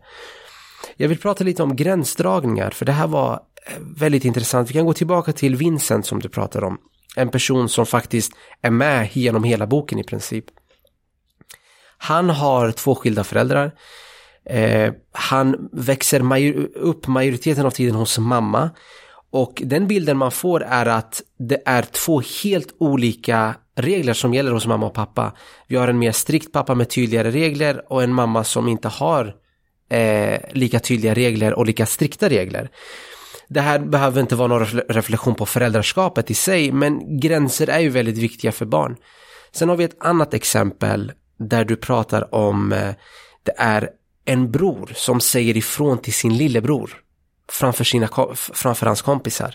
Jag 0.97 1.09
vill 1.09 1.19
prata 1.19 1.45
lite 1.45 1.63
om 1.63 1.77
gränsdragningar 1.77 2.71
för 2.71 2.85
det 2.85 2.93
här 2.93 3.07
var 3.07 3.41
väldigt 3.81 4.25
intressant. 4.25 4.71
Vi 4.71 4.75
kan 4.75 4.87
gå 4.87 4.93
tillbaka 4.93 5.33
till 5.33 5.57
Vincent 5.57 6.07
som 6.07 6.21
du 6.21 6.29
pratar 6.29 6.65
om. 6.65 6.79
En 7.17 7.29
person 7.29 7.69
som 7.69 7.87
faktiskt 7.87 8.33
är 8.63 8.71
med 8.71 9.09
genom 9.13 9.45
hela 9.45 9.67
boken 9.67 9.99
i 9.99 10.05
princip. 10.05 10.45
Han 11.99 12.31
har 12.31 12.73
två 12.73 12.95
skilda 12.95 13.25
föräldrar. 13.25 13.73
Eh, 14.45 14.93
han 15.13 15.69
växer 15.73 16.21
major 16.21 16.69
upp 16.75 17.07
majoriteten 17.07 17.67
av 17.67 17.71
tiden 17.71 17.95
hos 17.95 18.19
mamma. 18.19 18.71
Och 19.31 19.63
den 19.65 19.87
bilden 19.87 20.17
man 20.17 20.33
får 20.33 20.63
är 20.63 20.87
att 20.87 21.23
det 21.39 21.63
är 21.67 21.83
två 21.83 22.23
helt 22.43 22.75
olika 22.79 23.55
regler 23.75 24.15
som 24.15 24.35
gäller 24.35 24.53
hos 24.53 24.67
mamma 24.67 24.87
och 24.87 24.95
pappa. 24.95 25.33
Vi 25.67 25.77
har 25.77 25.89
en 25.89 25.99
mer 25.99 26.13
strikt 26.13 26.53
pappa 26.53 26.75
med 26.75 26.89
tydligare 26.89 27.31
regler 27.31 27.93
och 27.93 28.03
en 28.03 28.13
mamma 28.13 28.45
som 28.45 28.69
inte 28.69 28.89
har 28.89 29.35
eh, 29.91 30.41
lika 30.53 30.81
tydliga 30.81 31.15
regler 31.15 31.55
och 31.55 31.67
lika 31.67 31.87
strikta 31.87 32.29
regler. 32.29 32.71
Det 33.49 33.61
här 33.61 33.79
behöver 33.79 34.21
inte 34.21 34.37
vara 34.37 34.49
någon 34.49 34.67
reflektion 34.67 35.35
på 35.35 35.47
föräldraskapet 35.47 36.31
i 36.31 36.35
sig, 36.35 36.73
men 36.73 37.21
gränser 37.21 37.69
är 37.69 37.79
ju 37.81 37.89
väldigt 37.89 38.19
viktiga 38.19 38.53
för 38.53 38.67
barn. 38.67 38.97
Sen 39.53 39.69
har 39.69 39.77
vi 39.77 39.85
ett 39.85 40.05
annat 40.05 40.35
exempel 40.35 41.13
där 41.39 41.65
du 41.65 41.77
pratar 41.77 42.35
om 42.35 42.73
eh, 42.73 42.95
det 43.43 43.55
är 43.57 43.91
en 44.25 44.51
bror 44.51 44.93
som 44.95 45.21
säger 45.21 45.57
ifrån 45.57 45.99
till 45.99 46.15
sin 46.15 46.37
lillebror 46.37 46.91
framför, 47.53 47.85
sina, 47.85 48.09
framför 48.35 48.87
hans 48.87 49.03
kompisar. 49.03 49.55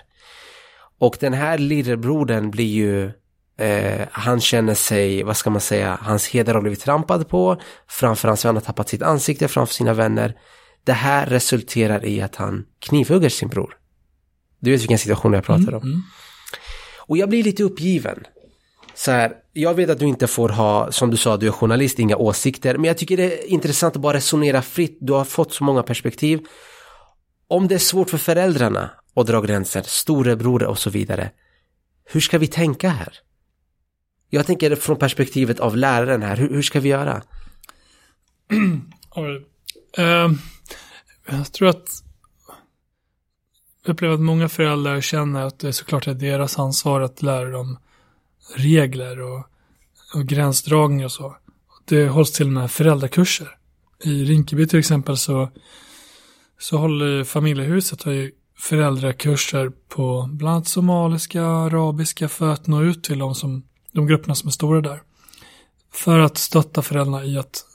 Och 1.00 1.18
den 1.20 1.34
här 1.34 1.58
lillebrodern 1.58 2.52
blir 2.52 2.66
ju 2.66 3.12
eh, 3.58 4.08
han 4.12 4.42
känner 4.42 4.74
sig, 4.74 5.24
vad 5.24 5.38
ska 5.38 5.50
man 5.50 5.62
säga, 5.62 6.00
hans 6.02 6.28
heder 6.28 6.54
har 6.54 6.62
blivit 6.62 6.82
trampad 6.82 7.30
på, 7.30 7.62
framför 7.88 8.28
hans 8.28 8.46
vänner 8.46 8.60
har 8.60 8.66
tappat 8.66 8.90
sitt 8.90 9.02
ansikte 9.02 9.48
framför 9.48 9.74
sina 9.74 9.94
vänner. 9.94 10.36
Det 10.84 10.94
här 10.94 11.26
resulterar 11.26 12.06
i 12.06 12.22
att 12.22 12.36
han 12.36 12.66
knivhugger 12.80 13.30
sin 13.30 13.50
bror. 13.50 13.78
Du 14.62 14.72
vet 14.72 14.82
vilken 14.82 14.98
situation 14.98 15.34
jag 15.34 15.44
pratar 15.44 15.74
om. 15.74 15.82
Mm, 15.82 15.94
mm. 15.94 16.02
Och 17.00 17.18
jag 17.18 17.30
blir 17.30 17.44
lite 17.44 17.64
uppgiven 17.64 18.24
så 18.94 19.12
här, 19.12 19.34
jag 19.54 19.74
vet 19.74 19.90
att 19.90 20.00
du 20.00 20.06
inte 20.06 20.28
får 20.28 20.50
ha, 20.50 20.92
som 20.92 21.12
du 21.12 21.18
sa, 21.18 21.38
du 21.38 21.48
är 21.48 21.52
journalist, 21.52 22.00
inga 22.00 22.16
åsikter, 22.16 22.78
men 22.78 22.86
jag 22.86 22.98
tycker 22.98 23.18
det 23.18 23.24
är 23.24 23.48
intressant 23.48 23.96
att 23.96 24.02
bara 24.02 24.18
resonera 24.18 24.62
fritt. 24.62 24.98
Du 25.02 25.14
har 25.14 25.26
fått 25.26 25.54
så 25.54 25.64
många 25.64 25.84
perspektiv. 25.84 26.40
Om 27.48 27.68
det 27.68 27.76
är 27.76 27.80
svårt 27.80 28.10
för 28.10 28.18
föräldrarna 28.18 28.90
att 29.16 29.28
dra 29.28 29.42
gränser, 29.42 29.84
storebror 29.86 30.64
och 30.64 30.80
så 30.80 30.90
vidare, 30.90 31.32
hur 32.06 32.20
ska 32.20 32.38
vi 32.38 32.48
tänka 32.48 32.90
här? 32.90 33.14
Jag 34.30 34.46
tänker 34.46 34.76
från 34.76 34.98
perspektivet 34.98 35.60
av 35.60 35.78
läraren 35.78 36.22
här, 36.22 36.38
hur, 36.38 36.50
hur 36.50 36.62
ska 36.62 36.80
vi 36.80 36.90
göra? 36.90 37.22
uh, 40.00 40.32
jag 41.30 41.52
tror 41.52 41.70
att 41.70 41.88
upplever 43.86 44.14
att 44.14 44.22
många 44.22 44.50
föräldrar 44.50 45.02
känner 45.02 45.42
att 45.42 45.60
det 45.60 45.68
är 45.68 45.72
såklart 45.72 46.08
är 46.08 46.14
deras 46.14 46.60
ansvar 46.60 47.02
att 47.02 47.22
lära 47.22 47.50
dem 47.50 47.78
regler 48.56 49.22
och, 49.22 49.46
och 50.16 50.26
gränsdragningar 50.26 51.06
och 51.06 51.12
så. 51.12 51.36
Det 51.86 52.08
hålls 52.08 52.32
till 52.32 52.46
och 52.46 52.54
med 52.54 52.72
föräldrakurser. 52.72 53.58
I 54.04 54.24
Rinkeby 54.24 54.68
till 54.68 54.80
exempel 54.80 55.18
så, 55.18 55.50
så 56.60 56.78
håller 56.78 57.24
familjehuset 57.24 58.04
har 58.04 58.12
ju 58.12 58.32
föräldrakurser 58.58 59.72
på 59.90 60.30
bland 60.32 60.56
annat 60.56 60.68
somaliska, 60.68 61.46
arabiska 61.46 62.30
för 62.30 62.50
att 62.50 62.68
nå 62.68 62.84
ut 62.84 63.04
till 63.04 63.20
de, 63.20 63.36
som, 63.36 63.64
de 63.92 64.08
grupperna 64.08 64.36
som 64.36 64.48
är 64.48 64.52
stora 64.52 64.82
där. 64.82 65.02
För 65.94 66.20
att 66.20 66.38
stötta 66.38 66.82
föräldrarna 66.82 67.26
i 67.26 67.38
att 67.38 67.66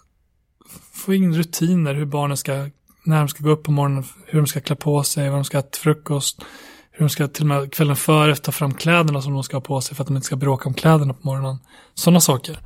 få 0.93 1.15
in 1.15 1.35
rutiner 1.35 1.95
hur 1.95 2.05
barnen 2.05 2.37
ska, 2.37 2.71
när 3.07 3.19
de 3.19 3.29
ska 3.29 3.45
gå 3.45 3.51
upp 3.51 3.63
på 3.63 3.71
morgonen, 3.71 4.05
hur 4.27 4.41
de 4.41 4.47
ska 4.47 4.61
klä 4.61 4.77
på 4.77 5.03
sig, 5.03 5.31
vad 5.31 5.39
de 5.39 5.45
ska 5.45 5.59
äta 5.59 5.69
till 5.69 5.83
frukost, 5.83 6.45
hur 6.91 6.99
de 6.99 7.09
ska 7.09 7.29
till 7.29 7.43
och 7.43 7.49
med 7.49 7.73
kvällen 7.73 7.97
före 7.97 8.37
ta 8.37 8.53
fram 8.53 8.75
kläderna 8.75 9.23
som 9.23 9.33
de 9.33 9.43
ska 9.43 9.57
ha 9.57 9.61
på 9.61 9.81
sig 9.81 9.97
för 9.97 10.03
att 10.03 10.09
de 10.09 10.17
inte 10.17 10.27
ska 10.27 10.37
bråka 10.37 10.69
om 10.69 10.75
kläderna 10.75 11.15
på 11.15 11.21
morgonen. 11.23 11.59
Sådana 11.95 12.21
saker. 12.21 12.59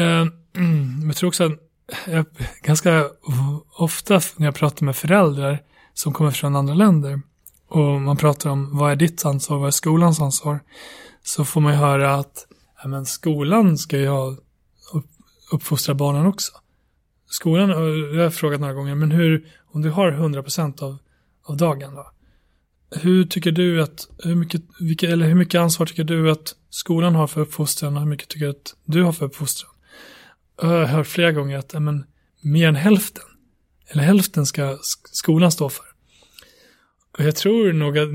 Uh, 0.00 0.06
jag 1.06 1.16
tror 1.16 1.28
också 1.28 1.44
att 1.44 1.52
jag, 2.06 2.26
ganska 2.62 3.04
ofta 3.76 4.20
när 4.36 4.46
jag 4.46 4.54
pratar 4.54 4.86
med 4.86 4.96
föräldrar 4.96 5.62
som 5.94 6.12
kommer 6.12 6.30
från 6.30 6.56
andra 6.56 6.74
länder 6.74 7.20
och 7.68 8.00
man 8.00 8.16
pratar 8.16 8.50
om 8.50 8.78
vad 8.78 8.92
är 8.92 8.96
ditt 8.96 9.24
ansvar, 9.24 9.58
vad 9.58 9.66
är 9.66 9.70
skolans 9.70 10.20
ansvar, 10.20 10.60
så 11.22 11.44
får 11.44 11.60
man 11.60 11.72
ju 11.72 11.78
höra 11.78 12.14
att 12.14 12.46
ja, 12.82 12.88
men 12.88 13.06
skolan 13.06 13.78
ska 13.78 13.98
ju 13.98 14.08
ha 14.08 14.36
uppfostra 15.50 15.94
barnen 15.94 16.26
också 16.26 16.52
skolan, 17.34 17.70
och 17.70 17.98
jag 18.16 18.22
har 18.22 18.30
frågat 18.30 18.60
några 18.60 18.74
gånger, 18.74 18.94
men 18.94 19.10
hur, 19.10 19.46
om 19.66 19.82
du 19.82 19.90
har 19.90 20.12
100% 20.12 20.82
av, 20.82 20.96
av 21.42 21.56
dagen 21.56 21.94
då? 21.94 22.10
Hur 23.00 23.24
tycker 23.24 23.52
du 23.52 23.82
att, 23.82 24.08
hur 24.24 24.34
mycket, 24.34 24.62
vilka, 24.80 25.10
eller 25.10 25.26
hur 25.26 25.34
mycket 25.34 25.60
ansvar 25.60 25.86
tycker 25.86 26.04
du 26.04 26.30
att 26.30 26.54
skolan 26.70 27.14
har 27.14 27.26
för 27.26 27.40
uppfostran 27.40 27.94
och 27.94 28.00
hur 28.00 28.08
mycket 28.08 28.28
tycker 28.28 28.46
du 28.46 28.50
att 28.50 28.74
du 28.84 29.02
har 29.02 29.12
för 29.12 29.26
uppfostran? 29.26 29.70
Jag 30.62 30.68
har 30.68 30.84
hört 30.84 31.06
flera 31.06 31.32
gånger 31.32 31.58
att 31.58 31.72
men, 31.72 32.04
mer 32.40 32.68
än 32.68 32.76
hälften, 32.76 33.24
eller 33.88 34.02
hälften 34.02 34.46
ska 34.46 34.78
skolan 35.12 35.52
stå 35.52 35.68
för. 35.68 35.84
Och 37.18 37.24
jag 37.24 37.36
tror 37.36 37.72
nog 37.72 37.98
att, 37.98 38.08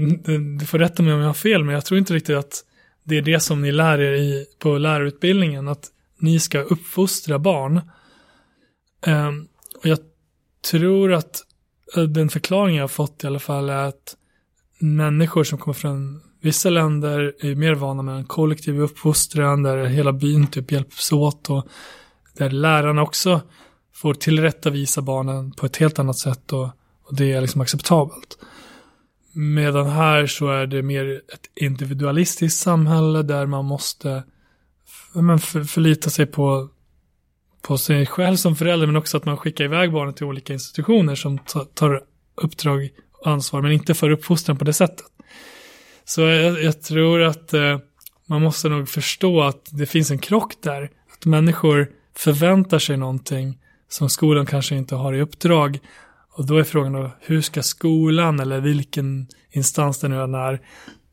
du 0.60 0.66
får 0.66 0.80
rätta 0.80 1.04
mig 1.04 1.14
om 1.14 1.20
jag 1.20 1.28
har 1.28 1.34
fel, 1.34 1.64
men 1.64 1.76
jag 1.76 1.86
tror 1.86 1.98
inte 1.98 2.14
riktigt 2.14 2.36
att 2.36 2.64
det 3.04 3.18
är 3.18 3.22
det 3.22 3.40
som 3.40 3.62
ni 3.62 3.72
lär 3.72 4.02
er 4.02 4.14
i, 4.14 4.46
på 4.60 4.78
lärarutbildningen, 4.78 5.68
att 5.68 5.88
ni 6.20 6.40
ska 6.40 6.60
uppfostra 6.62 7.40
barn. 7.40 7.82
Um, 9.08 9.48
och 9.78 9.86
jag 9.86 10.00
tror 10.72 11.14
att 11.14 11.44
eh, 11.96 12.04
den 12.04 12.30
förklaring 12.30 12.76
jag 12.76 12.84
har 12.84 12.88
fått 12.88 13.24
i 13.24 13.28
alla 13.28 13.40
fall 13.40 13.70
är 13.70 13.86
att 13.86 14.16
människor 14.80 15.44
som 15.44 15.58
kommer 15.58 15.74
från 15.74 16.22
vissa 16.42 16.70
länder 16.70 17.36
är 17.40 17.56
mer 17.56 17.74
vana 17.74 18.02
med 18.02 18.16
en 18.16 18.26
kollektiv 18.26 18.82
uppfostran 18.82 19.64
där 19.64 19.86
hela 19.86 20.14
byn 20.14 20.48
typ 20.48 20.72
hjälps 20.72 21.12
åt 21.12 21.50
och 21.50 21.68
där 22.38 22.50
lärarna 22.50 23.02
också 23.02 23.42
får 23.94 24.14
tillrättavisa 24.14 25.02
barnen 25.02 25.52
på 25.52 25.66
ett 25.66 25.78
helt 25.78 26.00
annat 26.00 26.18
sätt 26.18 26.54
och, 26.54 26.70
och 27.04 27.16
det 27.16 27.34
är 27.34 27.42
liksom 27.42 27.62
acceptabelt. 27.62 28.38
Medan 29.34 29.90
här 29.90 30.28
så 30.28 30.48
är 30.48 30.68
det 30.68 30.82
mer 30.82 31.22
ett 31.34 31.50
individualistiskt 31.56 32.62
samhälle 32.62 33.24
där 33.24 33.46
man 33.46 33.66
måste 33.66 34.24
men, 35.14 35.40
för, 35.40 35.64
förlita 35.64 36.10
sig 36.10 36.26
på, 36.26 36.70
på 37.62 37.78
sig 37.78 38.06
själv 38.06 38.36
som 38.36 38.56
förälder 38.56 38.88
men 38.88 38.95
också 38.95 39.17
att 39.17 39.26
man 39.26 39.38
skickar 39.38 39.63
iväg 39.63 39.91
barnet 39.91 40.15
till 40.15 40.26
olika 40.26 40.54
institutioner 40.54 41.15
som 41.15 41.39
tar 41.74 42.02
uppdrag 42.36 42.89
och 43.12 43.28
ansvar 43.28 43.62
men 43.62 43.72
inte 43.72 43.93
för 43.93 44.10
uppfostran 44.10 44.58
på 44.58 44.65
det 44.65 44.74
sättet. 44.74 45.06
Så 46.06 46.22
jag, 46.22 46.63
jag 46.63 46.82
tror 46.82 47.22
att 47.22 47.54
eh, 47.54 47.80
man 48.26 48.41
måste 48.41 48.69
nog 48.69 48.89
förstå 48.89 49.41
att 49.41 49.69
det 49.72 49.86
finns 49.86 50.12
en 50.12 50.19
krock 50.19 50.54
där. 50.62 50.89
Att 51.13 51.26
människor 51.26 51.89
förväntar 52.15 52.80
sig 52.80 52.98
någonting 52.98 53.58
som 53.88 54.10
skolan 54.10 54.45
kanske 54.45 54.76
inte 54.76 54.95
har 54.95 55.13
i 55.13 55.22
uppdrag 55.22 55.80
och 56.32 56.45
då 56.45 56.58
är 56.58 56.63
frågan 56.63 56.93
då, 56.93 57.12
hur 57.19 57.41
ska 57.41 57.63
skolan 57.63 58.39
eller 58.39 58.60
vilken 58.60 59.28
instans 59.52 60.00
det 60.00 60.08
nu 60.08 60.22
än 60.22 60.36
är 60.36 60.62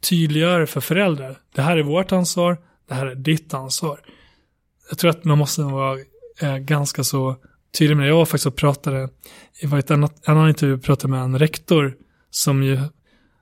tydliggöra 0.00 0.66
för 0.66 0.80
föräldrar? 0.80 1.38
Det 1.54 1.62
här 1.62 1.76
är 1.76 1.82
vårt 1.82 2.12
ansvar, 2.12 2.58
det 2.88 2.94
här 2.94 3.06
är 3.06 3.14
ditt 3.14 3.54
ansvar. 3.54 4.00
Jag 4.88 4.98
tror 4.98 5.10
att 5.10 5.24
man 5.24 5.38
måste 5.38 5.62
vara 5.62 5.98
ganska 6.60 7.04
så 7.04 7.36
tydlig 7.78 7.96
med 7.96 8.06
det. 8.06 8.08
Jag 8.08 8.16
var 8.16 8.24
faktiskt 8.24 8.46
och 8.46 8.56
pratade, 8.56 9.08
i 9.62 9.66
ett 9.66 9.90
annat, 9.90 10.28
annan 10.28 10.48
intervju 10.48 10.78
pratade 10.78 11.10
med 11.10 11.22
en 11.22 11.38
rektor 11.38 11.96
som 12.30 12.62
ju, 12.62 12.80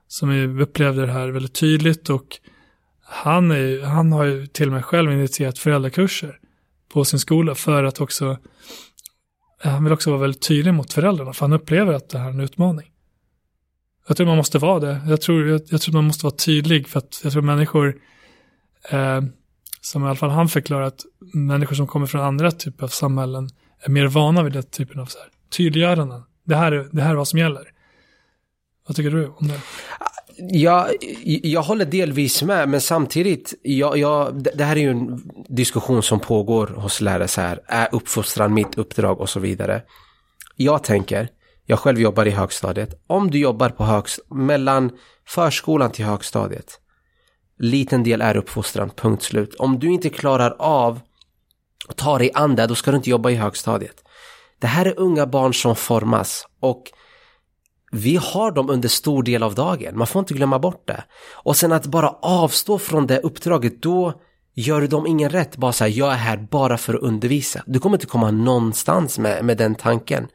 som 0.07 0.33
ju 0.33 0.61
upplevde 0.61 1.05
det 1.05 1.11
här 1.11 1.27
väldigt 1.27 1.53
tydligt 1.55 2.09
och 2.09 2.39
han, 3.07 3.51
är, 3.51 3.81
han 3.81 4.11
har 4.11 4.23
ju 4.23 4.47
till 4.47 4.67
och 4.67 4.73
med 4.73 4.85
själv 4.85 5.11
initierat 5.11 5.59
föräldrakurser 5.59 6.39
på 6.93 7.05
sin 7.05 7.19
skola 7.19 7.55
för 7.55 7.83
att 7.83 8.01
också 8.01 8.37
eh, 9.63 9.71
han 9.71 9.83
vill 9.83 9.93
också 9.93 10.09
vara 10.09 10.21
väldigt 10.21 10.47
tydlig 10.47 10.73
mot 10.73 10.93
föräldrarna, 10.93 11.33
för 11.33 11.45
han 11.45 11.53
upplever 11.53 11.93
att 11.93 12.09
det 12.09 12.17
här 12.17 12.25
är 12.25 12.33
en 12.33 12.39
utmaning. 12.39 12.91
Jag 14.07 14.17
tror 14.17 14.27
man 14.27 14.37
måste 14.37 14.57
vara 14.57 14.79
det. 14.79 15.01
Jag 15.07 15.21
tror, 15.21 15.47
jag, 15.47 15.61
jag 15.69 15.81
tror 15.81 15.93
man 15.93 16.05
måste 16.05 16.25
vara 16.25 16.35
tydlig, 16.35 16.87
för 16.87 16.99
att 16.99 17.21
jag 17.23 17.33
tror 17.33 17.41
människor, 17.41 17.95
eh, 18.89 19.21
som 19.85 20.03
i 20.03 20.07
alla 20.07 20.15
fall 20.15 20.29
han 20.29 20.49
förklarar, 20.49 20.81
att 20.81 21.05
människor 21.33 21.75
som 21.75 21.87
kommer 21.87 22.05
från 22.05 22.21
andra 22.21 22.51
typer 22.51 22.83
av 22.83 22.87
samhällen 22.87 23.49
är 23.79 23.89
mer 23.89 24.07
vana 24.07 24.43
vid 24.43 24.53
den 24.53 24.63
typen 24.63 24.99
av 24.99 25.05
så 25.05 25.17
här, 25.19 25.27
tydliggöranden. 25.57 26.23
Det 26.43 26.55
här, 26.55 26.71
är, 26.71 26.89
det 26.91 27.01
här 27.01 27.11
är 27.11 27.15
vad 27.15 27.27
som 27.27 27.39
gäller. 27.39 27.71
Vad 28.87 28.95
tycker 28.95 29.09
du 29.09 29.27
om 29.27 29.47
det? 29.47 29.59
Jag, 30.37 30.87
jag 31.43 31.61
håller 31.61 31.85
delvis 31.85 32.43
med, 32.43 32.69
men 32.69 32.81
samtidigt, 32.81 33.53
jag, 33.61 33.97
jag, 33.97 34.43
det 34.55 34.63
här 34.63 34.75
är 34.75 34.81
ju 34.81 34.91
en 34.91 35.31
diskussion 35.49 36.03
som 36.03 36.19
pågår 36.19 36.67
hos 36.67 37.01
lärare 37.01 37.27
så 37.27 37.41
här, 37.41 37.59
är 37.67 37.87
uppfostran 37.91 38.53
mitt 38.53 38.77
uppdrag 38.77 39.21
och 39.21 39.29
så 39.29 39.39
vidare. 39.39 39.81
Jag 40.55 40.83
tänker, 40.83 41.29
jag 41.65 41.79
själv 41.79 41.99
jobbar 41.99 42.25
i 42.25 42.31
högstadiet, 42.31 43.03
om 43.07 43.31
du 43.31 43.39
jobbar 43.39 43.69
på 43.69 43.83
högst, 43.83 44.19
mellan 44.29 44.91
förskolan 45.27 45.91
till 45.91 46.05
högstadiet, 46.05 46.79
liten 47.59 48.03
del 48.03 48.21
är 48.21 48.37
uppfostran, 48.37 48.89
punkt 48.89 49.23
slut. 49.23 49.55
Om 49.55 49.79
du 49.79 49.91
inte 49.91 50.09
klarar 50.09 50.55
av 50.59 50.99
att 51.87 51.97
ta 51.97 52.17
dig 52.17 52.31
an 52.33 52.55
det, 52.55 52.67
då 52.67 52.75
ska 52.75 52.91
du 52.91 52.97
inte 52.97 53.09
jobba 53.09 53.29
i 53.29 53.35
högstadiet. 53.35 54.03
Det 54.59 54.67
här 54.67 54.85
är 54.85 54.99
unga 54.99 55.27
barn 55.27 55.53
som 55.53 55.75
formas 55.75 56.47
och 56.59 56.91
vi 57.91 58.15
har 58.15 58.51
dem 58.51 58.69
under 58.69 58.89
stor 58.89 59.23
del 59.23 59.43
av 59.43 59.55
dagen. 59.55 59.97
Man 59.97 60.07
får 60.07 60.19
inte 60.19 60.33
glömma 60.33 60.59
bort 60.59 60.87
det. 60.87 61.03
Och 61.33 61.57
sen 61.57 61.71
att 61.71 61.85
bara 61.85 62.09
avstå 62.09 62.79
från 62.79 63.07
det 63.07 63.19
uppdraget, 63.19 63.81
då 63.81 64.13
gör 64.55 64.81
du 64.81 64.87
dem 64.87 65.07
ingen 65.07 65.29
rätt. 65.29 65.57
Bara 65.57 65.73
säga 65.73 65.89
jag 65.89 66.13
är 66.13 66.17
här 66.17 66.37
bara 66.37 66.77
för 66.77 66.93
att 66.93 67.01
undervisa. 67.01 67.63
Du 67.65 67.79
kommer 67.79 67.97
inte 67.97 68.05
komma 68.05 68.31
någonstans 68.31 69.19
med, 69.19 69.45
med 69.45 69.57
den 69.57 69.75
tanken. 69.75 70.27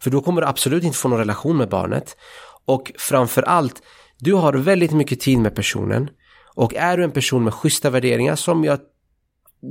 För 0.00 0.10
då 0.10 0.20
kommer 0.20 0.40
du 0.40 0.46
absolut 0.46 0.84
inte 0.84 0.98
få 0.98 1.08
någon 1.08 1.18
relation 1.18 1.56
med 1.56 1.68
barnet. 1.68 2.16
Och 2.64 2.92
framför 2.98 3.42
allt, 3.42 3.82
du 4.18 4.34
har 4.34 4.52
väldigt 4.52 4.92
mycket 4.92 5.20
tid 5.20 5.38
med 5.38 5.54
personen. 5.54 6.08
Och 6.54 6.74
är 6.74 6.96
du 6.96 7.04
en 7.04 7.10
person 7.10 7.44
med 7.44 7.54
schyssta 7.54 7.90
värderingar 7.90 8.36
som 8.36 8.64
jag, 8.64 8.78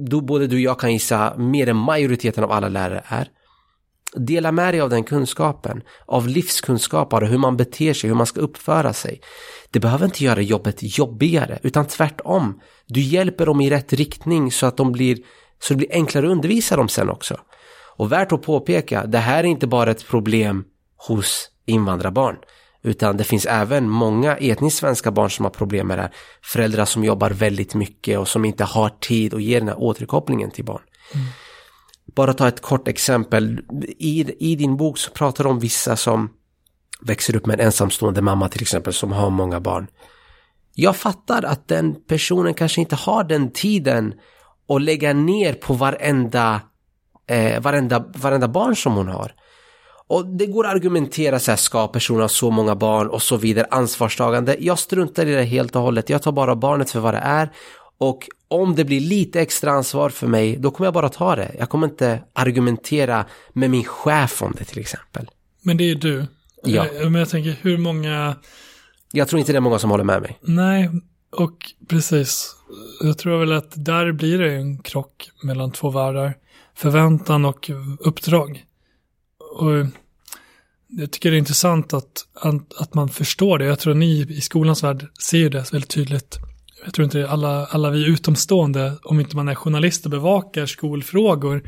då 0.09 0.21
både 0.21 0.47
du 0.47 0.55
och 0.55 0.61
jag 0.61 0.79
kan 0.79 0.93
gissa 0.93 1.37
mer 1.37 1.69
än 1.69 1.77
majoriteten 1.77 2.43
av 2.43 2.51
alla 2.51 2.69
lärare 2.69 3.03
är 3.05 3.27
Dela 4.15 4.51
med 4.51 4.73
dig 4.73 4.81
av 4.81 4.89
den 4.89 5.03
kunskapen, 5.03 5.83
av 6.05 6.27
livskunskap, 6.27 7.13
av 7.13 7.23
hur 7.23 7.37
man 7.37 7.57
beter 7.57 7.93
sig, 7.93 8.07
hur 8.09 8.17
man 8.17 8.25
ska 8.25 8.41
uppföra 8.41 8.93
sig. 8.93 9.21
Det 9.69 9.79
behöver 9.79 10.05
inte 10.05 10.23
göra 10.23 10.41
jobbet 10.41 10.97
jobbigare, 10.97 11.59
utan 11.63 11.87
tvärtom. 11.87 12.61
Du 12.85 13.01
hjälper 13.01 13.45
dem 13.45 13.61
i 13.61 13.69
rätt 13.69 13.93
riktning 13.93 14.51
så 14.51 14.65
att 14.65 14.77
de 14.77 14.91
blir, 14.91 15.17
så 15.59 15.73
det 15.73 15.77
blir 15.77 15.93
enklare 15.93 16.25
att 16.25 16.31
undervisa 16.31 16.75
dem 16.75 16.89
sen 16.89 17.09
också. 17.09 17.37
Och 17.97 18.11
värt 18.11 18.31
att 18.31 18.41
påpeka, 18.41 19.05
det 19.05 19.17
här 19.17 19.43
är 19.43 19.47
inte 19.47 19.67
bara 19.67 19.91
ett 19.91 20.07
problem 20.07 20.63
hos 21.07 21.49
invandrarbarn. 21.65 22.35
Utan 22.83 23.17
det 23.17 23.23
finns 23.23 23.45
även 23.45 23.89
många 23.89 24.37
etniskt 24.37 24.77
svenska 24.77 25.11
barn 25.11 25.29
som 25.29 25.45
har 25.45 25.49
problem 25.49 25.87
med 25.87 25.97
det 25.97 26.01
här. 26.01 26.11
Föräldrar 26.41 26.85
som 26.85 27.03
jobbar 27.03 27.29
väldigt 27.29 27.75
mycket 27.75 28.19
och 28.19 28.27
som 28.27 28.45
inte 28.45 28.63
har 28.63 28.89
tid 28.89 29.33
att 29.33 29.41
ge 29.43 29.59
den 29.59 29.67
här 29.67 29.79
återkopplingen 29.79 30.51
till 30.51 30.65
barn. 30.65 30.81
Mm. 31.13 31.25
Bara 32.15 32.33
ta 32.33 32.47
ett 32.47 32.61
kort 32.61 32.87
exempel. 32.87 33.59
I, 33.99 34.35
I 34.51 34.55
din 34.55 34.77
bok 34.77 34.97
så 34.97 35.11
pratar 35.11 35.43
du 35.43 35.49
om 35.49 35.59
vissa 35.59 35.95
som 35.95 36.29
växer 37.01 37.35
upp 37.35 37.45
med 37.45 37.59
en 37.59 37.65
ensamstående 37.65 38.21
mamma 38.21 38.49
till 38.49 38.61
exempel 38.61 38.93
som 38.93 39.11
har 39.11 39.29
många 39.29 39.59
barn. 39.59 39.87
Jag 40.73 40.95
fattar 40.95 41.43
att 41.43 41.67
den 41.67 41.95
personen 42.07 42.53
kanske 42.53 42.81
inte 42.81 42.95
har 42.95 43.23
den 43.23 43.51
tiden 43.51 44.13
att 44.69 44.81
lägga 44.81 45.13
ner 45.13 45.53
på 45.53 45.73
varenda, 45.73 46.61
eh, 47.27 47.61
varenda, 47.61 48.05
varenda 48.15 48.47
barn 48.47 48.75
som 48.75 48.93
hon 48.93 49.07
har. 49.07 49.31
Och 50.11 50.25
det 50.25 50.45
går 50.45 50.65
att 50.65 50.75
argumentera 50.75 51.39
så 51.39 51.51
här, 51.51 51.55
ska 51.55 51.87
personen 51.87 52.21
ha 52.21 52.27
så 52.27 52.51
många 52.51 52.75
barn 52.75 53.07
och 53.07 53.21
så 53.21 53.37
vidare, 53.37 53.67
ansvarstagande. 53.71 54.55
Jag 54.59 54.79
struntar 54.79 55.25
i 55.25 55.31
det 55.31 55.43
helt 55.43 55.75
och 55.75 55.81
hållet, 55.81 56.09
jag 56.09 56.21
tar 56.21 56.31
bara 56.31 56.55
barnet 56.55 56.91
för 56.91 56.99
vad 56.99 57.13
det 57.13 57.19
är 57.19 57.49
och 57.97 58.29
om 58.47 58.75
det 58.75 58.85
blir 58.85 58.99
lite 58.99 59.41
extra 59.41 59.71
ansvar 59.71 60.09
för 60.09 60.27
mig, 60.27 60.57
då 60.57 60.71
kommer 60.71 60.85
jag 60.85 60.93
bara 60.93 61.09
ta 61.09 61.35
det. 61.35 61.55
Jag 61.59 61.69
kommer 61.69 61.87
inte 61.87 62.23
argumentera 62.33 63.25
med 63.53 63.69
min 63.69 63.83
chef 63.83 64.41
om 64.41 64.55
det 64.57 64.65
till 64.65 64.79
exempel. 64.79 65.29
Men 65.61 65.77
det 65.77 65.91
är 65.91 65.95
du. 65.95 66.25
Ja. 66.63 66.85
Eh, 66.85 67.09
men 67.09 67.15
jag 67.15 67.29
tänker, 67.29 67.55
hur 67.61 67.77
många... 67.77 68.35
Jag 69.11 69.27
tror 69.27 69.39
inte 69.39 69.51
det 69.51 69.57
är 69.57 69.61
många 69.61 69.79
som 69.79 69.91
håller 69.91 70.03
med 70.03 70.21
mig. 70.21 70.39
Nej, 70.41 70.89
och 71.31 71.57
precis. 71.87 72.55
Jag 73.01 73.17
tror 73.17 73.39
väl 73.39 73.51
att 73.51 73.71
där 73.75 74.11
blir 74.11 74.39
det 74.39 74.53
en 74.53 74.77
krock 74.77 75.29
mellan 75.43 75.71
två 75.71 75.89
världar. 75.89 76.33
Förväntan 76.75 77.45
och 77.45 77.71
uppdrag. 77.99 78.65
Och 79.59 79.85
jag 80.91 81.11
tycker 81.11 81.31
det 81.31 81.37
är 81.37 81.39
intressant 81.39 81.93
att, 81.93 82.27
att, 82.33 82.73
att 82.81 82.93
man 82.93 83.09
förstår 83.09 83.57
det. 83.57 83.65
Jag 83.65 83.79
tror 83.79 83.93
ni 83.93 84.21
i 84.21 84.41
skolans 84.41 84.83
värld 84.83 85.07
ser 85.19 85.49
det 85.49 85.73
väldigt 85.73 85.89
tydligt 85.89 86.39
jag 86.83 86.93
tror 86.93 87.05
inte 87.05 87.29
alla, 87.29 87.65
alla 87.65 87.89
vi 87.89 88.07
utomstående, 88.07 88.97
om 89.03 89.19
inte 89.19 89.35
man 89.35 89.47
är 89.47 89.55
journalist 89.55 90.05
och 90.05 90.11
bevakar 90.11 90.65
skolfrågor, 90.65 91.63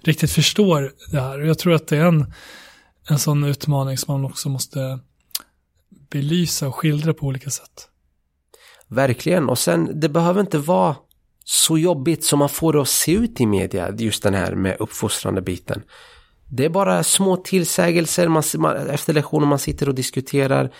riktigt 0.00 0.30
förstår 0.30 0.92
det 1.10 1.20
här. 1.20 1.38
Jag 1.38 1.58
tror 1.58 1.74
att 1.74 1.88
det 1.88 1.96
är 1.96 2.04
en, 2.04 2.32
en 3.08 3.18
sån 3.18 3.44
utmaning 3.44 3.98
som 3.98 4.14
man 4.14 4.30
också 4.30 4.48
måste 4.48 4.98
belysa 6.10 6.68
och 6.68 6.74
skildra 6.74 7.14
på 7.14 7.26
olika 7.26 7.50
sätt. 7.50 7.88
Verkligen, 8.88 9.48
och 9.48 9.58
sen 9.58 10.00
det 10.00 10.08
behöver 10.08 10.40
inte 10.40 10.58
vara 10.58 10.96
så 11.44 11.78
jobbigt 11.78 12.24
som 12.24 12.38
man 12.38 12.48
får 12.48 12.72
det 12.72 12.80
att 12.80 12.88
se 12.88 13.12
ut 13.12 13.40
i 13.40 13.46
media, 13.46 13.94
just 13.98 14.22
den 14.22 14.34
här 14.34 14.54
med 14.54 14.76
uppfostrande 14.80 15.42
biten. 15.42 15.82
Det 16.50 16.64
är 16.64 16.68
bara 16.68 17.02
små 17.02 17.36
tillsägelser 17.36 18.28
man, 18.28 18.42
man, 18.58 18.76
efter 18.76 19.12
lektioner 19.12 19.46
man 19.46 19.58
sitter 19.58 19.88
och 19.88 19.94
diskuterar. 19.94 20.70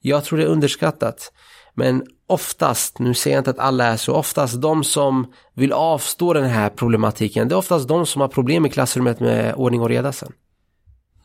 Jag 0.00 0.24
tror 0.24 0.38
det 0.38 0.44
är 0.44 0.48
underskattat. 0.48 1.32
Men 1.74 2.02
oftast, 2.26 2.98
nu 2.98 3.14
säger 3.14 3.36
jag 3.36 3.40
inte 3.40 3.50
att 3.50 3.58
alla 3.58 3.84
är 3.84 3.96
så, 3.96 4.14
oftast 4.14 4.62
de 4.62 4.84
som 4.84 5.32
vill 5.54 5.72
avstå 5.72 6.32
den 6.32 6.44
här 6.44 6.70
problematiken, 6.70 7.48
det 7.48 7.54
är 7.54 7.58
oftast 7.58 7.88
de 7.88 8.06
som 8.06 8.20
har 8.20 8.28
problem 8.28 8.66
i 8.66 8.70
klassrummet 8.70 9.20
med 9.20 9.54
ordning 9.54 9.80
och 9.80 9.88
reda 9.88 10.12
sen. 10.12 10.32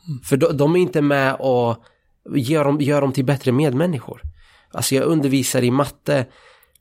Mm. 0.08 0.20
För 0.20 0.36
de, 0.36 0.56
de, 0.56 0.76
är 0.76 0.80
inte 0.80 1.02
med 1.02 1.36
och 1.38 1.76
gör 2.34 2.64
dem, 2.64 2.80
gör 2.80 3.00
dem 3.00 3.12
till 3.12 3.24
bättre 3.24 3.52
medmänniskor. 3.52 4.22
Alltså 4.72 4.94
jag 4.94 5.04
undervisar 5.04 5.64
i 5.64 5.70
matte. 5.70 6.26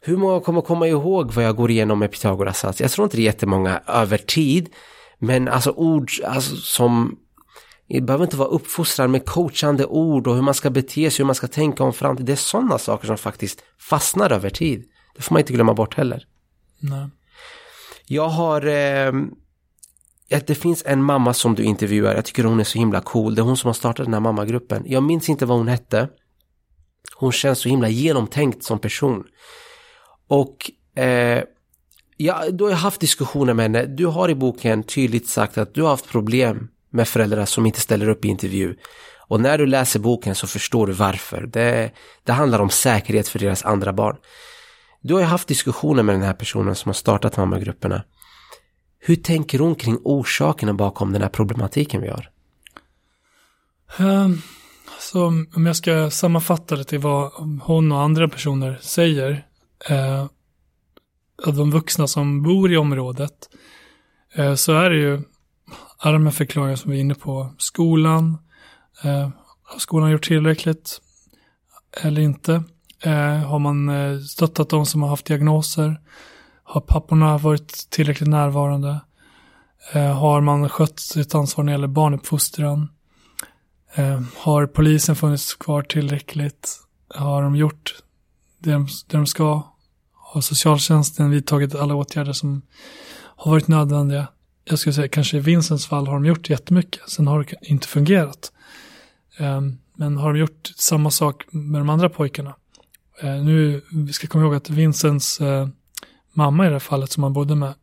Hur 0.02 0.18
många 0.18 0.40
kommer 0.40 0.62
komma 0.62 0.88
ihåg 0.88 1.32
vad 1.32 1.46
jag 1.46 1.56
går 1.56 1.72
igenom 1.72 2.00
med 2.00 2.12
Pythagoras 2.12 2.60
sats? 2.60 2.82
Jag 2.82 2.92
tror 2.92 3.04
inte 3.04 3.18
det 3.18 3.22
är 3.22 3.26
jättemånga 3.26 3.82
över 3.88 4.18
tid. 4.18 4.70
Men 5.20 5.48
alltså 5.48 5.72
ord 5.72 6.12
alltså, 6.26 6.56
som 6.56 7.18
det 7.88 8.02
behöver 8.02 8.26
inte 8.26 8.38
vara 8.38 8.50
uppfostran 8.50 9.12
med 9.12 9.26
coachande 9.26 9.86
ord 9.86 10.28
och 10.28 10.36
hur 10.36 10.42
man 10.42 10.54
ska 10.54 10.70
bete 10.70 11.12
sig, 11.12 11.24
hur 11.24 11.26
man 11.26 11.36
ska 11.36 11.48
tänka 11.48 11.84
om 11.84 11.94
framtiden. 11.94 12.26
Det 12.26 12.32
är 12.32 12.36
sådana 12.36 12.78
saker 12.78 13.08
som 13.08 13.18
faktiskt 13.18 13.64
fastnar 13.80 14.32
över 14.32 14.50
tid. 14.50 14.86
Det 15.16 15.22
får 15.22 15.34
man 15.34 15.40
inte 15.40 15.54
glömma 15.54 15.74
bort 15.74 15.94
heller. 15.94 16.28
Nej. 16.80 17.10
Jag 18.06 18.28
har... 18.28 18.66
Eh, 18.66 19.14
det 20.46 20.56
finns 20.56 20.84
en 20.86 21.04
mamma 21.04 21.34
som 21.34 21.56
du 21.56 21.64
intervjuar, 21.64 22.16
jag 22.16 22.26
tycker 22.26 22.44
hon 22.44 22.60
är 22.60 22.64
så 22.64 22.80
himla 22.80 23.02
cool. 23.02 23.36
Det 23.36 23.42
är 23.42 23.44
hon 23.44 23.58
som 23.58 23.68
har 23.68 23.74
startat 23.74 24.06
den 24.06 24.14
här 24.14 24.22
mammagruppen. 24.22 24.84
Jag 24.86 25.04
minns 25.04 25.30
inte 25.30 25.46
vad 25.46 25.58
hon 25.58 25.68
hette. 25.68 26.10
Hon 27.16 27.32
känns 27.32 27.60
så 27.60 27.70
himla 27.70 27.90
genomtänkt 27.90 28.64
som 28.64 28.80
person. 28.80 29.24
Och 30.28 30.72
eh, 31.02 31.44
ja, 32.18 32.52
du 32.52 32.64
har 32.64 32.72
haft 32.72 33.02
diskussioner 33.02 33.54
med 33.54 33.64
henne. 33.64 33.86
Du 33.86 34.06
har 34.06 34.30
i 34.30 34.36
boken 34.36 34.84
tydligt 34.84 35.30
sagt 35.30 35.58
att 35.58 35.74
du 35.74 35.82
har 35.82 35.90
haft 35.90 36.10
problem 36.10 36.68
med 36.90 37.08
föräldrar 37.08 37.46
som 37.46 37.66
inte 37.66 37.82
ställer 37.82 38.10
upp 38.10 38.26
i 38.26 38.28
intervju. 38.28 38.76
Och 39.28 39.42
när 39.42 39.58
du 39.58 39.66
läser 39.66 40.00
boken 40.00 40.36
så 40.36 40.48
förstår 40.48 40.88
du 40.88 40.94
varför. 40.94 41.42
Det, 41.42 41.92
det 42.24 42.32
handlar 42.32 42.60
om 42.60 42.70
säkerhet 42.70 43.28
för 43.28 43.40
deras 43.40 43.66
andra 43.66 43.94
barn. 43.94 44.18
Du 45.02 45.14
har 45.14 45.22
ju 45.22 45.28
haft 45.28 45.48
diskussioner 45.48 46.04
med 46.04 46.16
den 46.16 46.22
här 46.22 46.34
personen 46.34 46.76
som 46.76 46.90
har 46.90 46.94
startat 46.94 47.38
mammagrupperna. 47.38 48.04
Hur 49.00 49.16
tänker 49.16 49.60
hon 49.60 49.76
kring 49.76 50.00
orsakerna 50.04 50.74
bakom 50.74 51.14
den 51.14 51.22
här 51.22 51.30
problematiken 51.30 52.02
vi 52.02 52.08
har? 52.08 52.30
Um, 54.00 54.42
så 55.00 55.26
om 55.56 55.66
jag 55.66 55.76
ska 55.76 56.10
sammanfatta 56.10 56.76
det 56.76 56.84
till 56.84 57.00
vad 57.00 57.32
hon 57.62 57.92
och 57.92 58.02
andra 58.02 58.28
personer 58.28 58.78
säger. 58.82 59.46
Uh, 59.92 60.26
av 61.44 61.56
de 61.56 61.72
vuxna 61.72 62.08
som 62.08 62.44
bor 62.44 62.72
i 62.72 62.78
området. 62.78 63.50
Eh, 64.36 64.56
så 64.56 64.74
är 64.74 64.90
det 64.90 64.98
ju 64.98 65.22
alla 65.98 66.14
de 66.14 66.26
här 66.26 66.32
förklaringarna 66.32 66.78
som 66.78 66.92
vi 66.92 66.98
är 66.98 67.02
inne 67.02 67.16
på. 67.16 67.54
Skolan. 67.58 68.38
Eh, 69.04 69.30
har 69.64 69.80
skolan 69.80 70.12
gjort 70.12 70.28
tillräckligt? 70.28 71.02
Eller 72.02 72.22
inte? 72.22 72.64
Eh, 73.04 73.38
har 73.38 73.60
man 73.60 73.90
eh, 73.90 74.20
stöttat 74.20 74.70
de 74.70 74.86
som 74.86 75.02
har 75.02 75.10
haft 75.10 75.26
diagnoser? 75.26 76.02
Har 76.64 76.82
papporna 76.82 77.38
varit 77.38 77.88
tillräckligt 77.90 78.30
närvarande? 78.30 79.00
Eh, 79.94 80.20
har 80.20 80.42
man 80.42 80.70
skött 80.70 81.00
sitt 81.00 81.36
ansvar 81.36 81.64
när 81.64 81.72
det 81.72 81.74
gäller 81.74 81.88
barnuppfostran? 81.88 82.90
Eh, 83.96 84.22
har 84.38 84.68
polisen 84.68 85.16
funnits 85.16 85.54
kvar 85.54 85.82
tillräckligt? 85.82 86.80
Har 87.16 87.42
de 87.42 87.56
gjort 87.56 87.96
det 88.60 88.72
de, 88.72 88.88
det 89.08 89.18
de 89.18 89.26
ska? 89.26 89.75
Har 90.36 90.42
socialtjänsten 90.42 91.30
vidtagit 91.30 91.76
alla 91.76 91.96
åtgärder 91.96 92.34
som 92.34 92.62
har 93.16 93.52
varit 93.52 93.68
nödvändiga? 93.68 94.28
Jag 94.64 94.80
skulle 94.80 94.94
säga 94.94 95.08
kanske 95.08 95.38
i 95.38 95.40
Vincents 95.40 95.88
fall 95.88 96.08
har 96.08 96.14
de 96.14 96.26
gjort 96.26 96.50
jättemycket. 96.50 97.10
Sen 97.10 97.28
har 97.28 97.44
det 97.44 97.56
inte 97.62 97.88
fungerat. 97.88 98.52
Ehm, 99.38 99.78
men 99.94 100.18
har 100.18 100.34
de 100.34 100.40
gjort 100.40 100.72
samma 100.76 101.12
sak 101.12 101.44
med 101.52 101.82
de 101.82 101.90
andra 101.90 102.10
pojkarna? 102.10 102.56
Ehm, 103.22 103.46
nu, 103.46 103.82
vi 103.92 104.14
ska 104.14 104.28
komma 104.28 104.44
ihåg 104.44 104.56
att 104.56 104.70
Vincents 104.70 105.42
eh, 105.42 105.68
mamma 106.34 106.66
i 106.66 106.68
det 106.68 106.76
här 106.76 106.80
fallet 106.80 107.12
som 107.12 107.24
han 107.24 107.34
bodde 107.34 107.56
med 107.56 107.74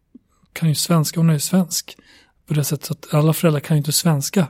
kan 0.53 0.69
ju 0.69 0.75
svenska, 0.75 1.21
hon 1.21 1.29
är 1.29 1.35
ju 1.35 1.41
svensk. 1.41 1.97
På 2.47 2.55
det 2.55 2.65
sättet 2.65 2.91
att 2.91 3.15
alla 3.15 3.33
föräldrar 3.33 3.61
kan 3.61 3.77
ju 3.77 3.79
inte 3.79 3.93
svenska. 3.93 4.47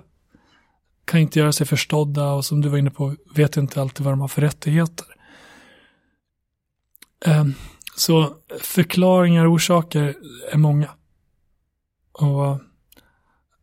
Kan 1.04 1.20
inte 1.20 1.38
göra 1.38 1.52
sig 1.52 1.66
förstådda 1.66 2.32
och 2.32 2.44
som 2.44 2.60
du 2.60 2.68
var 2.68 2.78
inne 2.78 2.90
på 2.90 3.16
vet 3.34 3.56
inte 3.56 3.80
alltid 3.80 4.04
vad 4.04 4.12
de 4.12 4.20
har 4.20 4.28
för 4.28 4.42
rättigheter. 4.42 5.06
Ehm, 7.24 7.54
så 7.96 8.36
förklaringar 8.60 9.44
och 9.44 9.52
orsaker 9.52 10.14
är 10.52 10.58
många. 10.58 10.90
Och 12.12 12.60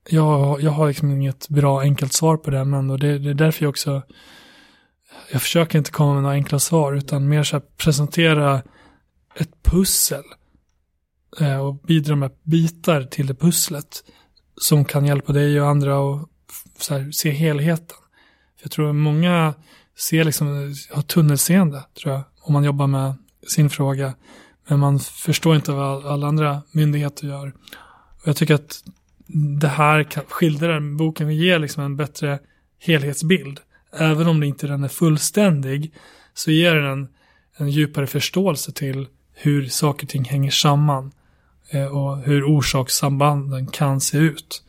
jag, 0.10 0.62
jag 0.62 0.72
har 0.72 0.88
liksom 0.88 1.12
inget 1.12 1.50
bra 1.50 1.80
enkelt 1.82 2.14
svar 2.14 2.38
på 2.38 2.52
det, 2.52 2.66
men 2.66 2.90
och 2.90 3.00
det, 3.00 3.20
det 3.20 3.30
är 3.30 3.34
därför 3.34 3.64
jag 3.66 3.70
också 3.70 4.02
jag 5.32 5.42
försöker 5.42 5.78
inte 5.78 5.92
komma 5.92 6.14
med 6.14 6.24
några 6.24 6.36
enkla 6.36 6.60
svar 6.60 6.94
utan 6.94 7.28
mer 7.28 7.44
så 7.44 7.56
här 7.56 7.64
presentera 7.78 8.62
ett 9.36 9.64
pussel 9.64 10.24
eh, 11.40 11.58
och 11.58 11.76
bidra 11.76 12.16
med 12.16 12.32
bitar 12.44 13.04
till 13.04 13.28
det 13.28 13.36
pusslet 13.36 14.04
som 14.62 14.86
kan 14.86 15.06
hjälpa 15.06 15.34
dig 15.34 15.62
och 15.62 15.68
andra 15.68 16.14
att 16.14 16.88
här, 16.90 17.12
se 17.12 17.32
helheten. 17.32 17.98
För 18.58 18.64
jag 18.64 18.72
tror 18.72 18.94
många 18.94 19.54
ser 19.98 20.24
liksom, 20.24 20.76
har 20.92 21.02
tunnelseende 21.02 21.86
tror 22.02 22.14
jag, 22.14 22.24
om 22.42 22.54
man 22.54 22.64
jobbar 22.64 22.88
med 22.88 23.16
sin 23.50 23.70
fråga. 23.70 24.14
Men 24.68 24.80
man 24.80 25.00
förstår 25.00 25.56
inte 25.56 25.72
vad 25.72 26.06
alla 26.06 26.28
andra 26.28 26.62
myndigheter 26.72 27.28
gör. 27.28 27.54
Och 28.22 28.28
jag 28.28 28.36
tycker 28.36 28.56
att 28.56 28.84
det 29.60 29.68
här 29.68 30.08
skildrar 30.30 30.98
boken 30.98 31.36
ger 31.36 31.60
liksom 31.60 31.84
en 31.84 31.98
bättre 31.98 32.40
helhetsbild 32.80 33.60
även 33.92 34.28
om 34.28 34.40
det 34.40 34.48
inte 34.48 34.68
den 34.68 34.84
är 34.84 34.88
fullständig, 34.88 35.94
så 36.34 36.52
ger 36.52 36.76
den 36.76 37.08
en 37.58 37.70
djupare 37.70 38.08
förståelse 38.08 38.72
till 38.72 39.08
hur 39.34 39.68
saker 39.68 40.06
och 40.06 40.10
ting 40.10 40.24
hänger 40.24 40.52
samman 40.52 41.12
eh, 41.70 41.86
och 41.86 42.18
hur 42.18 42.44
orsakssambanden 42.44 43.68
kan 43.68 44.02
se 44.02 44.18
ut. 44.18 44.64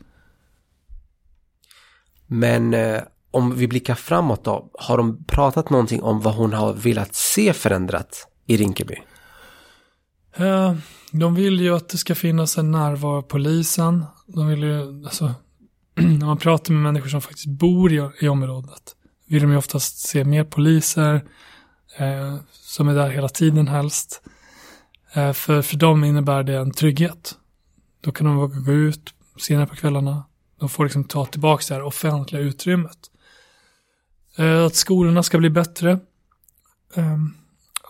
Men 2.27 2.73
eh, 2.73 3.01
om 3.31 3.55
vi 3.55 3.67
blickar 3.67 3.95
framåt 3.95 4.43
då, 4.43 4.69
har 4.73 4.97
de 4.97 5.23
pratat 5.23 5.69
någonting 5.69 6.03
om 6.03 6.21
vad 6.21 6.35
hon 6.35 6.53
har 6.53 6.73
velat 6.73 7.15
se 7.15 7.53
förändrat 7.53 8.27
i 8.51 8.57
Rinkeby? 8.57 8.95
Eh, 10.35 10.75
de 11.11 11.35
vill 11.35 11.59
ju 11.59 11.75
att 11.75 11.89
det 11.89 11.97
ska 11.97 12.15
finnas 12.15 12.57
en 12.57 12.71
närvaro 12.71 13.17
av 13.17 13.21
polisen. 13.21 14.05
De 14.27 14.47
vill 14.47 14.63
ju, 14.63 15.05
alltså, 15.05 15.33
när 15.95 16.25
man 16.25 16.37
pratar 16.37 16.73
med 16.73 16.83
människor 16.83 17.09
som 17.09 17.21
faktiskt 17.21 17.47
bor 17.47 17.93
i, 17.93 18.09
i 18.19 18.27
området, 18.27 18.95
vill 19.27 19.41
de 19.41 19.51
ju 19.51 19.57
oftast 19.57 19.97
se 19.97 20.23
mer 20.23 20.43
poliser 20.43 21.15
eh, 21.97 22.37
som 22.51 22.87
är 22.87 22.95
där 22.95 23.09
hela 23.09 23.29
tiden 23.29 23.67
helst. 23.67 24.21
Eh, 25.13 25.33
för, 25.33 25.61
för 25.61 25.77
dem 25.77 26.03
innebär 26.03 26.43
det 26.43 26.57
en 26.57 26.71
trygghet. 26.71 27.35
Då 28.01 28.11
kan 28.11 28.27
de 28.27 28.35
våga 28.35 28.59
gå 28.59 28.71
ut 28.71 29.13
senare 29.37 29.67
på 29.67 29.75
kvällarna. 29.75 30.23
De 30.59 30.69
får 30.69 30.83
liksom 30.83 31.03
ta 31.03 31.25
tillbaka 31.25 31.63
det 31.67 31.73
här 31.73 31.83
offentliga 31.83 32.41
utrymmet. 32.41 32.97
Eh, 34.37 34.65
att 34.65 34.75
skolorna 34.75 35.23
ska 35.23 35.37
bli 35.37 35.49
bättre. 35.49 35.99
Ehm, 36.95 37.33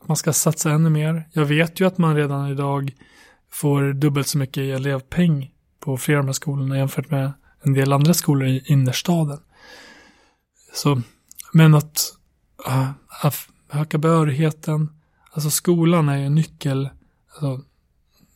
att 0.01 0.07
man 0.07 0.17
ska 0.17 0.33
satsa 0.33 0.71
ännu 0.71 0.89
mer. 0.89 1.27
Jag 1.33 1.45
vet 1.45 1.79
ju 1.79 1.87
att 1.87 1.97
man 1.97 2.15
redan 2.15 2.49
idag 2.49 2.93
får 3.51 3.93
dubbelt 3.93 4.27
så 4.27 4.37
mycket 4.37 4.57
i 4.57 4.71
elevpeng 4.71 5.51
på 5.79 5.97
flera 5.97 6.19
av 6.19 6.23
de 6.23 6.27
här 6.27 6.33
skolorna 6.33 6.77
jämfört 6.77 7.09
med 7.09 7.33
en 7.61 7.73
del 7.73 7.93
andra 7.93 8.13
skolor 8.13 8.47
i 8.47 8.63
innerstaden. 8.65 9.39
Så 10.73 11.01
men 11.53 11.75
att 11.75 12.13
uh, 12.67 12.91
öka 13.71 13.97
behörigheten, 13.97 14.89
alltså 15.31 15.49
skolan 15.49 16.09
är 16.09 16.17
ju 16.17 16.25
en 16.25 16.35
nyckel, 16.35 16.89
alltså, 17.29 17.65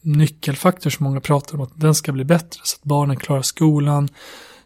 nyckelfaktor 0.01 0.89
som 0.89 1.03
många 1.03 1.21
pratar 1.21 1.55
om 1.55 1.61
att 1.61 1.79
den 1.79 1.95
ska 1.95 2.11
bli 2.11 2.25
bättre 2.25 2.59
så 2.63 2.75
att 2.75 2.83
barnen 2.83 3.17
klarar 3.17 3.41
skolan, 3.41 4.09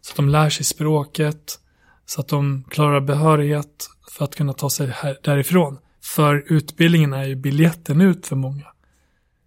så 0.01 0.12
att 0.12 0.15
de 0.15 0.29
lär 0.29 0.49
sig 0.49 0.65
språket, 0.65 1.59
så 2.05 2.21
att 2.21 2.27
de 2.27 2.63
klarar 2.69 3.01
behörighet 3.01 3.89
för 4.12 4.25
att 4.25 4.35
kunna 4.35 4.53
ta 4.53 4.69
sig 4.69 4.88
här, 4.88 5.17
därifrån. 5.23 5.77
För 6.15 6.43
utbildningen 6.48 7.13
är 7.13 7.24
ju 7.24 7.36
biljetten 7.36 8.02
ut 8.02 8.28
för 8.28 8.36
många. 8.36 8.65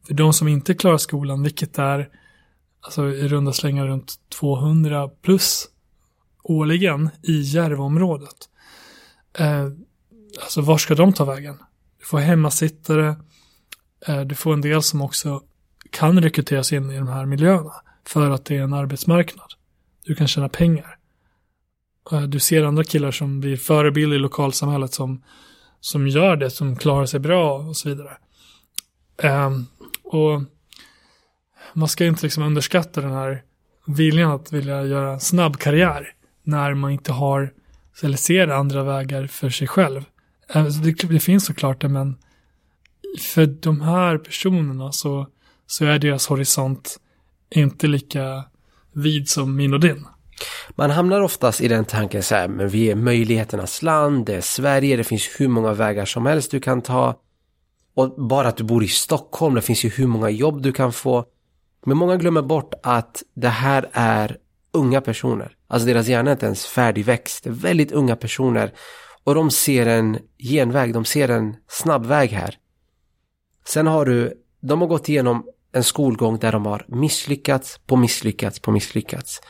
För 0.07 0.15
de 0.15 0.33
som 0.33 0.49
inte 0.49 0.75
klarar 0.75 0.99
skolan, 0.99 1.43
vilket 1.43 1.79
är 1.79 2.09
alltså 2.81 3.09
i 3.09 3.29
runda 3.29 3.53
slängar 3.53 3.87
runt 3.87 4.15
200 4.29 5.09
plus 5.09 5.69
årligen 6.43 7.11
i 7.23 7.41
Järvaområdet, 7.41 8.49
eh, 9.39 9.69
alltså 10.41 10.61
var 10.61 10.79
ska 10.79 10.95
de 10.95 11.13
ta 11.13 11.25
vägen? 11.25 11.59
Du 11.99 12.05
får 12.05 12.19
hemmasittare, 12.19 13.17
eh, 14.07 14.21
du 14.21 14.35
får 14.35 14.53
en 14.53 14.61
del 14.61 14.83
som 14.83 15.03
också 15.03 15.43
kan 15.91 16.23
rekryteras 16.23 16.73
in 16.73 16.91
i 16.91 16.97
de 16.97 17.09
här 17.09 17.27
miljöerna 17.27 17.75
för 18.05 18.31
att 18.31 18.45
det 18.45 18.57
är 18.57 18.63
en 18.63 18.73
arbetsmarknad. 18.75 19.55
Du 20.05 20.15
kan 20.15 20.29
tjäna 20.29 20.49
pengar. 20.49 20.99
Eh, 22.13 22.23
du 22.23 22.41
ser 22.41 22.63
andra 22.63 22.85
killar 22.85 23.11
som 23.11 23.41
blir 23.41 23.57
förebilder 23.57 24.17
i 24.17 24.21
lokalsamhället 24.21 24.95
som, 24.95 25.23
som 25.83 26.09
gör 26.09 26.37
det, 26.37 26.51
som 26.51 26.77
klarar 26.77 27.07
sig 27.07 27.21
bra 27.21 27.59
och 27.59 27.77
så 27.77 27.89
vidare. 27.89 28.17
Um, 29.23 29.67
och 30.03 30.43
man 31.73 31.89
ska 31.89 32.07
inte 32.07 32.23
liksom 32.23 32.43
underskatta 32.43 33.01
den 33.01 33.13
här 33.13 33.43
viljan 33.87 34.31
att 34.31 34.53
vilja 34.53 34.85
göra 34.85 35.13
en 35.13 35.21
snabb 35.21 35.59
karriär 35.59 36.15
när 36.43 36.75
man 36.75 36.91
inte 36.91 37.13
har 37.13 37.53
eller 38.03 38.17
ser 38.17 38.49
andra 38.49 38.83
vägar 38.83 39.27
för 39.27 39.51
sig 39.51 39.67
själv. 39.67 40.05
Ehm, 40.49 40.83
det, 40.83 40.93
det 40.93 41.21
finns 41.21 41.45
såklart 41.45 41.81
det, 41.81 41.89
men 41.89 42.17
för 43.21 43.47
de 43.47 43.81
här 43.81 44.19
personerna 44.19 44.93
så, 44.93 45.27
så 45.67 45.85
är 45.85 45.99
deras 45.99 46.27
horisont 46.27 47.01
inte 47.51 47.87
lika 47.87 48.45
vid 48.93 49.29
som 49.29 49.57
min 49.57 49.75
och 49.75 49.81
din. 49.81 50.07
Man 50.71 50.91
hamnar 50.91 51.21
oftast 51.21 51.61
i 51.61 51.69
den 51.69 51.85
tanken 51.85 52.23
så 52.23 52.35
här, 52.35 52.49
men 52.49 52.69
vi 52.69 52.91
är 52.91 52.95
möjligheternas 52.95 53.83
land, 53.83 54.27
det 54.27 54.35
är 54.35 54.41
Sverige, 54.41 54.97
det 54.97 55.05
finns 55.05 55.29
hur 55.39 55.49
många 55.49 55.73
vägar 55.73 56.05
som 56.05 56.27
helst 56.27 56.51
du 56.51 56.61
kan 56.61 56.83
ta. 56.83 57.21
Och 57.95 58.15
bara 58.29 58.49
att 58.49 58.57
du 58.57 58.65
bor 58.65 58.85
i 58.85 58.89
Stockholm, 58.89 59.55
det 59.55 59.63
finns 59.63 59.85
ju 59.85 59.89
hur 59.89 60.07
många 60.07 60.31
jobb 60.31 60.63
du 60.63 60.73
kan 60.73 60.93
få. 60.93 61.25
Men 61.87 61.97
många 61.97 62.17
glömmer 62.17 62.43
bort 62.43 62.75
att 62.83 63.23
det 63.35 63.49
här 63.49 63.89
är 63.93 64.37
unga 64.73 65.01
personer. 65.01 65.57
Alltså 65.69 65.87
deras 65.87 66.07
hjärna 66.07 66.31
är 66.31 66.33
inte 66.33 66.47
ens 66.47 66.67
färdigväxt. 66.67 67.45
Det 67.45 67.51
är 67.51 67.55
väldigt 67.55 67.93
unga 67.93 68.17
personer. 68.17 68.73
Och 69.25 69.35
de 69.35 69.51
ser 69.51 69.87
en 69.87 70.19
genväg, 70.39 70.95
de 70.95 71.05
ser 71.05 71.29
en 71.29 71.57
snabb 71.69 72.07
väg 72.07 72.31
här. 72.31 72.59
Sen 73.67 73.87
har 73.87 74.05
du, 74.05 74.33
de 74.61 74.81
har 74.81 74.89
gått 74.89 75.09
igenom 75.09 75.47
en 75.73 75.85
skolgång 75.85 76.39
där 76.39 76.53
de 76.53 76.67
har 76.67 76.85
misslyckats 76.89 77.81
på 77.87 77.97
misslyckats 77.97 78.61
på 78.61 78.73
misslyckats. 78.73 79.41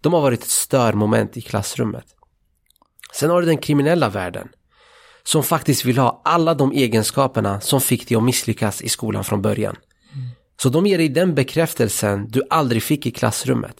De 0.00 0.12
har 0.12 0.20
varit 0.20 0.42
ett 0.42 0.50
störmoment 0.50 1.36
i 1.36 1.40
klassrummet. 1.40 2.04
Sen 3.14 3.30
har 3.30 3.40
du 3.40 3.46
den 3.46 3.58
kriminella 3.58 4.08
världen 4.08 4.48
som 5.22 5.42
faktiskt 5.42 5.84
vill 5.84 5.98
ha 5.98 6.22
alla 6.24 6.54
de 6.54 6.72
egenskaperna 6.72 7.60
som 7.60 7.80
fick 7.80 8.08
dig 8.08 8.16
att 8.16 8.22
misslyckas 8.22 8.82
i 8.82 8.88
skolan 8.88 9.24
från 9.24 9.42
början. 9.42 9.76
Mm. 10.12 10.28
Så 10.62 10.68
de 10.68 10.86
ger 10.86 10.98
dig 10.98 11.08
den 11.08 11.34
bekräftelsen 11.34 12.28
du 12.28 12.42
aldrig 12.50 12.82
fick 12.82 13.06
i 13.06 13.10
klassrummet. 13.10 13.76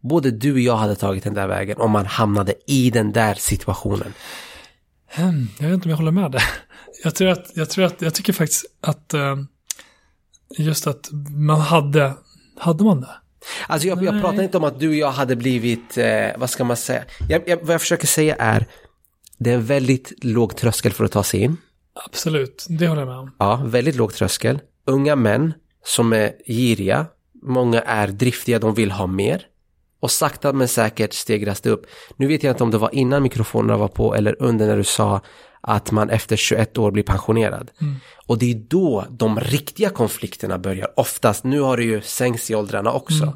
Både 0.00 0.30
du 0.30 0.52
och 0.52 0.60
jag 0.60 0.76
hade 0.76 0.96
tagit 0.96 1.24
den 1.24 1.34
där 1.34 1.46
vägen 1.46 1.80
om 1.80 1.90
man 1.90 2.06
hamnade 2.06 2.54
i 2.66 2.90
den 2.90 3.12
där 3.12 3.34
situationen. 3.34 4.14
Jag 5.58 5.68
vet 5.68 5.74
inte 5.74 5.84
om 5.84 5.90
jag 5.90 5.96
håller 5.96 6.10
med 6.10 6.32
dig. 6.32 6.40
Jag 7.04 7.14
tror 7.14 7.28
att, 7.28 7.50
jag 7.54 7.70
tror 7.70 7.84
att, 7.84 8.02
jag 8.02 8.14
tycker 8.14 8.32
faktiskt 8.32 8.64
att 8.80 9.14
eh, 9.14 9.36
just 10.58 10.86
att 10.86 11.08
man 11.36 11.60
hade, 11.60 12.12
hade 12.58 12.84
man 12.84 13.00
det? 13.00 13.08
Alltså 13.66 13.88
jag, 13.88 14.04
jag 14.04 14.20
pratar 14.20 14.42
inte 14.42 14.56
om 14.56 14.64
att 14.64 14.80
du 14.80 14.88
och 14.88 14.94
jag 14.94 15.10
hade 15.10 15.36
blivit, 15.36 15.98
eh, 15.98 16.26
vad 16.36 16.50
ska 16.50 16.64
man 16.64 16.76
säga? 16.76 17.04
Jag, 17.28 17.42
jag, 17.46 17.56
vad 17.62 17.74
jag 17.74 17.80
försöker 17.80 18.06
säga 18.06 18.36
är, 18.38 18.66
det 19.38 19.50
är 19.50 19.54
en 19.54 19.64
väldigt 19.64 20.24
låg 20.24 20.56
tröskel 20.56 20.92
för 20.92 21.04
att 21.04 21.12
ta 21.12 21.22
sig 21.22 21.40
in. 21.40 21.56
Absolut, 21.94 22.66
det 22.68 22.86
håller 22.86 23.02
jag 23.02 23.08
med 23.08 23.18
om. 23.18 23.34
Ja, 23.38 23.62
väldigt 23.64 23.96
låg 23.96 24.14
tröskel. 24.14 24.60
Unga 24.86 25.16
män 25.16 25.54
som 25.84 26.12
är 26.12 26.32
giriga, 26.46 27.06
många 27.42 27.80
är 27.80 28.08
driftiga, 28.08 28.58
de 28.58 28.74
vill 28.74 28.90
ha 28.90 29.06
mer. 29.06 29.46
Och 30.02 30.10
sakta 30.10 30.52
men 30.52 30.68
säkert 30.68 31.12
stegras 31.12 31.60
det 31.60 31.70
upp. 31.70 31.86
Nu 32.16 32.26
vet 32.26 32.42
jag 32.42 32.52
inte 32.52 32.64
om 32.64 32.70
det 32.70 32.78
var 32.78 32.94
innan 32.94 33.22
mikrofonerna 33.22 33.76
var 33.76 33.88
på 33.88 34.14
eller 34.14 34.42
under 34.42 34.66
när 34.66 34.76
du 34.76 34.84
sa 34.84 35.20
att 35.60 35.90
man 35.90 36.10
efter 36.10 36.36
21 36.36 36.78
år 36.78 36.90
blir 36.90 37.02
pensionerad. 37.02 37.70
Mm. 37.80 37.94
Och 38.26 38.38
det 38.38 38.50
är 38.50 38.54
då 38.54 39.04
de 39.10 39.40
riktiga 39.40 39.90
konflikterna 39.90 40.58
börjar. 40.58 40.88
Oftast, 40.96 41.44
nu 41.44 41.60
har 41.60 41.76
det 41.76 41.84
ju 41.84 42.02
sänkts 42.02 42.50
i 42.50 42.54
åldrarna 42.54 42.92
också. 42.92 43.22
Mm. 43.22 43.34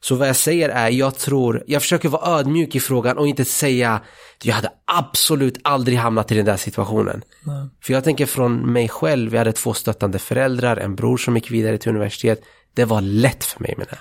Så 0.00 0.14
vad 0.14 0.28
jag 0.28 0.36
säger 0.36 0.68
är, 0.68 0.88
jag 0.88 1.18
tror, 1.18 1.64
jag 1.66 1.82
försöker 1.82 2.08
vara 2.08 2.38
ödmjuk 2.38 2.74
i 2.74 2.80
frågan 2.80 3.18
och 3.18 3.28
inte 3.28 3.44
säga 3.44 4.00
jag 4.42 4.54
hade 4.54 4.70
absolut 4.84 5.58
aldrig 5.64 5.98
hamnat 5.98 6.32
i 6.32 6.34
den 6.34 6.44
där 6.44 6.56
situationen. 6.56 7.22
Mm. 7.46 7.70
För 7.82 7.92
jag 7.92 8.04
tänker 8.04 8.26
från 8.26 8.72
mig 8.72 8.88
själv, 8.88 9.34
jag 9.34 9.38
hade 9.38 9.52
två 9.52 9.74
stöttande 9.74 10.18
föräldrar, 10.18 10.76
en 10.76 10.96
bror 10.96 11.16
som 11.16 11.36
gick 11.36 11.50
vidare 11.50 11.78
till 11.78 11.90
universitet. 11.90 12.42
Det 12.74 12.84
var 12.84 13.00
lätt 13.00 13.44
för 13.44 13.62
mig 13.62 13.74
med 13.78 13.86
det. 13.90 13.98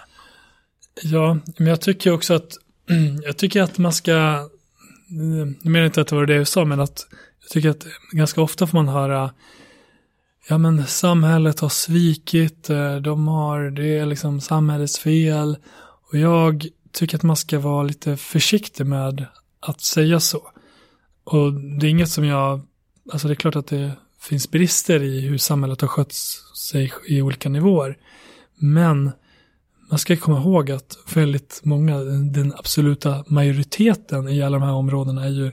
Ja, 1.04 1.38
men 1.58 1.68
jag 1.68 1.82
tycker 1.82 2.12
också 2.12 2.34
att, 2.34 2.58
jag 3.24 3.38
tycker 3.38 3.62
att 3.62 3.78
man 3.78 3.94
ska, 3.94 4.12
jag 5.62 5.72
menar 5.72 5.86
inte 5.86 6.02
att 6.02 6.08
det 6.08 6.16
var 6.16 6.26
det 6.26 6.36
jag 6.36 6.48
sa, 6.48 6.66
men 6.66 6.80
att 6.80 7.08
jag 7.42 7.50
tycker 7.50 7.70
att 7.70 7.86
ganska 8.12 8.42
ofta 8.42 8.68
får 8.68 8.78
man 8.78 8.88
höra 8.88 9.32
ja 10.50 10.58
men 10.58 10.88
samhället 10.88 11.60
har 11.60 11.70
svikit, 11.70 12.70
eh, 12.70 12.96
de 12.96 13.28
har, 13.28 13.70
det 13.70 13.98
är 13.98 14.06
liksom 14.06 14.42
samhällets 14.42 15.00
fel. 15.00 15.58
Och 16.12 16.18
jag 16.18 16.68
tycker 16.92 17.18
att 17.18 17.24
man 17.24 17.36
ska 17.36 17.60
vara 17.60 17.84
lite 17.84 18.18
försiktig 18.18 18.86
med 18.86 19.26
att 19.60 19.82
säga 19.82 20.20
så. 20.20 20.52
Och 21.24 21.54
det 21.54 21.88
är 21.88 21.90
inget 21.90 22.10
som 22.10 22.26
jag, 22.26 22.62
alltså 23.12 23.28
det 23.28 23.34
är 23.34 23.36
klart 23.36 23.56
att 23.56 23.68
det 23.68 23.92
finns 24.22 24.52
brister 24.52 25.04
i 25.04 25.22
hur 25.22 25.38
samhället 25.38 25.82
har 25.82 25.88
skött 25.88 26.14
sig 26.58 26.94
i 27.08 27.22
olika 27.22 27.50
nivåer. 27.50 27.98
Men 28.56 29.12
man 29.90 30.00
ska 30.00 30.18
komma 30.18 30.38
ihåg 30.38 30.72
att 30.72 30.98
väldigt 31.14 31.62
många, 31.64 32.00
den 32.34 32.54
absoluta 32.58 33.24
majoriteten 33.28 34.30
i 34.30 34.42
alla 34.42 34.60
de 34.60 34.66
här 34.66 34.74
områdena 34.74 35.24
är 35.24 35.30
ju 35.30 35.52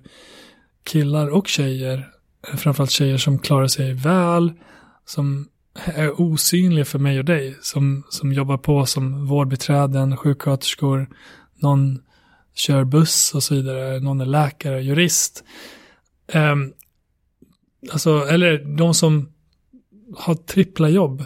killar 0.84 1.28
och 1.28 1.49
tjejer, 1.49 2.09
framförallt 2.57 2.91
tjejer 2.91 3.18
som 3.18 3.39
klarar 3.39 3.66
sig 3.68 3.93
väl, 3.93 4.53
som 5.05 5.49
är 5.84 6.20
osynliga 6.20 6.84
för 6.84 6.99
mig 6.99 7.18
och 7.18 7.24
dig, 7.24 7.57
som, 7.62 8.03
som 8.09 8.32
jobbar 8.32 8.59
på 8.59 8.87
som 8.87 9.26
vårdbiträden, 9.26 10.16
sjuksköterskor, 10.16 11.09
någon 11.55 12.03
kör 12.55 12.84
buss 12.84 13.34
och 13.34 13.43
så 13.43 13.55
vidare, 13.55 14.01
någon 14.01 14.20
är 14.20 14.26
läkare, 14.26 14.82
jurist. 14.82 15.45
Um, 16.34 16.72
alltså, 17.93 18.26
eller 18.30 18.76
de 18.76 18.95
som 18.95 19.32
har 20.16 20.34
trippla 20.34 20.89
jobb 20.89 21.24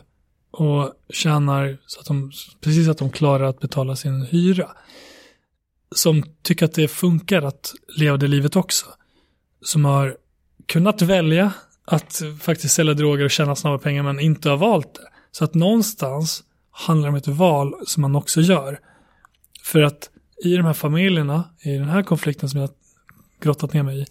och 0.50 0.92
tjänar 1.12 1.78
så 1.86 2.00
att 2.00 2.06
de, 2.06 2.32
precis 2.60 2.88
att 2.88 2.98
de 2.98 3.10
klarar 3.10 3.44
att 3.44 3.60
betala 3.60 3.96
sin 3.96 4.22
hyra. 4.22 4.68
Som 5.94 6.22
tycker 6.42 6.64
att 6.64 6.74
det 6.74 6.88
funkar 6.88 7.42
att 7.42 7.74
leva 7.96 8.16
det 8.16 8.28
livet 8.28 8.56
också 8.56 8.86
som 9.62 9.84
har 9.84 10.16
kunnat 10.66 11.02
välja 11.02 11.52
att 11.84 12.22
faktiskt 12.40 12.74
sälja 12.74 12.94
droger 12.94 13.24
och 13.24 13.30
tjäna 13.30 13.56
snabba 13.56 13.78
pengar 13.78 14.02
men 14.02 14.20
inte 14.20 14.50
har 14.50 14.56
valt 14.56 14.94
det. 14.94 15.08
Så 15.32 15.44
att 15.44 15.54
någonstans 15.54 16.44
handlar 16.70 17.08
det 17.08 17.10
om 17.10 17.16
ett 17.16 17.28
val 17.28 17.74
som 17.86 18.00
man 18.00 18.16
också 18.16 18.40
gör. 18.40 18.80
För 19.62 19.82
att 19.82 20.10
i 20.44 20.56
de 20.56 20.66
här 20.66 20.72
familjerna, 20.72 21.44
i 21.62 21.70
den 21.70 21.88
här 21.88 22.02
konflikten 22.02 22.48
som 22.48 22.60
jag 22.60 22.70
grottat 23.40 23.72
ner 23.72 23.82
mig 23.82 24.02
i, 24.02 24.06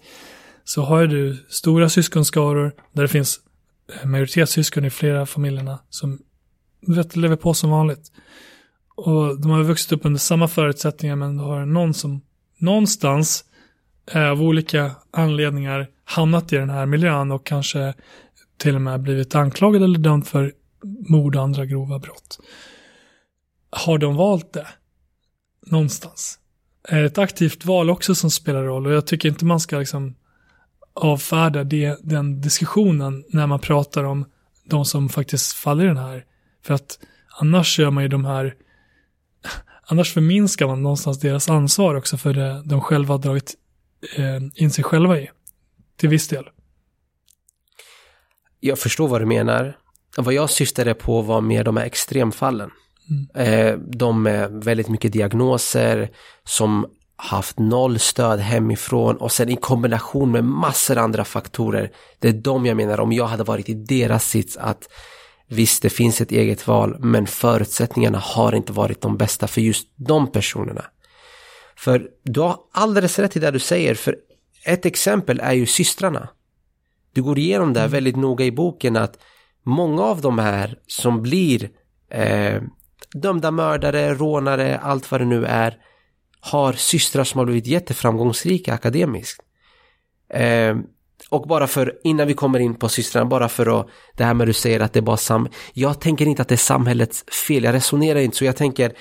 så 0.63 0.81
har 0.81 1.07
du 1.07 1.45
stora 1.49 1.89
syskonskaror 1.89 2.75
där 2.93 3.01
det 3.01 3.07
finns 3.07 3.39
majoritetssyskon 4.03 4.85
i 4.85 4.89
flera 4.89 5.25
familjerna 5.25 5.79
som 5.89 6.19
vet, 6.87 7.15
lever 7.15 7.35
på 7.35 7.53
som 7.53 7.69
vanligt. 7.69 8.11
Och 8.95 9.41
de 9.41 9.51
har 9.51 9.63
vuxit 9.63 9.91
upp 9.91 10.05
under 10.05 10.19
samma 10.19 10.47
förutsättningar 10.47 11.15
men 11.15 11.37
då 11.37 11.43
har 11.43 11.65
någon 11.65 11.93
som 11.93 12.21
någonstans 12.57 13.45
Eh, 14.11 14.29
av 14.29 14.41
olika 14.41 14.91
anledningar 15.11 15.87
hamnat 16.03 16.53
i 16.53 16.55
den 16.55 16.69
här 16.69 16.85
miljön 16.85 17.31
och 17.31 17.45
kanske 17.45 17.93
till 18.57 18.75
och 18.75 18.81
med 18.81 19.01
blivit 19.01 19.35
anklagad 19.35 19.83
eller 19.83 19.99
dömd 19.99 20.27
för 20.27 20.53
mord 21.09 21.35
och 21.35 21.43
andra 21.43 21.65
grova 21.65 21.99
brott. 21.99 22.39
Har 23.69 23.97
de 23.97 24.15
valt 24.15 24.53
det? 24.53 24.67
Någonstans. 25.65 26.39
Är 26.83 27.03
ett 27.03 27.17
aktivt 27.17 27.65
val 27.65 27.89
också 27.89 28.15
som 28.15 28.31
spelar 28.31 28.63
roll 28.63 28.87
och 28.87 28.93
jag 28.93 29.07
tycker 29.07 29.29
inte 29.29 29.45
man 29.45 29.59
ska 29.59 29.79
liksom 29.79 30.15
avfärda 30.93 31.63
det, 31.63 31.97
den 32.01 32.41
diskussionen 32.41 33.23
när 33.29 33.47
man 33.47 33.59
pratar 33.59 34.03
om 34.03 34.25
de 34.65 34.85
som 34.85 35.09
faktiskt 35.09 35.53
faller 35.53 35.83
i 35.83 35.87
den 35.87 35.97
här. 35.97 36.25
För 36.63 36.73
att 36.73 36.99
annars 37.39 37.79
gör 37.79 37.91
man 37.91 38.03
ju 38.03 38.09
de 38.09 38.25
här 38.25 38.55
Annars 39.91 40.13
förminskar 40.13 40.67
man 40.67 40.83
någonstans 40.83 41.19
deras 41.19 41.49
ansvar 41.49 41.95
också 41.95 42.17
för 42.17 42.33
det 42.33 42.61
de 42.65 42.81
själva 42.81 43.13
har 43.13 43.19
dragit 43.19 43.55
eh, 44.17 44.63
in 44.63 44.71
sig 44.71 44.83
själva 44.83 45.19
i. 45.19 45.29
Till 45.97 46.09
viss 46.09 46.27
del. 46.27 46.45
Jag 48.59 48.79
förstår 48.79 49.07
vad 49.07 49.21
du 49.21 49.25
menar. 49.25 49.77
Vad 50.17 50.33
jag 50.33 50.49
syftade 50.49 50.93
på 50.93 51.21
var 51.21 51.41
mer 51.41 51.63
de 51.63 51.77
här 51.77 51.85
extremfallen. 51.85 52.71
Mm. 53.09 53.47
Eh, 53.47 53.77
de 53.77 54.23
med 54.23 54.63
väldigt 54.63 54.89
mycket 54.89 55.13
diagnoser 55.13 56.09
som 56.43 56.87
haft 57.15 57.59
noll 57.59 57.99
stöd 57.99 58.39
hemifrån 58.39 59.17
och 59.17 59.31
sen 59.31 59.49
i 59.49 59.55
kombination 59.55 60.31
med 60.31 60.43
massor 60.43 60.97
andra 60.97 61.23
faktorer. 61.23 61.91
Det 62.19 62.27
är 62.27 62.33
de 62.33 62.65
jag 62.65 62.77
menar 62.77 62.99
om 62.99 63.11
jag 63.11 63.27
hade 63.27 63.43
varit 63.43 63.69
i 63.69 63.73
deras 63.73 64.25
sits 64.29 64.57
att 64.57 64.89
visst 65.49 65.81
det 65.81 65.89
finns 65.89 66.21
ett 66.21 66.31
eget 66.31 66.67
val 66.67 66.97
men 66.99 67.27
förutsättningarna 67.27 68.19
har 68.19 68.55
inte 68.55 68.73
varit 68.73 69.01
de 69.01 69.17
bästa 69.17 69.47
för 69.47 69.61
just 69.61 69.87
de 69.95 70.31
personerna. 70.31 70.85
För 71.75 72.07
du 72.23 72.39
har 72.39 72.57
alldeles 72.71 73.19
rätt 73.19 73.37
i 73.37 73.39
det 73.39 73.51
du 73.51 73.59
säger, 73.59 73.95
för 73.95 74.15
ett 74.65 74.85
exempel 74.85 75.39
är 75.39 75.53
ju 75.53 75.65
systrarna. 75.65 76.29
Du 77.13 77.23
går 77.23 77.39
igenom 77.39 77.73
det 77.73 77.79
här 77.79 77.87
mm. 77.87 77.93
väldigt 77.93 78.15
noga 78.15 78.45
i 78.45 78.51
boken 78.51 78.97
att 78.97 79.19
många 79.63 80.03
av 80.03 80.21
de 80.21 80.39
här 80.39 80.79
som 80.87 81.21
blir 81.21 81.69
eh, 82.09 82.61
dömda 83.13 83.51
mördare, 83.51 84.13
rånare, 84.13 84.77
allt 84.77 85.11
vad 85.11 85.21
det 85.21 85.25
nu 85.25 85.45
är, 85.45 85.77
har 86.39 86.73
systrar 86.73 87.23
som 87.23 87.37
har 87.37 87.45
blivit 87.45 87.67
jätteframgångsrika 87.67 88.73
akademiskt. 88.73 89.41
Eh, 90.33 90.77
och 91.29 91.47
bara 91.47 91.67
för, 91.67 91.93
innan 92.03 92.27
vi 92.27 92.33
kommer 92.33 92.59
in 92.59 92.75
på 92.75 92.89
systrarna, 92.89 93.25
bara 93.25 93.49
för 93.49 93.79
att, 93.79 93.87
det 94.17 94.23
här 94.23 94.33
med 94.33 94.47
du 94.47 94.53
säger 94.53 94.79
att 94.79 94.93
det 94.93 94.99
är 94.99 95.01
bara 95.01 95.17
sam... 95.17 95.47
Jag 95.73 96.01
tänker 96.01 96.25
inte 96.25 96.41
att 96.41 96.47
det 96.47 96.55
är 96.55 96.57
samhällets 96.57 97.23
fel, 97.47 97.63
jag 97.63 97.73
resonerar 97.73 98.19
inte 98.19 98.37
så, 98.37 98.45
jag 98.45 98.55
tänker 98.55 98.93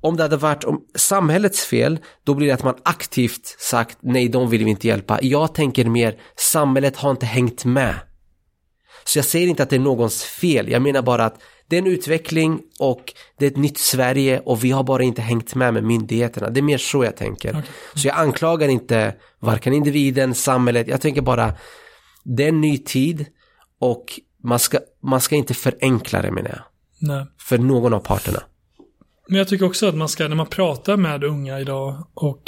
om 0.00 0.16
det 0.16 0.22
hade 0.22 0.36
varit 0.36 0.64
om 0.64 0.80
samhällets 0.94 1.64
fel, 1.64 1.98
då 2.24 2.34
blir 2.34 2.46
det 2.46 2.54
att 2.54 2.64
man 2.64 2.76
aktivt 2.82 3.46
sagt 3.58 3.98
nej, 4.00 4.28
de 4.28 4.50
vill 4.50 4.64
vi 4.64 4.70
inte 4.70 4.86
hjälpa. 4.86 5.18
Jag 5.22 5.54
tänker 5.54 5.84
mer, 5.84 6.16
samhället 6.36 6.96
har 6.96 7.10
inte 7.10 7.26
hängt 7.26 7.64
med. 7.64 7.94
Så 9.04 9.18
jag 9.18 9.24
säger 9.24 9.46
inte 9.46 9.62
att 9.62 9.70
det 9.70 9.76
är 9.76 9.80
någons 9.80 10.24
fel, 10.24 10.70
jag 10.70 10.82
menar 10.82 11.02
bara 11.02 11.24
att 11.24 11.40
det 11.68 11.76
är 11.76 11.82
en 11.82 11.86
utveckling 11.86 12.62
och 12.78 13.14
det 13.38 13.46
är 13.46 13.50
ett 13.50 13.56
nytt 13.56 13.78
Sverige 13.78 14.40
och 14.40 14.64
vi 14.64 14.70
har 14.70 14.84
bara 14.84 15.02
inte 15.02 15.22
hängt 15.22 15.54
med 15.54 15.74
med 15.74 15.84
myndigheterna. 15.84 16.50
Det 16.50 16.60
är 16.60 16.62
mer 16.62 16.78
så 16.78 17.04
jag 17.04 17.16
tänker. 17.16 17.48
Okay. 17.48 17.62
Så 17.94 18.08
jag 18.08 18.16
anklagar 18.16 18.68
inte 18.68 19.14
varken 19.40 19.72
individen, 19.72 20.34
samhället, 20.34 20.88
jag 20.88 21.00
tänker 21.00 21.22
bara 21.22 21.54
det 22.24 22.44
är 22.44 22.48
en 22.48 22.60
ny 22.60 22.78
tid 22.78 23.26
och 23.78 24.20
man 24.42 24.58
ska, 24.58 24.78
man 25.02 25.20
ska 25.20 25.36
inte 25.36 25.54
förenkla 25.54 26.22
det 26.22 26.30
menar 26.30 26.50
jag. 26.50 26.62
Nej. 26.98 27.26
För 27.38 27.58
någon 27.58 27.94
av 27.94 28.00
parterna. 28.00 28.42
Men 29.28 29.38
jag 29.38 29.48
tycker 29.48 29.66
också 29.66 29.88
att 29.88 29.94
man 29.94 30.08
ska, 30.08 30.28
när 30.28 30.36
man 30.36 30.46
pratar 30.46 30.96
med 30.96 31.24
unga 31.24 31.60
idag 31.60 32.06
och 32.14 32.42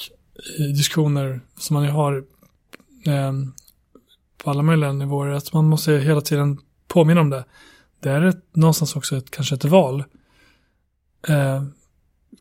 i 0.59 0.63
diskussioner 0.63 1.41
som 1.59 1.75
man 1.75 1.85
ju 1.85 1.91
har 1.91 2.17
eh, 3.07 3.33
på 4.45 4.51
alla 4.51 4.63
möjliga 4.63 4.93
nivåer, 4.93 5.31
att 5.31 5.53
man 5.53 5.65
måste 5.65 5.93
hela 5.93 6.21
tiden 6.21 6.59
påminna 6.89 7.21
om 7.21 7.31
det. 7.31 7.45
Det 8.01 8.11
är 8.11 8.23
ett, 8.23 8.57
någonstans 8.57 8.97
också 8.97 9.17
ett, 9.17 9.31
kanske 9.31 9.55
ett 9.55 9.65
val. 9.65 10.05
Eh, 11.29 11.63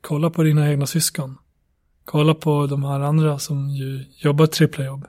kolla 0.01 0.29
på 0.29 0.43
dina 0.43 0.69
egna 0.69 0.85
syskon. 0.85 1.37
Kolla 2.05 2.33
på 2.33 2.67
de 2.67 2.83
här 2.83 2.99
andra 2.99 3.39
som 3.39 3.69
ju 3.69 4.05
jobbar 4.17 4.47
trippla 4.47 4.85
jobb. 4.85 5.05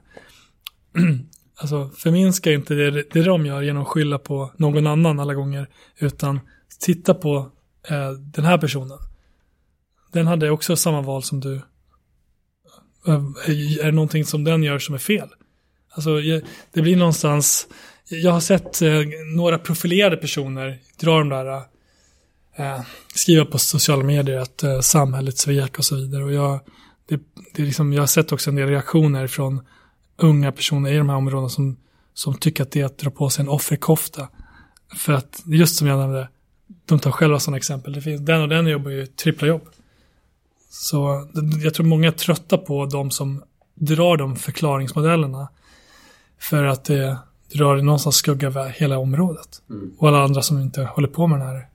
alltså 1.55 1.89
förminska 1.89 2.51
inte 2.51 2.73
det, 2.73 2.91
det 3.11 3.23
de 3.23 3.45
gör 3.45 3.61
genom 3.61 3.81
att 3.81 3.87
skylla 3.87 4.19
på 4.19 4.51
någon 4.57 4.87
annan 4.87 5.19
alla 5.19 5.33
gånger. 5.33 5.69
Utan 5.97 6.39
titta 6.79 7.13
på 7.13 7.51
eh, 7.89 8.11
den 8.11 8.45
här 8.45 8.57
personen. 8.57 8.97
Den 10.11 10.27
hade 10.27 10.49
också 10.49 10.75
samma 10.75 11.01
val 11.01 11.23
som 11.23 11.39
du. 11.39 11.55
Eh, 13.07 13.23
är 13.79 13.85
det 13.85 13.91
någonting 13.91 14.25
som 14.25 14.43
den 14.43 14.63
gör 14.63 14.79
som 14.79 14.95
är 14.95 14.99
fel? 14.99 15.29
Alltså 15.89 16.09
det 16.73 16.81
blir 16.81 16.97
någonstans, 16.97 17.67
jag 18.09 18.31
har 18.31 18.39
sett 18.39 18.81
eh, 18.81 18.91
några 19.35 19.57
profilerade 19.57 20.17
personer 20.17 20.79
dra 20.99 21.17
de 21.17 21.29
där, 21.29 21.45
eh, 21.45 21.61
eh, 22.55 22.81
skriva 23.13 23.45
på 23.45 23.57
sociala 23.57 24.03
medier 24.03 24.39
att 24.39 24.63
eh, 24.63 24.79
samhället 24.79 25.37
svek 25.37 25.77
och 25.77 25.85
så 25.85 25.95
vidare. 25.95 26.23
Och 26.23 26.33
jag, 26.33 26.59
det, 27.07 27.21
det 27.53 27.61
är 27.61 27.65
liksom, 27.65 27.93
jag 27.93 28.01
har 28.01 28.07
sett 28.07 28.31
också 28.31 28.49
en 28.49 28.55
del 28.55 28.69
reaktioner 28.69 29.27
från 29.27 29.61
unga 30.17 30.51
personer 30.51 30.93
i 30.93 30.97
de 30.97 31.09
här 31.09 31.15
områdena 31.15 31.49
som, 31.49 31.77
som 32.13 32.33
tycker 32.33 32.63
att 32.63 32.71
det 32.71 32.81
är 32.81 32.85
att 32.85 32.97
dra 32.97 33.09
på 33.09 33.29
sig 33.29 33.43
en 33.43 33.49
offerkofta. 33.49 34.27
För 34.97 35.13
att, 35.13 35.43
just 35.45 35.75
som 35.75 35.87
jag 35.87 35.99
nämnde, 35.99 36.29
de 36.85 36.99
tar 36.99 37.11
själva 37.11 37.39
sådana 37.39 37.57
exempel. 37.57 37.93
Det 37.93 38.01
finns, 38.01 38.21
den 38.21 38.41
och 38.41 38.49
den 38.49 38.67
jobbar 38.67 38.91
ju 38.91 39.05
trippla 39.05 39.47
jobb. 39.47 39.61
Så 40.69 41.29
jag 41.63 41.73
tror 41.73 41.85
många 41.85 42.07
är 42.07 42.11
trötta 42.11 42.57
på 42.57 42.85
de 42.85 43.11
som 43.11 43.43
drar 43.75 44.17
de 44.17 44.35
förklaringsmodellerna. 44.35 45.49
För 46.39 46.63
att 46.63 46.85
det 46.85 47.17
drar 47.53 47.75
någonstans 47.75 48.15
skugga 48.15 48.67
hela 48.67 48.97
området. 48.97 49.61
Mm. 49.69 49.91
Och 49.97 50.07
alla 50.07 50.23
andra 50.23 50.41
som 50.41 50.59
inte 50.59 50.83
håller 50.83 51.07
på 51.07 51.27
med 51.27 51.39
den 51.39 51.47
här 51.47 51.67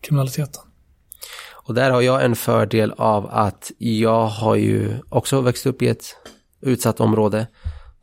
kriminaliteten. 0.00 0.62
Och 1.70 1.74
där 1.74 1.90
har 1.90 2.00
jag 2.00 2.24
en 2.24 2.36
fördel 2.36 2.92
av 2.96 3.26
att 3.30 3.70
jag 3.78 4.26
har 4.26 4.54
ju 4.54 4.98
också 5.08 5.40
växt 5.40 5.66
upp 5.66 5.82
i 5.82 5.88
ett 5.88 6.16
utsatt 6.60 7.00
område. 7.00 7.46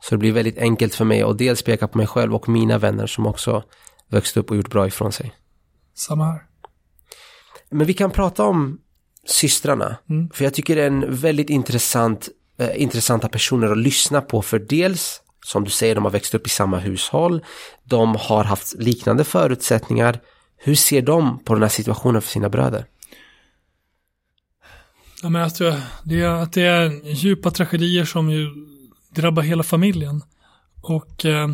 Så 0.00 0.14
det 0.14 0.18
blir 0.18 0.32
väldigt 0.32 0.58
enkelt 0.58 0.94
för 0.94 1.04
mig 1.04 1.22
att 1.22 1.38
dels 1.38 1.62
peka 1.62 1.88
på 1.88 1.98
mig 1.98 2.06
själv 2.06 2.34
och 2.34 2.48
mina 2.48 2.78
vänner 2.78 3.06
som 3.06 3.26
också 3.26 3.62
växt 4.08 4.36
upp 4.36 4.50
och 4.50 4.56
gjort 4.56 4.70
bra 4.70 4.86
ifrån 4.86 5.12
sig. 5.12 5.32
Samma 5.94 6.24
här. 6.24 6.42
Men 7.70 7.86
vi 7.86 7.94
kan 7.94 8.10
prata 8.10 8.44
om 8.44 8.80
systrarna. 9.26 9.96
Mm. 10.10 10.30
För 10.30 10.44
jag 10.44 10.54
tycker 10.54 10.76
det 10.76 10.82
är 10.82 10.86
en 10.86 11.14
väldigt 11.14 11.50
intressant, 11.50 12.28
eh, 12.58 12.82
intressanta 12.82 13.28
personer 13.28 13.70
att 13.70 13.78
lyssna 13.78 14.20
på. 14.20 14.42
För 14.42 14.58
dels, 14.58 15.20
som 15.48 15.64
du 15.64 15.70
säger, 15.70 15.94
de 15.94 16.04
har 16.04 16.10
växt 16.10 16.34
upp 16.34 16.46
i 16.46 16.50
samma 16.50 16.78
hushåll. 16.78 17.44
De 17.84 18.16
har 18.16 18.44
haft 18.44 18.74
liknande 18.78 19.24
förutsättningar. 19.24 20.20
Hur 20.56 20.74
ser 20.74 21.02
de 21.02 21.44
på 21.44 21.54
den 21.54 21.62
här 21.62 21.70
situationen 21.70 22.22
för 22.22 22.28
sina 22.28 22.48
bröder? 22.48 22.84
Ja, 25.22 25.28
men 25.28 25.42
jag 25.42 25.54
tror 25.54 25.74
det 26.04 26.20
är, 26.20 26.28
att 26.28 26.52
det 26.52 26.62
är 26.62 26.90
djupa 27.04 27.50
tragedier 27.50 28.04
som 28.04 28.30
ju 28.30 28.48
drabbar 29.10 29.42
hela 29.42 29.62
familjen. 29.62 30.22
Och 30.82 31.24
eh, 31.24 31.48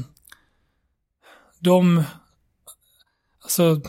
de, 1.59 2.03
alltså 3.43 3.81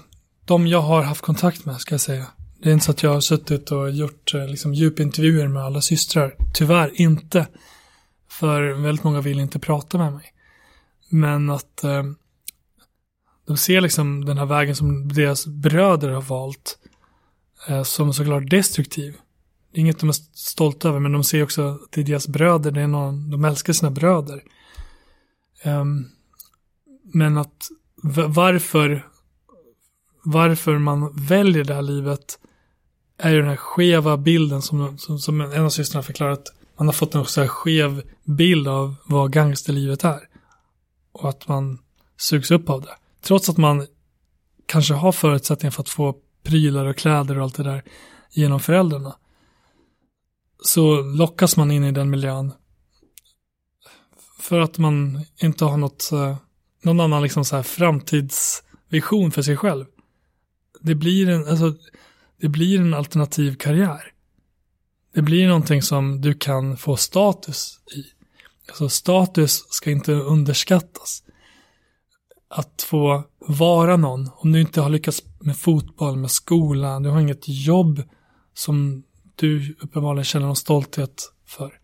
de 0.46 0.68
jag 0.68 0.82
har 0.82 1.04
haft 1.04 1.22
kontakt 1.22 1.66
med 1.66 1.82
ska 1.82 1.94
jag 1.94 2.02
säga. 2.02 2.26
Det 2.60 2.70
är 2.70 2.74
inte 2.74 2.86
så 2.86 2.92
att 2.92 3.04
jag 3.04 3.14
har 3.14 3.22
suttit 3.22 3.72
och 3.72 3.92
gjort 3.92 4.34
eh, 4.34 4.48
liksom, 4.48 4.74
djupintervjuer 4.74 5.48
med 5.48 5.64
alla 5.64 5.82
systrar. 5.82 6.36
Tyvärr 6.54 6.92
inte. 7.02 7.48
För 8.40 8.74
väldigt 8.74 9.04
många 9.04 9.22
vill 9.22 9.40
inte 9.40 9.60
prata 9.60 9.98
med 9.98 10.14
mig. 10.14 10.34
Men 11.10 11.50
att 11.50 11.84
eh, 11.84 12.04
de 13.48 13.58
ser 13.58 13.82
liksom 13.82 14.26
den 14.26 14.38
här 14.38 14.46
vägen 14.46 14.76
som 14.76 15.14
deras 15.14 15.48
bröder 15.48 16.10
har 16.10 16.22
valt 16.22 16.78
eh, 17.68 17.84
som 17.84 18.14
såklart 18.14 18.50
destruktiv. 18.50 19.18
Det 19.72 19.78
är 19.78 19.82
inget 19.82 20.00
de 20.00 20.10
är 20.10 20.16
stolta 20.34 20.90
över, 20.90 21.00
men 21.00 21.12
de 21.12 21.24
ser 21.24 21.44
också 21.44 21.68
att 21.68 21.92
det 21.92 22.02
är 22.02 22.06
deras 22.06 22.28
bröder, 22.28 22.72
det 22.72 22.82
är 22.82 22.88
någon, 22.88 23.32
de 23.32 23.46
älskar 23.46 23.74
sina 23.74 23.92
bröder. 23.92 24.44
Eh, 25.64 25.86
men 27.14 27.38
att 27.38 27.68
varför 28.28 29.06
varför 30.24 30.78
man 30.78 31.14
väljer 31.28 31.64
det 31.64 31.74
här 31.74 31.82
livet 31.82 32.40
är 33.18 33.30
ju 33.30 33.40
den 33.40 33.50
här 33.50 33.56
skeva 33.56 34.18
bilden 34.18 34.62
som, 34.62 34.98
som, 34.98 35.20
som 35.20 35.42
en 35.42 35.66
av 35.66 35.70
systrarna 35.70 36.04
förklarat. 36.04 36.54
Man 36.78 36.88
har 36.88 36.94
fått 36.94 37.16
en 37.16 37.26
så 37.26 37.42
här 37.42 37.48
skev 37.48 38.04
bild 38.24 38.68
av 38.68 38.96
vad 39.06 39.34
gangsterlivet 39.34 40.04
är. 40.04 40.20
Och 41.12 41.30
att 41.30 41.48
man 41.48 41.80
sugs 42.18 42.52
upp 42.52 42.70
av 42.70 42.82
det. 42.82 42.96
Trots 43.22 43.50
att 43.50 43.58
man 43.58 43.88
kanske 44.66 44.94
har 44.94 45.12
förutsättningar 45.12 45.72
för 45.72 45.82
att 45.82 45.90
få 45.90 46.16
prylar 46.44 46.86
och 46.86 46.98
kläder 46.98 47.38
och 47.38 47.44
allt 47.44 47.56
det 47.56 47.64
där 47.64 47.84
genom 48.32 48.60
föräldrarna. 48.60 49.16
Så 50.64 51.02
lockas 51.02 51.58
man 51.58 51.72
in 51.72 51.84
i 51.84 51.92
den 51.92 52.10
miljön. 52.10 52.52
För 54.40 54.60
att 54.60 54.78
man 54.78 55.26
inte 55.38 55.66
har 55.66 55.78
något, 55.78 56.12
eh, 56.12 56.38
någon 56.84 57.00
annan 57.00 57.24
liksom 57.24 57.46
så 57.46 57.56
här 57.56 57.64
framtidsvision 57.64 59.32
för 59.32 59.42
sig 59.42 59.58
själv 59.58 59.86
det 60.86 60.96
blir 60.96 61.30
en, 61.30 61.48
alltså, 61.48 61.74
det 62.42 62.50
blir 62.50 62.80
en 62.80 62.94
alternativ 62.94 63.56
karriär. 63.56 64.12
Det 65.16 65.22
blir 65.22 65.48
någonting 65.48 65.82
som 65.82 66.22
du 66.22 66.34
kan 66.34 66.78
få 66.78 66.98
status 66.98 67.80
i. 67.96 68.04
Alltså 68.68 68.90
status 68.90 69.66
ska 69.70 69.92
inte 69.92 70.12
underskattas. 70.14 71.24
Att 72.48 72.82
få 72.82 73.24
vara 73.40 73.98
någon, 73.98 74.30
om 74.38 74.52
du 74.52 74.62
inte 74.62 74.82
har 74.82 74.90
lyckats 74.90 75.24
med 75.40 75.58
fotboll, 75.58 76.18
med 76.18 76.32
skolan, 76.32 77.04
du 77.04 77.10
har 77.10 77.20
inget 77.20 77.48
jobb 77.48 78.04
som 78.54 79.04
du 79.36 79.76
uppenbarligen 79.80 80.26
känner 80.26 80.46
någon 80.46 80.56
stolthet 80.56 81.32
för. 81.46 81.80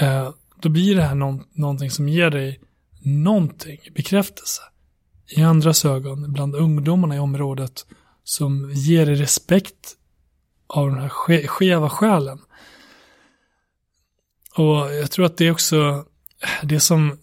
Eh, 0.00 0.30
då 0.60 0.68
blir 0.68 0.96
det 0.96 1.02
här 1.02 1.14
någon, 1.14 1.44
någonting 1.52 1.90
som 1.90 2.08
ger 2.08 2.30
dig 2.30 2.60
någonting, 3.02 3.78
bekräftelse 3.94 4.62
i 5.36 5.42
andras 5.42 5.84
ögon, 5.84 6.32
bland 6.32 6.54
ungdomarna 6.54 7.16
i 7.16 7.18
området, 7.18 7.86
som 8.24 8.70
ger 8.72 9.06
dig 9.06 9.14
respekt 9.14 9.96
av 10.70 10.90
den 10.90 10.98
här 10.98 11.08
ske 11.08 11.48
skeva 11.48 11.90
själen. 11.90 12.38
Och 14.56 14.94
jag 14.94 15.10
tror 15.10 15.26
att 15.26 15.36
det 15.36 15.46
är 15.46 15.52
också 15.52 16.04
det 16.62 16.80
som 16.80 17.18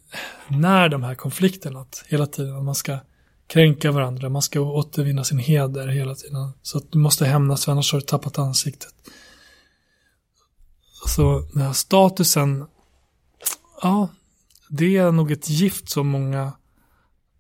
när 0.48 0.90
de 0.90 1.04
här 1.04 1.16
konflikterna, 1.16 1.80
att 1.80 2.04
hela 2.08 2.28
tiden 2.28 2.66
man 2.66 2.76
ska 2.76 3.00
kränka 3.48 3.92
varandra, 3.92 4.30
man 4.30 4.42
ska 4.42 4.60
återvinna 4.60 5.24
sin 5.24 5.40
heder 5.40 5.88
hela 5.88 6.16
tiden. 6.16 6.54
Så 6.62 6.78
att 6.78 6.92
du 6.92 6.98
måste 6.98 7.26
hämnas 7.26 7.66
för 7.66 7.72
annars 7.72 7.92
har 7.92 8.00
du 8.00 8.06
tappat 8.06 8.40
ansiktet. 8.40 8.94
Så 11.08 11.40
den 11.54 11.62
här 11.62 11.74
statusen, 11.74 12.66
ja, 13.82 14.10
det 14.70 14.98
är 14.98 15.12
nog 15.12 15.32
ett 15.32 15.50
gift 15.50 15.90
som 15.90 16.08
många 16.08 16.54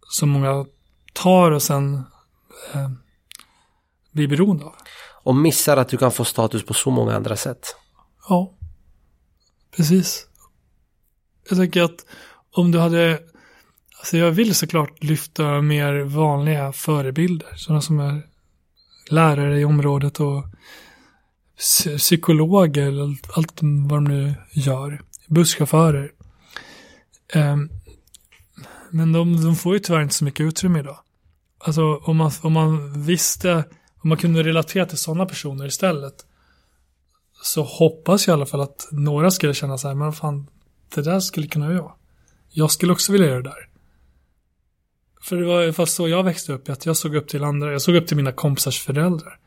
som 0.09 0.29
många 0.29 0.65
tar 1.13 1.51
och 1.51 1.63
sen 1.63 2.03
eh, 2.73 2.89
blir 4.11 4.27
beroende 4.27 4.65
av. 4.65 4.75
Och 5.27 5.35
missar 5.35 5.77
att 5.77 5.89
du 5.89 5.97
kan 5.97 6.11
få 6.11 6.25
status 6.25 6.65
på 6.65 6.73
så 6.73 6.91
många 6.91 7.15
andra 7.15 7.35
sätt. 7.35 7.75
Ja, 8.29 8.53
precis. 9.75 10.27
Jag 11.49 11.57
tänker 11.57 11.81
att 11.81 12.05
om 12.51 12.71
du 12.71 12.79
hade, 12.79 13.19
alltså 13.99 14.17
jag 14.17 14.31
vill 14.31 14.55
såklart 14.55 15.03
lyfta 15.03 15.61
mer 15.61 15.99
vanliga 15.99 16.71
förebilder, 16.71 17.53
sådana 17.55 17.81
som 17.81 17.99
är 17.99 18.21
lärare 19.09 19.59
i 19.59 19.65
området 19.65 20.19
och 20.19 20.43
psykologer, 21.97 23.17
allt 23.35 23.59
vad 23.61 23.97
de 23.97 24.03
nu 24.03 24.35
gör, 24.51 25.01
busschaufförer. 25.27 26.11
Ehm, 27.33 27.69
men 28.89 29.11
de, 29.11 29.43
de 29.43 29.55
får 29.55 29.73
ju 29.73 29.79
tyvärr 29.79 30.01
inte 30.01 30.15
så 30.15 30.25
mycket 30.25 30.43
utrymme 30.45 30.79
idag. 30.79 30.99
Alltså 31.59 31.95
om 31.95 32.17
man, 32.17 32.31
om 32.41 32.53
man 32.53 33.03
visste, 33.03 33.63
om 33.99 34.09
man 34.09 34.17
kunde 34.17 34.43
relatera 34.43 34.85
till 34.85 34.97
sådana 34.97 35.25
personer 35.25 35.65
istället. 35.65 36.25
Så 37.43 37.63
hoppas 37.63 38.27
jag 38.27 38.33
i 38.33 38.35
alla 38.35 38.45
fall 38.45 38.61
att 38.61 38.87
några 38.91 39.31
skulle 39.31 39.53
känna 39.53 39.77
så 39.77 39.87
här, 39.87 39.95
men 39.95 40.13
fan, 40.13 40.47
det 40.95 41.01
där 41.01 41.19
skulle 41.19 41.47
kunna 41.47 41.73
jag. 41.73 41.93
Jag 42.49 42.71
skulle 42.71 42.91
också 42.91 43.11
vilja 43.11 43.27
göra 43.27 43.41
det 43.41 43.49
där. 43.49 43.69
För 45.21 45.35
det 45.35 45.45
var 45.45 45.71
fast 45.71 45.95
så 45.95 46.07
jag 46.07 46.23
växte 46.23 46.53
upp, 46.53 46.69
att 46.69 46.85
jag 46.85 46.97
såg 46.97 47.15
upp 47.15 47.27
till 47.27 47.43
andra, 47.43 47.71
jag 47.71 47.81
såg 47.81 47.95
upp 47.95 48.07
till 48.07 48.17
mina 48.17 48.31
kompisars 48.31 48.81
föräldrar. 48.81 49.39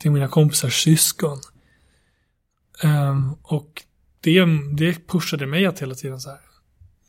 Till 0.00 0.10
mina 0.10 0.28
kompisars 0.28 0.82
syskon. 0.82 1.40
Um, 2.82 3.36
och 3.42 3.82
det, 4.20 4.44
det 4.76 5.06
pushade 5.06 5.46
mig 5.46 5.66
att 5.66 5.82
hela 5.82 5.94
tiden 5.94 6.20
så 6.20 6.30
här 6.30 6.40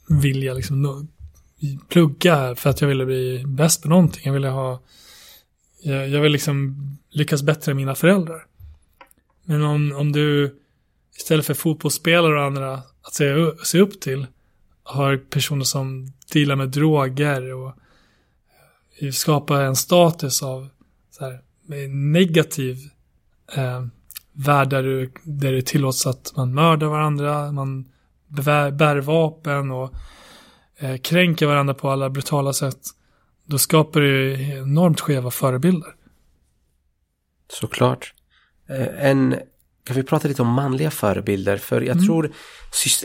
vilja 0.08 0.54
liksom 0.54 1.08
plugga 1.90 2.56
för 2.56 2.70
att 2.70 2.82
jag 2.82 2.88
ville 2.88 3.06
bli 3.06 3.44
bäst 3.46 3.82
på 3.82 3.90
någonting. 3.90 4.22
Jag 4.26 4.34
ville 4.34 4.48
ha, 4.48 4.82
jag, 5.86 6.22
vill 6.22 6.32
liksom 6.32 6.76
lyckas 7.10 7.44
bättre 7.44 7.72
än 7.72 7.78
mina 7.78 7.96
föräldrar. 7.96 8.46
Men 9.44 9.62
om, 9.62 9.92
om 9.92 10.12
du 10.12 10.56
istället 11.18 11.46
för 11.46 11.54
fotbollsspelare 11.54 12.40
och 12.40 12.46
andra 12.46 12.74
att 12.74 13.14
se, 13.14 13.52
se 13.64 13.80
upp 13.80 14.02
till 14.02 14.28
har 14.84 15.18
personer 15.18 15.64
som 15.64 16.14
dealar 16.34 16.56
med 16.56 16.70
droger 16.70 17.54
och 17.54 17.72
eh, 19.00 19.12
skapar 19.12 19.62
en 19.62 19.76
status 19.76 20.44
av 20.44 20.68
så 21.12 21.26
här, 21.26 21.40
negativ 21.88 22.78
eh, 23.56 23.86
värld 24.34 24.70
där, 24.70 24.84
du, 24.84 25.12
där 25.24 25.52
det 25.52 25.62
tillåts 25.62 26.08
att 26.08 26.34
man 26.36 26.54
mördar 26.54 26.88
varandra, 26.88 27.52
man 27.52 27.86
bär 28.28 28.98
vapen 28.98 29.72
och 29.72 29.94
eh, 30.78 30.98
kränker 30.98 31.46
varandra 31.46 31.74
på 31.74 31.90
alla 31.90 32.10
brutala 32.10 32.54
sätt. 32.54 32.80
Då 33.46 33.58
skapar 33.58 34.02
det 34.02 34.34
enormt 34.34 35.02
skeva 35.02 35.32
förebilder. 35.32 35.96
Såklart. 37.50 38.14
Eh, 38.70 39.06
en, 39.06 39.36
kan 39.84 39.96
vi 39.96 40.04
prata 40.04 40.28
lite 40.28 40.42
om 40.42 40.48
manliga 40.48 40.92
förebilder? 40.92 41.58
För 41.58 41.82
jag 41.82 41.96
mm. 41.96 42.06
tror 42.06 42.32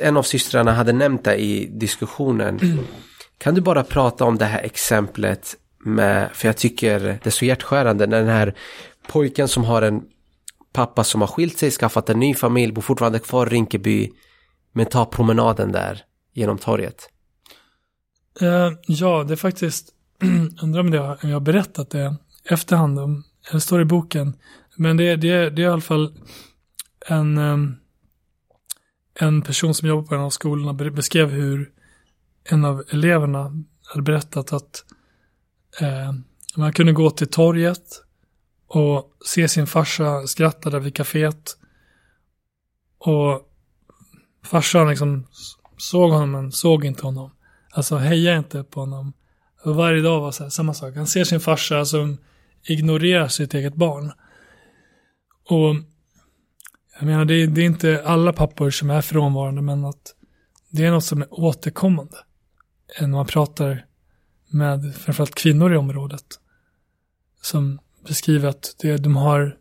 en 0.00 0.16
av 0.16 0.22
systrarna 0.22 0.72
hade 0.72 0.92
nämnt 0.92 1.24
det 1.24 1.36
i 1.36 1.66
diskussionen. 1.66 2.58
Mm. 2.58 2.84
Kan 3.38 3.54
du 3.54 3.60
bara 3.60 3.84
prata 3.84 4.24
om 4.24 4.38
det 4.38 4.44
här 4.44 4.62
exemplet 4.62 5.56
med, 5.84 6.30
för 6.32 6.48
jag 6.48 6.56
tycker 6.56 7.00
det 7.00 7.26
är 7.26 7.30
så 7.30 7.44
hjärtskärande 7.44 8.06
när 8.06 8.18
den 8.18 8.28
här 8.28 8.54
pojken 9.06 9.48
som 9.48 9.64
har 9.64 9.82
en 9.82 10.02
pappa 10.72 11.04
som 11.04 11.20
har 11.20 11.28
skilt 11.28 11.58
sig, 11.58 11.70
skaffat 11.70 12.10
en 12.10 12.20
ny 12.20 12.34
familj, 12.34 12.72
bor 12.72 12.82
fortfarande 12.82 13.18
kvar 13.18 13.46
i 13.46 13.50
Rinkeby, 13.50 14.10
men 14.72 14.86
tar 14.86 15.04
promenaden 15.04 15.72
där 15.72 16.02
genom 16.32 16.58
torget. 16.58 17.08
Uh, 18.42 18.72
ja, 18.86 19.24
det 19.24 19.34
är 19.34 19.36
faktiskt, 19.36 19.88
undrar 20.62 20.80
om 20.80 20.92
jag, 20.92 21.18
jag 21.22 21.30
har 21.30 21.40
berättat 21.40 21.90
det 21.90 22.16
efterhand, 22.44 22.98
om, 22.98 23.24
det 23.52 23.60
står 23.60 23.80
i 23.80 23.84
boken, 23.84 24.36
men 24.76 24.96
det, 24.96 25.16
det, 25.16 25.50
det 25.50 25.62
är 25.62 25.66
i 25.66 25.72
alla 25.72 25.80
fall 25.80 26.18
en, 27.06 27.38
ehm, 27.38 27.76
en 29.20 29.42
person 29.42 29.74
som 29.74 29.88
jobbar 29.88 30.06
på 30.06 30.14
en 30.14 30.20
av 30.20 30.30
skolorna 30.30 30.90
beskrev 30.90 31.30
hur 31.30 31.70
en 32.44 32.64
av 32.64 32.84
eleverna 32.90 33.52
hade 33.86 34.02
berättat 34.02 34.52
att 34.52 34.84
eh, 35.80 36.12
man 36.56 36.72
kunde 36.72 36.92
gå 36.92 37.10
till 37.10 37.28
torget 37.28 38.02
och 38.66 39.16
se 39.24 39.48
sin 39.48 39.66
farsa 39.66 40.26
skratta 40.26 40.70
där 40.70 40.80
vid 40.80 40.96
kaféet. 40.96 41.56
Och 42.98 43.48
farsan 44.44 44.88
liksom 44.88 45.26
såg 45.76 46.10
honom 46.10 46.30
men 46.30 46.52
såg 46.52 46.84
inte 46.84 47.02
honom. 47.02 47.30
Alltså 47.70 47.96
heja 47.96 48.36
inte 48.36 48.64
på 48.64 48.80
honom. 48.80 49.12
Och 49.62 49.74
varje 49.74 50.02
dag 50.02 50.20
var 50.20 50.32
så 50.32 50.42
här, 50.42 50.50
samma 50.50 50.74
sak. 50.74 50.96
Han 50.96 51.06
ser 51.06 51.24
sin 51.24 51.40
farsa 51.40 51.84
som 51.84 52.18
ignorerar 52.62 53.28
sitt 53.28 53.54
eget 53.54 53.74
barn. 53.74 54.12
Och 55.48 55.76
jag 56.98 57.06
menar, 57.06 57.24
det 57.24 57.34
är, 57.34 57.46
det 57.46 57.60
är 57.60 57.66
inte 57.66 58.02
alla 58.04 58.32
pappor 58.32 58.70
som 58.70 58.90
är 58.90 59.00
frånvarande, 59.00 59.62
men 59.62 59.84
att 59.84 60.14
det 60.70 60.84
är 60.84 60.90
något 60.90 61.04
som 61.04 61.22
är 61.22 61.28
återkommande. 61.30 62.16
När 63.00 63.08
man 63.08 63.26
pratar 63.26 63.86
med 64.50 64.94
framförallt 64.94 65.34
kvinnor 65.34 65.74
i 65.74 65.76
området. 65.76 66.26
Som 67.42 67.78
beskriver 68.06 68.48
att 68.48 68.76
det, 68.78 68.96
de 68.96 69.16
har 69.16 69.56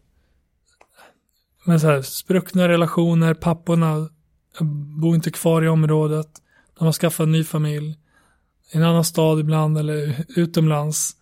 men 1.66 1.80
så 1.80 1.88
här, 1.88 2.02
spruckna 2.02 2.68
relationer, 2.68 3.34
papporna 3.34 4.10
bor 5.02 5.16
inte 5.16 5.32
kvar 5.32 5.62
i 5.62 5.68
området. 5.68 6.28
De 6.78 6.86
har 6.86 6.92
skaffat 6.92 7.24
en 7.24 7.32
ny 7.32 7.44
familj. 7.44 8.00
I 8.72 8.78
en 8.78 8.84
annan 8.84 9.06
stad 9.06 9.40
ibland 9.40 9.78
eller 9.78 10.26
utomlands. 10.36 11.16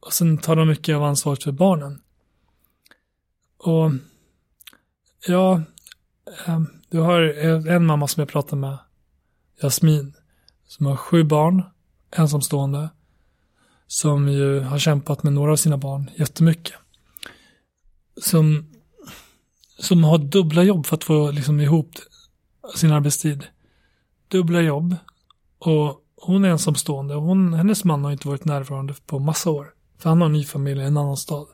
Och 0.00 0.12
sen 0.12 0.38
tar 0.38 0.56
de 0.56 0.68
mycket 0.68 0.96
av 0.96 1.02
ansvaret 1.02 1.42
för 1.42 1.52
barnen. 1.52 2.00
Och 3.58 3.92
ja, 5.26 5.62
ehm, 6.46 6.66
du 6.90 6.98
har 6.98 7.20
en 7.68 7.86
mamma 7.86 8.08
som 8.08 8.20
jag 8.20 8.28
pratar 8.28 8.56
med, 8.56 8.78
Jasmin, 9.62 10.14
som 10.66 10.86
har 10.86 10.96
sju 10.96 11.24
barn, 11.24 11.62
ensamstående, 12.10 12.88
som 13.86 14.28
ju 14.28 14.60
har 14.60 14.78
kämpat 14.78 15.22
med 15.22 15.32
några 15.32 15.52
av 15.52 15.56
sina 15.56 15.76
barn 15.76 16.10
jättemycket. 16.16 16.74
Som, 18.20 18.72
som 19.78 20.04
har 20.04 20.18
dubbla 20.18 20.62
jobb 20.62 20.86
för 20.86 20.96
att 20.96 21.04
få 21.04 21.30
liksom 21.30 21.60
ihop 21.60 21.90
sin 22.74 22.92
arbetstid. 22.92 23.46
Dubbla 24.28 24.60
jobb 24.60 24.96
och 25.58 26.05
hon 26.16 26.44
är 26.44 26.48
ensamstående 26.48 27.14
och 27.14 27.22
hon, 27.22 27.54
hennes 27.54 27.84
man 27.84 28.04
har 28.04 28.12
inte 28.12 28.28
varit 28.28 28.44
närvarande 28.44 28.94
på 29.06 29.18
massa 29.18 29.50
år. 29.50 29.72
För 29.98 30.08
han 30.08 30.20
har 30.20 30.26
en 30.26 30.32
ny 30.32 30.44
familj 30.44 30.80
i 30.80 30.84
en 30.84 30.96
annan 30.96 31.16
stad. 31.16 31.46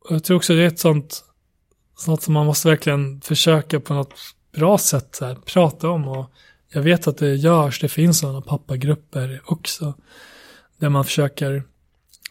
Och 0.00 0.14
jag 0.14 0.24
tror 0.24 0.36
också 0.36 0.54
det 0.54 0.62
är 0.62 0.66
ett 0.66 0.78
sånt, 0.78 1.24
sånt 1.96 2.22
som 2.22 2.34
man 2.34 2.46
måste 2.46 2.68
verkligen 2.68 3.20
försöka 3.20 3.80
på 3.80 3.94
något 3.94 4.14
bra 4.52 4.78
sätt 4.78 5.18
här, 5.20 5.34
prata 5.34 5.88
om. 5.88 6.08
Och 6.08 6.30
jag 6.68 6.82
vet 6.82 7.06
att 7.06 7.18
det 7.18 7.34
görs, 7.34 7.80
det 7.80 7.88
finns 7.88 8.18
sådana 8.18 8.40
pappagrupper 8.40 9.42
också. 9.46 9.94
Där 10.78 10.88
man 10.88 11.04
försöker 11.04 11.64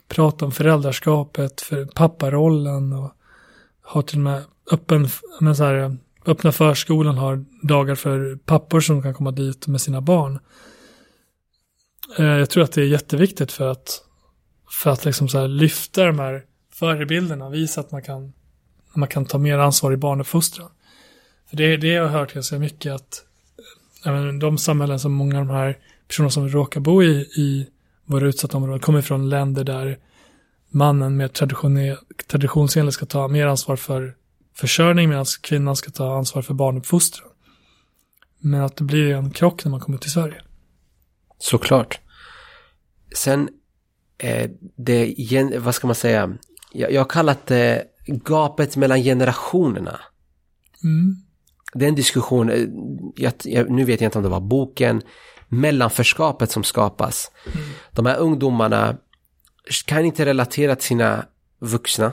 prata 0.08 0.46
om 0.46 0.52
föräldraskapet, 0.52 1.62
för 1.62 1.86
papparollen 1.86 2.94
och 2.94 3.12
har 3.82 4.02
till 4.02 4.18
och 4.18 4.24
med 4.24 4.44
öppen, 4.72 5.08
men 5.40 5.56
så 5.56 5.64
här, 5.64 5.98
öppna 6.26 6.52
förskolan 6.52 7.18
har 7.18 7.46
dagar 7.62 7.96
för 7.96 8.36
pappor 8.36 8.80
som 8.80 9.02
kan 9.02 9.14
komma 9.14 9.32
dit 9.32 9.68
med 9.68 9.82
sina 9.82 10.02
barn. 10.02 10.40
Eh, 12.18 12.26
jag 12.26 12.50
tror 12.50 12.64
att 12.64 12.72
det 12.72 12.82
är 12.82 12.86
jätteviktigt 12.86 13.52
för 13.52 13.68
att, 13.68 14.04
för 14.70 14.90
att 14.92 15.06
liksom 15.06 15.30
så 15.30 15.48
lyfta 15.48 16.06
de 16.06 16.20
här 16.20 16.44
förebilderna, 16.74 17.50
visa 17.50 17.82
att 17.82 17.92
man 17.92 18.02
kan, 18.02 18.34
man 18.94 19.08
kan 19.08 19.26
ta 19.26 19.38
mer 19.38 19.58
ansvar 19.58 19.92
i 19.92 19.98
barnuppfostran. 19.98 20.70
För 21.50 21.58
det, 21.58 21.78
det 21.78 21.88
jag 21.88 22.08
hört 22.08 22.34
ganska 22.34 22.60
mycket 22.60 22.94
att 22.94 23.26
eh, 24.04 24.12
även 24.12 24.40
de 24.40 24.58
samhällen 24.58 25.00
som 25.00 25.12
många 25.12 25.40
av 25.40 25.46
de 25.46 25.54
här 25.54 25.78
personerna 26.08 26.32
som 26.32 26.50
råkar 26.50 26.82
bo 26.82 27.04
i, 27.04 27.16
i 27.38 27.70
våra 28.06 28.28
utsatta 28.28 28.58
områden 28.58 28.80
kommer 28.80 29.02
från 29.02 29.30
länder 29.30 29.64
där 29.64 30.00
mannen 30.70 31.18
med 31.18 31.34
traditionsenligt 32.28 32.94
ska 32.94 33.06
ta 33.06 33.28
mer 33.28 33.48
ansvar 33.48 33.76
för 33.76 34.16
försörjning 34.56 35.10
medan 35.10 35.26
kvinnan 35.42 35.76
ska 35.76 35.92
ta 35.92 36.18
ansvar 36.18 36.42
för 36.42 36.54
barnuppfostran. 36.54 37.30
Men 38.40 38.62
att 38.62 38.76
det 38.76 38.84
blir 38.84 39.14
en 39.14 39.32
krock 39.32 39.66
när 39.66 39.72
man 39.72 39.80
kommer 39.80 39.98
till 39.98 40.12
Sverige. 40.12 40.42
Såklart. 41.40 42.00
Sen, 43.16 43.50
eh, 44.18 44.50
det, 44.76 45.16
vad 45.58 45.76
ska 45.76 45.88
man 45.88 45.96
säga, 45.96 46.38
jag, 46.74 46.92
jag 46.92 47.02
har 47.02 47.10
kallat 47.10 47.48
det 47.48 47.84
gapet 48.06 48.76
mellan 48.76 49.04
generationerna. 49.04 50.00
Mm. 50.84 51.16
Det 51.74 51.86
är 51.86 51.90
en 51.90 51.96
diskussion, 51.96 52.50
eh, 52.50 52.68
jag, 53.16 53.34
jag, 53.44 53.70
nu 53.70 53.86
vet 53.86 54.02
jag 54.02 54.08
inte 54.08 54.18
om 54.18 54.24
det 54.24 54.30
var 54.30 54.40
boken, 54.40 55.02
mellanförskapet 55.48 56.52
som 56.52 56.64
skapas. 56.64 57.32
Mm. 57.46 57.68
De 57.92 58.06
här 58.06 58.18
ungdomarna 58.18 58.98
kan 59.86 60.06
inte 60.06 60.26
relatera 60.26 60.76
till 60.76 60.88
sina 60.88 61.26
vuxna. 61.60 62.12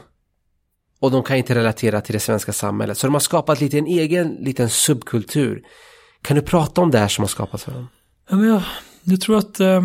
Och 1.03 1.11
de 1.11 1.23
kan 1.23 1.37
inte 1.37 1.55
relatera 1.55 2.01
till 2.01 2.13
det 2.13 2.21
svenska 2.21 2.53
samhället. 2.53 2.99
Så 2.99 3.07
de 3.07 3.13
har 3.13 3.21
skapat 3.21 3.61
lite 3.61 3.79
en 3.79 3.87
egen 3.87 4.35
liten 4.35 4.71
subkultur. 4.71 5.63
Kan 6.23 6.37
du 6.37 6.43
prata 6.43 6.81
om 6.81 6.91
det 6.91 6.99
här 6.99 7.09
som 7.09 7.23
har 7.23 7.29
skapats 7.29 7.65
för 7.65 7.73
dem? 7.73 7.89
Ja, 8.31 8.37
men 8.37 8.49
jag, 8.49 8.63
jag 9.03 9.21
tror 9.21 9.39
att 9.39 9.61
eh, 9.61 9.85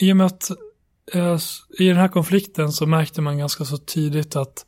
i 0.00 0.12
och 0.12 0.16
med 0.16 0.26
att 0.26 0.50
eh, 1.12 1.38
i 1.78 1.88
den 1.88 1.96
här 1.96 2.08
konflikten 2.08 2.72
så 2.72 2.86
märkte 2.86 3.20
man 3.20 3.38
ganska 3.38 3.64
så 3.64 3.76
tidigt 3.76 4.36
att 4.36 4.66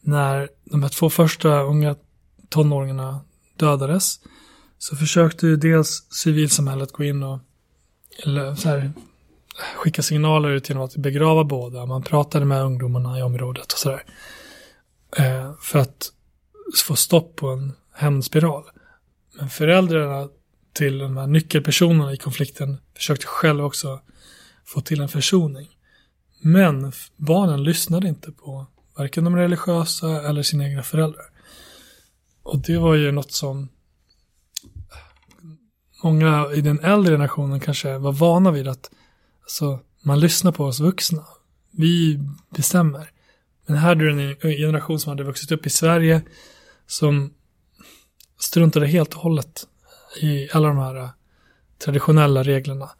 när 0.00 0.48
de 0.64 0.82
här 0.82 0.90
två 0.90 1.10
första 1.10 1.60
unga 1.62 1.96
tonåringarna 2.48 3.20
dödades 3.56 4.20
så 4.78 4.96
försökte 4.96 5.46
ju 5.46 5.56
dels 5.56 6.06
civilsamhället 6.10 6.92
gå 6.92 7.04
in 7.04 7.22
och 7.22 7.40
eller 8.24 8.54
så 8.54 8.68
här, 8.68 8.92
skicka 9.76 10.02
signaler 10.02 10.48
ut 10.50 10.68
genom 10.68 10.84
att 10.84 10.96
begrava 10.96 11.44
båda. 11.44 11.86
Man 11.86 12.02
pratade 12.02 12.44
med 12.44 12.62
ungdomarna 12.62 13.18
i 13.18 13.22
området 13.22 13.72
och 13.72 13.78
sådär. 13.78 14.04
Eh, 15.16 15.52
för 15.60 15.78
att 15.78 16.12
få 16.86 16.96
stopp 16.96 17.36
på 17.36 17.48
en 17.48 17.72
hämndspiral. 17.94 18.64
Men 19.38 19.48
föräldrarna 19.48 20.28
till 20.72 20.98
de 20.98 21.16
här 21.16 21.26
nyckelpersonerna 21.26 22.12
i 22.12 22.16
konflikten 22.16 22.76
försökte 22.94 23.26
själva 23.26 23.64
också 23.64 24.00
få 24.64 24.80
till 24.80 25.00
en 25.00 25.08
försoning. 25.08 25.68
Men 26.40 26.92
barnen 27.16 27.64
lyssnade 27.64 28.08
inte 28.08 28.32
på 28.32 28.66
varken 28.96 29.24
de 29.24 29.36
religiösa 29.36 30.28
eller 30.28 30.42
sina 30.42 30.68
egna 30.68 30.82
föräldrar. 30.82 31.26
Och 32.42 32.58
det 32.58 32.78
var 32.78 32.94
ju 32.94 33.12
något 33.12 33.32
som 33.32 33.68
många 36.02 36.52
i 36.54 36.60
den 36.60 36.80
äldre 36.80 37.12
generationen 37.12 37.60
kanske 37.60 37.98
var 37.98 38.12
vana 38.12 38.50
vid 38.50 38.68
att 38.68 38.90
alltså, 39.46 39.80
man 40.02 40.20
lyssnar 40.20 40.52
på 40.52 40.64
oss 40.64 40.80
vuxna. 40.80 41.24
Vi 41.70 42.20
bestämmer. 42.50 43.10
Men 43.66 43.76
här 43.76 43.90
är 43.90 44.10
det 44.10 44.36
en 44.40 44.56
generation 44.56 45.00
som 45.00 45.10
hade 45.10 45.24
vuxit 45.24 45.52
upp 45.52 45.66
i 45.66 45.70
Sverige 45.70 46.22
som 46.86 47.34
struntade 48.38 48.86
helt 48.86 49.14
och 49.14 49.20
hållet 49.20 49.66
i 50.20 50.48
alla 50.52 50.68
de 50.68 50.78
här 50.78 51.10
traditionella 51.84 52.42
reglerna. 52.42 52.90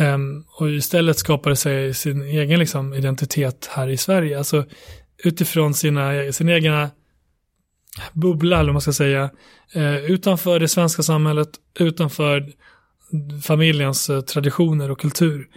Um, 0.00 0.44
och 0.48 0.70
istället 0.70 1.18
skapade 1.18 1.56
sig 1.56 1.94
sin 1.94 2.22
egen 2.22 2.58
liksom, 2.58 2.94
identitet 2.94 3.68
här 3.72 3.88
i 3.88 3.96
Sverige. 3.96 4.38
Alltså 4.38 4.64
utifrån 5.24 5.74
sina, 5.74 6.32
sin 6.32 6.48
egna 6.48 6.90
bubbla, 8.12 8.56
eller 8.56 8.66
vad 8.66 8.74
man 8.74 8.80
ska 8.80 8.92
säga. 8.92 9.30
Uh, 9.76 9.96
utanför 9.96 10.60
det 10.60 10.68
svenska 10.68 11.02
samhället, 11.02 11.48
utanför 11.78 12.52
familjens 13.42 14.10
uh, 14.10 14.20
traditioner 14.20 14.90
och 14.90 15.00
kultur. 15.00 15.48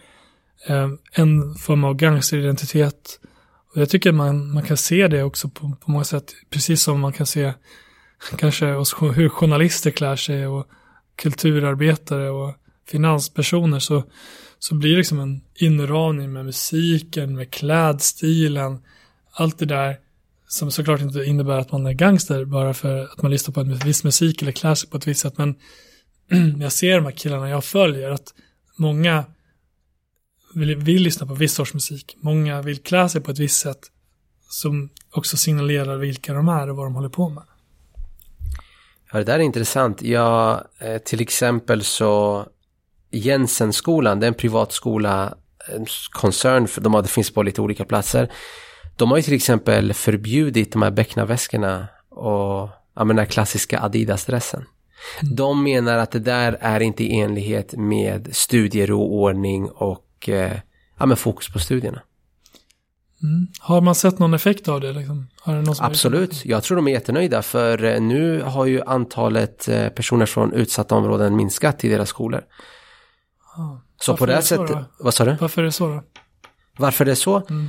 Eh, 0.67 0.89
en 1.11 1.55
form 1.55 1.83
av 1.83 1.95
gangsteridentitet. 1.95 3.19
Och 3.73 3.81
jag 3.81 3.89
tycker 3.89 4.11
man, 4.11 4.53
man 4.53 4.63
kan 4.63 4.77
se 4.77 5.07
det 5.07 5.23
också 5.23 5.49
på, 5.49 5.75
på 5.81 5.91
många 5.91 6.03
sätt. 6.03 6.33
Precis 6.49 6.83
som 6.83 6.99
man 6.99 7.13
kan 7.13 7.25
se 7.25 7.53
kanske 8.37 8.65
hur 8.65 9.29
journalister 9.29 9.91
klär 9.91 10.15
sig 10.15 10.47
och 10.47 10.67
kulturarbetare 11.15 12.29
och 12.29 12.55
finanspersoner 12.87 13.79
så, 13.79 14.03
så 14.59 14.75
blir 14.75 14.91
det 14.91 14.97
liksom 14.97 15.19
en 15.19 15.41
inramning 15.55 16.33
med 16.33 16.45
musiken, 16.45 17.35
med 17.35 17.51
klädstilen, 17.51 18.79
allt 19.31 19.59
det 19.59 19.65
där 19.65 19.97
som 20.47 20.71
såklart 20.71 21.01
inte 21.01 21.23
innebär 21.23 21.57
att 21.57 21.71
man 21.71 21.85
är 21.85 21.93
gangster 21.93 22.45
bara 22.45 22.73
för 22.73 23.03
att 23.03 23.21
man 23.21 23.31
lyssnar 23.31 23.53
på 23.53 23.59
en 23.59 23.77
viss 23.77 24.03
musik 24.03 24.41
eller 24.41 24.51
klär 24.51 24.75
sig 24.75 24.89
på 24.89 24.97
ett 24.97 25.07
visst 25.07 25.21
sätt. 25.21 25.37
Men 25.37 25.55
jag 26.61 26.71
ser 26.71 26.95
de 26.95 27.05
här 27.05 27.11
killarna 27.11 27.49
jag 27.49 27.63
följer 27.63 28.09
att 28.09 28.33
många 28.75 29.25
vill, 30.53 30.75
vill 30.75 31.03
lyssna 31.03 31.27
på 31.27 31.33
viss 31.33 31.53
sorts 31.53 31.73
musik. 31.73 32.17
Många 32.21 32.61
vill 32.61 32.77
klä 32.77 33.09
sig 33.09 33.21
på 33.21 33.31
ett 33.31 33.39
visst 33.39 33.61
sätt 33.61 33.79
som 34.49 34.89
också 35.11 35.37
signalerar 35.37 35.97
vilka 35.97 36.33
de 36.33 36.49
är 36.49 36.69
och 36.69 36.75
vad 36.75 36.85
de 36.85 36.95
håller 36.95 37.09
på 37.09 37.29
med. 37.29 37.43
Ja, 39.11 39.17
det 39.17 39.25
där 39.25 39.39
är 39.39 39.39
intressant. 39.39 40.01
Ja, 40.01 40.63
eh, 40.79 40.97
till 40.97 41.21
exempel 41.21 41.83
så 41.83 42.45
Jensenskolan, 43.11 44.19
det 44.19 44.25
är 44.25 44.27
en 44.27 44.33
privatskola, 44.33 45.33
en 45.73 45.85
koncern, 46.11 46.67
för 46.67 46.81
de 46.81 46.93
har, 46.93 47.01
det 47.01 47.07
finns 47.07 47.31
på 47.31 47.43
lite 47.43 47.61
olika 47.61 47.85
platser. 47.85 48.31
De 48.97 49.09
har 49.09 49.17
ju 49.17 49.23
till 49.23 49.33
exempel 49.33 49.93
förbjudit 49.93 50.71
de 50.71 50.81
här 50.81 50.91
becknarväskorna 50.91 51.87
och 52.09 52.69
ja, 52.95 53.03
den 53.05 53.17
här 53.17 53.25
klassiska 53.25 53.79
Adidas-dressen. 53.79 54.65
Mm. 55.21 55.35
De 55.35 55.63
menar 55.63 55.97
att 55.97 56.11
det 56.11 56.19
där 56.19 56.57
är 56.59 56.79
inte 56.79 57.03
i 57.03 57.19
enlighet 57.19 57.73
med 57.77 58.29
studiero, 58.31 58.99
ordning 58.99 59.69
och 59.69 60.05
eh, 60.29 60.59
ja, 60.99 61.05
men 61.05 61.17
fokus 61.17 61.53
på 61.53 61.59
studierna. 61.59 62.01
Mm. 63.23 63.47
Har 63.59 63.81
man 63.81 63.95
sett 63.95 64.19
någon 64.19 64.33
effekt 64.33 64.67
av 64.67 64.81
det? 64.81 64.91
Liksom? 64.91 65.27
det 65.45 65.75
Absolut, 65.79 66.45
jag 66.45 66.63
tror 66.63 66.75
de 66.75 66.87
är 66.87 66.91
jättenöjda 66.91 67.41
för 67.41 67.83
eh, 67.83 68.01
nu 68.01 68.41
har 68.41 68.65
ju 68.65 68.81
antalet 68.81 69.67
eh, 69.67 69.89
personer 69.89 70.25
från 70.25 70.53
utsatta 70.53 70.95
områden 70.95 71.35
minskat 71.35 71.83
i 71.83 71.89
deras 71.89 72.09
skolor. 72.09 72.41
Ah. 73.57 73.81
Så 73.99 74.11
Varför 74.11 74.25
på 74.25 74.25
det, 74.25 74.35
det 74.35 74.41
sättet, 74.41 74.77
vad 74.99 75.13
sa 75.13 75.25
du? 75.25 75.35
Varför 75.39 75.61
är 75.61 75.65
det 75.65 75.71
så 75.71 75.87
då? 75.87 76.03
Varför 76.77 77.05
det 77.05 77.11
är 77.11 77.15
så? 77.15 77.45
Mm. 77.49 77.67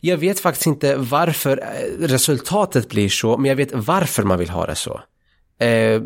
Jag 0.00 0.16
vet 0.16 0.40
faktiskt 0.40 0.66
inte 0.66 0.96
varför 0.96 1.56
resultatet 1.98 2.88
blir 2.88 3.08
så, 3.08 3.36
men 3.36 3.48
jag 3.48 3.56
vet 3.56 3.74
varför 3.74 4.22
man 4.22 4.38
vill 4.38 4.50
ha 4.50 4.66
det 4.66 4.74
så. 4.74 5.00
Eh, 5.58 6.02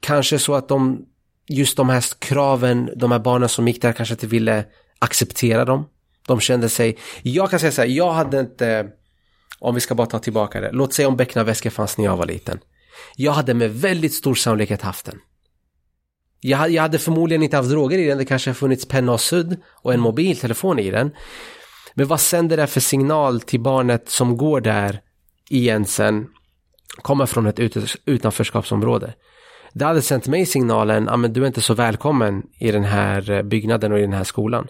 kanske 0.00 0.38
så 0.38 0.54
att 0.54 0.68
de, 0.68 1.04
just 1.48 1.76
de 1.76 1.88
här 1.88 2.04
kraven, 2.18 2.90
de 2.96 3.12
här 3.12 3.18
barnen 3.18 3.48
som 3.48 3.68
gick 3.68 3.82
där 3.82 3.92
kanske 3.92 4.14
inte 4.14 4.26
ville 4.26 4.64
acceptera 4.98 5.64
dem. 5.64 5.88
De 6.26 6.40
kände 6.40 6.68
sig, 6.68 6.98
jag 7.22 7.50
kan 7.50 7.60
säga 7.60 7.72
så 7.72 7.80
här, 7.80 7.88
jag 7.88 8.12
hade 8.12 8.40
inte, 8.40 8.88
om 9.58 9.74
vi 9.74 9.80
ska 9.80 9.94
bara 9.94 10.06
ta 10.06 10.18
tillbaka 10.18 10.60
det, 10.60 10.70
låt 10.72 10.94
säga 10.94 11.08
om 11.08 11.16
becknarväskor 11.16 11.70
fanns 11.70 11.98
när 11.98 12.04
jag 12.04 12.16
var 12.16 12.26
liten. 12.26 12.58
Jag 13.16 13.32
hade 13.32 13.54
med 13.54 13.70
väldigt 13.70 14.14
stor 14.14 14.34
sannolikhet 14.34 14.82
haft 14.82 15.06
den. 15.06 15.18
Jag, 16.40 16.70
jag 16.70 16.82
hade 16.82 16.98
förmodligen 16.98 17.42
inte 17.42 17.56
haft 17.56 17.70
droger 17.70 17.98
i 17.98 18.06
den, 18.06 18.18
det 18.18 18.24
kanske 18.24 18.50
har 18.50 18.54
funnits 18.54 18.88
penna 18.88 19.12
och 19.12 19.20
sudd 19.20 19.56
och 19.82 19.94
en 19.94 20.00
mobiltelefon 20.00 20.78
i 20.78 20.90
den. 20.90 21.10
Men 21.94 22.06
vad 22.06 22.20
sänder 22.20 22.56
det 22.56 22.66
för 22.66 22.80
signal 22.80 23.40
till 23.40 23.60
barnet 23.60 24.08
som 24.08 24.36
går 24.36 24.60
där 24.60 25.00
igen 25.50 25.84
sen, 25.84 26.26
kommer 27.02 27.26
från 27.26 27.46
ett 27.46 27.60
utanförskapsområde? 28.04 29.14
Det 29.72 29.84
hade 29.84 30.02
sänt 30.02 30.26
mig 30.26 30.46
signalen, 30.46 31.08
ah, 31.08 31.16
men 31.16 31.32
du 31.32 31.42
är 31.42 31.46
inte 31.46 31.60
så 31.60 31.74
välkommen 31.74 32.42
i 32.58 32.72
den 32.72 32.84
här 32.84 33.30
eh, 33.30 33.42
byggnaden 33.42 33.92
och 33.92 33.98
i 33.98 34.02
den 34.02 34.12
här 34.12 34.24
skolan. 34.24 34.66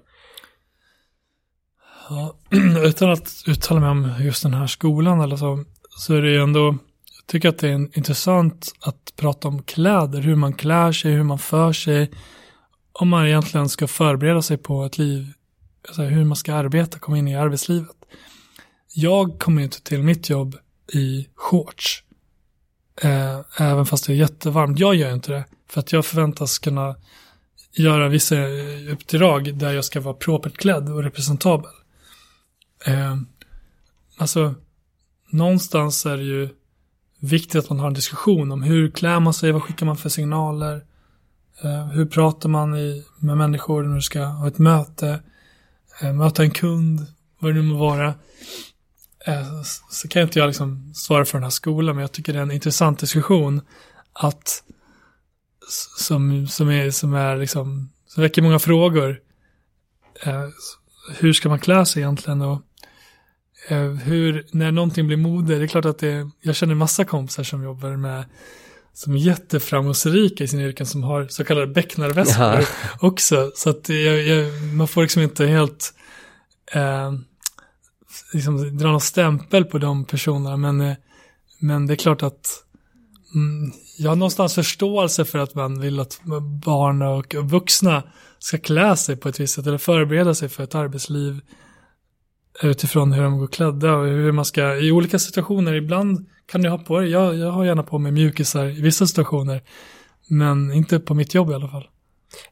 Ja, 2.10 2.34
utan 2.84 3.10
att 3.10 3.44
uttala 3.46 3.80
mig 3.80 3.90
om 3.90 4.24
just 4.24 4.42
den 4.42 4.54
här 4.54 4.66
skolan 4.66 5.20
eller 5.20 5.36
så, 5.36 5.64
så 5.98 6.14
är 6.14 6.22
det 6.22 6.30
ju 6.30 6.42
ändå, 6.42 6.66
jag 7.16 7.26
tycker 7.26 7.48
att 7.48 7.58
det 7.58 7.68
är 7.68 7.98
intressant 7.98 8.72
att 8.80 9.12
prata 9.16 9.48
om 9.48 9.62
kläder, 9.62 10.20
hur 10.20 10.34
man 10.34 10.52
klär 10.52 10.92
sig, 10.92 11.12
hur 11.12 11.22
man 11.22 11.38
för 11.38 11.72
sig, 11.72 12.10
om 12.92 13.08
man 13.08 13.26
egentligen 13.26 13.68
ska 13.68 13.86
förbereda 13.86 14.42
sig 14.42 14.56
på 14.56 14.84
ett 14.84 14.98
liv, 14.98 15.32
alltså 15.88 16.02
hur 16.02 16.24
man 16.24 16.36
ska 16.36 16.54
arbeta, 16.54 16.98
komma 16.98 17.18
in 17.18 17.28
i 17.28 17.36
arbetslivet. 17.36 17.96
Jag 18.94 19.38
kommer 19.38 19.62
inte 19.62 19.82
till 19.82 20.02
mitt 20.02 20.30
jobb 20.30 20.56
i 20.92 21.28
shorts, 21.34 22.02
eh, 23.02 23.40
även 23.58 23.86
fast 23.86 24.06
det 24.06 24.12
är 24.12 24.16
jättevarmt. 24.16 24.78
Jag 24.78 24.94
gör 24.94 25.12
inte 25.12 25.32
det, 25.32 25.44
för 25.70 25.80
att 25.80 25.92
jag 25.92 26.06
förväntas 26.06 26.58
kunna 26.58 26.96
göra 27.72 28.08
vissa 28.08 28.36
uppdrag 28.92 29.54
där 29.54 29.72
jag 29.72 29.84
ska 29.84 30.00
vara 30.00 30.14
propert 30.14 30.56
klädd 30.56 30.88
och 30.88 31.02
representabel. 31.02 31.70
Eh, 32.86 33.16
alltså, 34.16 34.54
någonstans 35.30 36.06
är 36.06 36.16
det 36.16 36.22
ju 36.22 36.48
viktigt 37.20 37.56
att 37.56 37.70
man 37.70 37.78
har 37.78 37.86
en 37.86 37.94
diskussion 37.94 38.52
om 38.52 38.62
hur 38.62 38.90
klär 38.90 39.20
man 39.20 39.34
sig, 39.34 39.52
vad 39.52 39.62
skickar 39.62 39.86
man 39.86 39.96
för 39.96 40.08
signaler, 40.08 40.84
eh, 41.62 41.86
hur 41.86 42.06
pratar 42.06 42.48
man 42.48 42.76
i, 42.76 43.04
med 43.18 43.36
människor 43.36 43.82
när 43.82 43.96
du 43.96 44.02
ska 44.02 44.24
ha 44.24 44.48
ett 44.48 44.58
möte, 44.58 45.22
eh, 46.02 46.12
möta 46.12 46.42
en 46.42 46.50
kund, 46.50 47.06
vad 47.38 47.50
det 47.50 47.54
nu 47.54 47.62
må 47.62 47.78
vara. 47.78 48.14
Eh, 49.26 49.62
så 49.90 50.08
kan 50.08 50.22
inte 50.22 50.38
jag 50.38 50.46
liksom 50.46 50.92
svara 50.94 51.24
för 51.24 51.38
den 51.38 51.42
här 51.42 51.50
skolan, 51.50 51.94
men 51.94 52.02
jag 52.02 52.12
tycker 52.12 52.32
det 52.32 52.38
är 52.38 52.42
en 52.42 52.50
intressant 52.50 52.98
diskussion 52.98 53.60
att 54.12 54.62
som, 55.98 56.46
som 56.46 56.70
är, 56.70 56.90
som 56.90 57.14
är 57.14 57.36
liksom, 57.36 57.92
som 58.06 58.22
väcker 58.22 58.42
många 58.42 58.58
frågor. 58.58 59.20
Eh, 60.22 60.44
hur 61.18 61.32
ska 61.32 61.48
man 61.48 61.58
klä 61.58 61.86
sig 61.86 62.02
egentligen 62.02 62.42
och 62.42 62.62
hur, 63.76 64.46
när 64.50 64.72
någonting 64.72 65.06
blir 65.06 65.16
mode, 65.16 65.58
det 65.58 65.64
är 65.64 65.66
klart 65.66 65.84
att 65.84 65.98
det, 65.98 66.30
jag 66.40 66.56
känner 66.56 66.74
massa 66.74 67.04
kompisar 67.04 67.42
som 67.42 67.62
jobbar 67.62 67.96
med 67.96 68.24
som 68.98 69.14
är 69.14 69.18
jätteframgångsrika 69.18 70.44
i 70.44 70.48
sina 70.48 70.62
yrken 70.62 70.86
som 70.86 71.02
har 71.02 71.26
så 71.28 71.44
kallade 71.44 71.66
becknarväskor 71.66 72.44
ja. 72.44 72.64
också. 73.00 73.50
Så 73.54 73.70
att 73.70 73.88
jag, 73.88 74.22
jag, 74.22 74.52
man 74.62 74.88
får 74.88 75.02
liksom 75.02 75.22
inte 75.22 75.46
helt 75.46 75.94
eh, 76.72 77.12
liksom 78.32 78.78
dra 78.78 78.90
någon 78.90 79.00
stämpel 79.00 79.64
på 79.64 79.78
de 79.78 80.04
personerna. 80.04 80.56
Men, 80.56 80.80
eh, 80.80 80.96
men 81.58 81.86
det 81.86 81.94
är 81.94 81.96
klart 81.96 82.22
att 82.22 82.64
mm, 83.34 83.72
jag 83.98 84.10
har 84.10 84.16
någonstans 84.16 84.54
förståelse 84.54 85.24
för 85.24 85.38
att 85.38 85.54
man 85.54 85.80
vill 85.80 86.00
att 86.00 86.20
barn 86.64 87.02
och 87.02 87.34
vuxna 87.34 88.02
ska 88.38 88.58
klä 88.58 88.96
sig 88.96 89.16
på 89.16 89.28
ett 89.28 89.40
visst 89.40 89.54
sätt 89.54 89.66
eller 89.66 89.78
förbereda 89.78 90.34
sig 90.34 90.48
för 90.48 90.64
ett 90.64 90.74
arbetsliv 90.74 91.40
utifrån 92.62 93.12
hur 93.12 93.22
de 93.22 93.38
går 93.38 93.46
klädda 93.46 93.94
och 93.94 94.06
hur 94.06 94.32
man 94.32 94.44
ska, 94.44 94.76
i 94.76 94.92
olika 94.92 95.18
situationer, 95.18 95.74
ibland 95.74 96.26
kan 96.46 96.62
du 96.62 96.68
ha 96.68 96.78
på 96.78 97.00
dig, 97.00 97.10
jag, 97.10 97.36
jag 97.36 97.50
har 97.50 97.64
gärna 97.64 97.82
på 97.82 97.98
mig 97.98 98.12
mjukisar 98.12 98.64
i 98.64 98.80
vissa 98.80 99.06
situationer, 99.06 99.62
men 100.28 100.72
inte 100.72 101.00
på 101.00 101.14
mitt 101.14 101.34
jobb 101.34 101.50
i 101.50 101.54
alla 101.54 101.68
fall. 101.68 101.88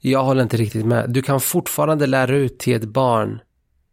Jag 0.01 0.25
håller 0.25 0.43
inte 0.43 0.57
riktigt 0.57 0.87
med. 0.87 1.11
Du 1.11 1.23
kan 1.23 1.41
fortfarande 1.41 2.07
lära 2.07 2.37
ut 2.37 2.59
till 2.59 2.77
ett 2.77 2.85
barn, 2.85 3.41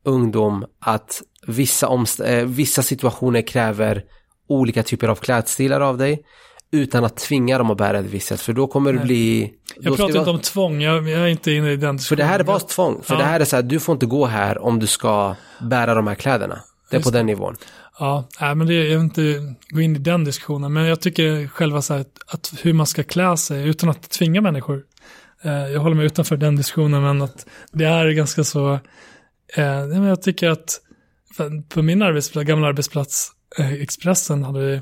ungdom, 0.05 0.65
att 0.79 1.21
vissa, 1.47 1.87
omst- 1.87 2.39
äh, 2.39 2.45
vissa 2.45 2.83
situationer 2.83 3.47
kräver 3.47 4.03
olika 4.47 4.83
typer 4.83 5.07
av 5.07 5.15
klädstilar 5.15 5.81
av 5.81 5.97
dig 5.97 6.23
utan 6.73 7.05
att 7.05 7.17
tvinga 7.17 7.57
dem 7.57 7.71
att 7.71 7.77
bära 7.77 7.99
ett 7.99 8.05
visst 8.05 8.41
för 8.41 8.53
då 8.53 8.67
kommer 8.67 8.93
det 8.93 8.99
bli... 8.99 9.53
Jag 9.79 9.97
pratar 9.97 10.19
inte 10.19 10.29
om 10.29 10.39
tvång, 10.39 10.81
jag, 10.81 11.09
jag, 11.09 11.21
är 11.21 11.27
inte 11.27 11.51
inne 11.51 11.71
i 11.71 11.75
den 11.75 11.99
För 11.99 12.15
det 12.15 12.23
här 12.23 12.39
är 12.39 12.43
bara 12.43 12.59
tvång, 12.59 13.01
för 13.03 13.13
ja. 13.13 13.19
det 13.19 13.25
här 13.25 13.39
är 13.39 13.45
så 13.45 13.55
här, 13.55 13.63
du 13.63 13.79
får 13.79 13.93
inte 13.93 14.05
gå 14.05 14.25
här 14.25 14.57
om 14.57 14.79
du 14.79 14.87
ska 14.87 15.35
bära 15.61 15.93
de 15.93 16.07
här 16.07 16.15
kläderna. 16.15 16.59
Det 16.89 16.95
är 16.95 16.99
Just 16.99 17.11
på 17.11 17.17
den 17.17 17.25
nivån. 17.25 17.55
Ja, 17.99 18.27
nej, 18.41 18.55
men 18.55 18.67
det, 18.67 18.73
jag 18.73 18.83
vill 18.83 18.99
inte 18.99 19.55
gå 19.69 19.81
in 19.81 19.95
i 19.95 19.99
den 19.99 20.23
diskussionen, 20.23 20.73
men 20.73 20.85
jag 20.85 21.01
tycker 21.01 21.47
själva 21.47 21.81
så 21.81 21.93
här, 21.93 22.01
att, 22.01 22.33
att 22.33 22.53
hur 22.61 22.73
man 22.73 22.85
ska 22.85 23.03
klä 23.03 23.37
sig 23.37 23.67
utan 23.67 23.89
att 23.89 24.09
tvinga 24.09 24.41
människor. 24.41 24.83
Eh, 25.43 25.67
jag 25.67 25.79
håller 25.79 25.95
mig 25.95 26.05
utanför 26.05 26.37
den 26.37 26.55
diskussionen, 26.55 27.03
men 27.03 27.21
att 27.21 27.45
det 27.71 27.85
är 27.85 28.09
ganska 28.09 28.43
så, 28.43 28.79
eh, 29.55 29.65
jag 30.07 30.21
tycker 30.21 30.49
att 30.49 30.79
på 31.69 31.81
min 31.81 32.01
arbetsplats, 32.01 32.47
gamla 32.47 32.67
arbetsplats, 32.67 33.31
eh, 33.59 33.73
Expressen, 33.73 34.43
hade 34.43 34.59
vi, 34.59 34.81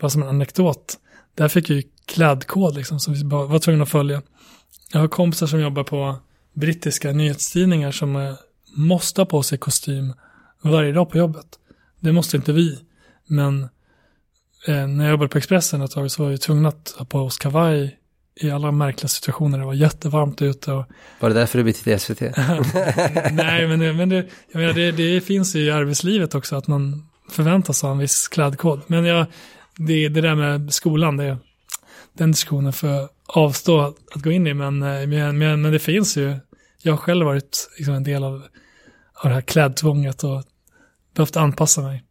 bara 0.00 0.10
som 0.10 0.22
en 0.22 0.28
anekdot, 0.28 0.98
där 1.36 1.48
fick 1.48 1.70
vi 1.70 1.86
klädkod 2.06 2.74
liksom 2.76 3.00
som 3.00 3.14
vi 3.14 3.22
var 3.24 3.58
tvungna 3.58 3.82
att 3.82 3.90
följa. 3.90 4.22
Jag 4.92 5.00
har 5.00 5.08
kompisar 5.08 5.46
som 5.46 5.60
jobbar 5.60 5.84
på 5.84 6.16
brittiska 6.52 7.12
nyhetstidningar 7.12 7.92
som 7.92 8.16
eh, 8.16 8.34
måste 8.76 9.20
ha 9.20 9.26
på 9.26 9.42
sig 9.42 9.58
kostym 9.58 10.14
varje 10.62 10.92
dag 10.92 11.10
på 11.10 11.18
jobbet. 11.18 11.46
Det 12.00 12.12
måste 12.12 12.36
inte 12.36 12.52
vi. 12.52 12.78
Men 13.26 13.62
eh, 14.66 14.86
när 14.86 15.04
jag 15.04 15.10
jobbade 15.10 15.28
på 15.28 15.38
Expressen 15.38 15.82
ett 15.82 15.90
tag 15.90 16.10
så 16.10 16.22
var 16.22 16.30
vi 16.30 16.38
tvungna 16.38 16.68
att 16.68 16.94
ha 16.98 17.04
på 17.04 17.18
oss 17.18 17.38
kavaj 17.38 17.98
i 18.40 18.50
alla 18.50 18.72
märkliga 18.72 19.08
situationer. 19.08 19.58
Det 19.58 19.64
var 19.64 19.74
jättevarmt 19.74 20.42
ute. 20.42 20.72
Och... 20.72 20.84
Var 21.20 21.28
det 21.28 21.34
därför 21.34 21.58
du 21.58 21.64
bytte 21.64 21.82
till 21.82 22.00
SVT? 22.00 22.20
Nej, 23.32 23.68
men, 23.68 23.78
det, 23.78 23.92
men 23.92 24.08
det, 24.08 24.26
jag 24.52 24.60
menar, 24.60 24.72
det, 24.72 24.92
det 24.92 25.20
finns 25.20 25.56
ju 25.56 25.60
i 25.60 25.70
arbetslivet 25.70 26.34
också 26.34 26.56
att 26.56 26.66
man 26.66 27.08
förväntas 27.30 27.82
ha 27.82 27.90
en 27.90 27.98
viss 27.98 28.28
klädkod. 28.28 28.80
Men 28.86 29.04
jag, 29.04 29.26
det, 29.76 30.08
det 30.08 30.20
där 30.20 30.34
med 30.34 30.74
skolan, 30.74 31.16
det, 31.16 31.38
den 32.12 32.30
diskussionen 32.30 32.72
för 32.72 33.08
avstå 33.26 33.80
att 33.80 34.22
gå 34.22 34.30
in 34.30 34.46
i. 34.46 34.54
Men, 34.54 34.82
eh, 34.82 35.06
men, 35.06 35.38
men, 35.38 35.62
men 35.62 35.72
det 35.72 35.78
finns 35.78 36.16
ju. 36.16 36.36
Jag 36.82 36.92
har 36.92 36.98
själv 36.98 37.26
varit 37.26 37.68
liksom, 37.76 37.94
en 37.94 38.04
del 38.04 38.24
av, 38.24 38.34
av 39.14 39.28
det 39.28 39.34
här 39.34 39.40
klädtvånget 39.40 40.24
och 40.24 40.42
behövt 41.14 41.36
anpassa 41.36 41.82
mig. 41.82 42.02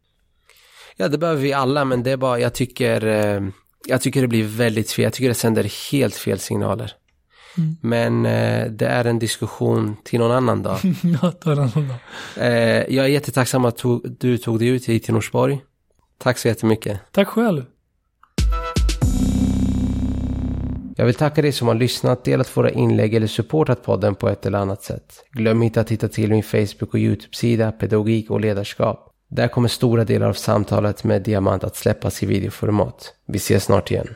Ja, 0.96 1.08
det 1.08 1.18
behöver 1.18 1.42
vi 1.42 1.52
alla, 1.52 1.84
men 1.84 2.02
det 2.02 2.10
är 2.10 2.16
bara, 2.16 2.40
jag 2.40 2.54
tycker, 2.54 3.06
eh, 3.06 3.42
jag 3.86 4.00
tycker 4.00 4.20
det 4.20 4.28
blir 4.28 4.44
väldigt 4.44 4.90
fel. 4.90 5.02
Jag 5.02 5.12
tycker 5.12 5.28
det 5.28 5.34
sänder 5.34 5.90
helt 5.92 6.16
fel 6.16 6.38
signaler. 6.38 6.92
Mm. 7.58 7.76
Men 7.80 8.26
eh, 8.26 8.70
det 8.70 8.86
är 8.86 9.04
en 9.04 9.18
diskussion 9.18 9.96
till 10.04 10.18
någon 10.18 10.30
annan 10.30 10.62
dag. 10.62 10.78
ja, 11.22 11.30
till 11.30 11.52
en 11.52 11.58
annan 11.58 11.88
dag. 11.88 11.96
Eh, 12.36 12.94
jag 12.94 13.04
är 13.04 13.08
jättetacksam 13.08 13.64
att 13.64 13.82
du 14.18 14.38
tog 14.38 14.58
dig 14.58 14.68
ut 14.68 14.86
hit 14.86 15.04
till 15.04 15.14
Norsborg. 15.14 15.60
Tack 16.18 16.38
så 16.38 16.48
jättemycket. 16.48 17.00
Tack 17.12 17.28
själv. 17.28 17.64
Jag 20.98 21.06
vill 21.06 21.14
tacka 21.14 21.42
dig 21.42 21.52
som 21.52 21.68
har 21.68 21.74
lyssnat, 21.74 22.24
delat 22.24 22.56
våra 22.56 22.70
inlägg 22.70 23.14
eller 23.14 23.26
supportat 23.26 23.82
podden 23.82 24.14
på 24.14 24.28
ett 24.28 24.46
eller 24.46 24.58
annat 24.58 24.82
sätt. 24.82 25.24
Glöm 25.30 25.62
inte 25.62 25.80
att 25.80 25.86
titta 25.86 26.08
till 26.08 26.30
min 26.30 26.42
Facebook 26.42 26.94
och 26.94 26.98
YouTube-sida 26.98 27.72
Pedagogik 27.72 28.30
och 28.30 28.40
ledarskap. 28.40 29.12
Där 29.28 29.48
kommer 29.48 29.68
stora 29.68 30.04
delar 30.04 30.28
av 30.28 30.32
samtalet 30.32 31.04
med 31.04 31.22
Diamant 31.22 31.64
att 31.64 31.76
släppas 31.76 32.22
i 32.22 32.26
videoformat. 32.26 33.14
Vi 33.26 33.36
ses 33.36 33.64
snart 33.64 33.90
igen. 33.90 34.14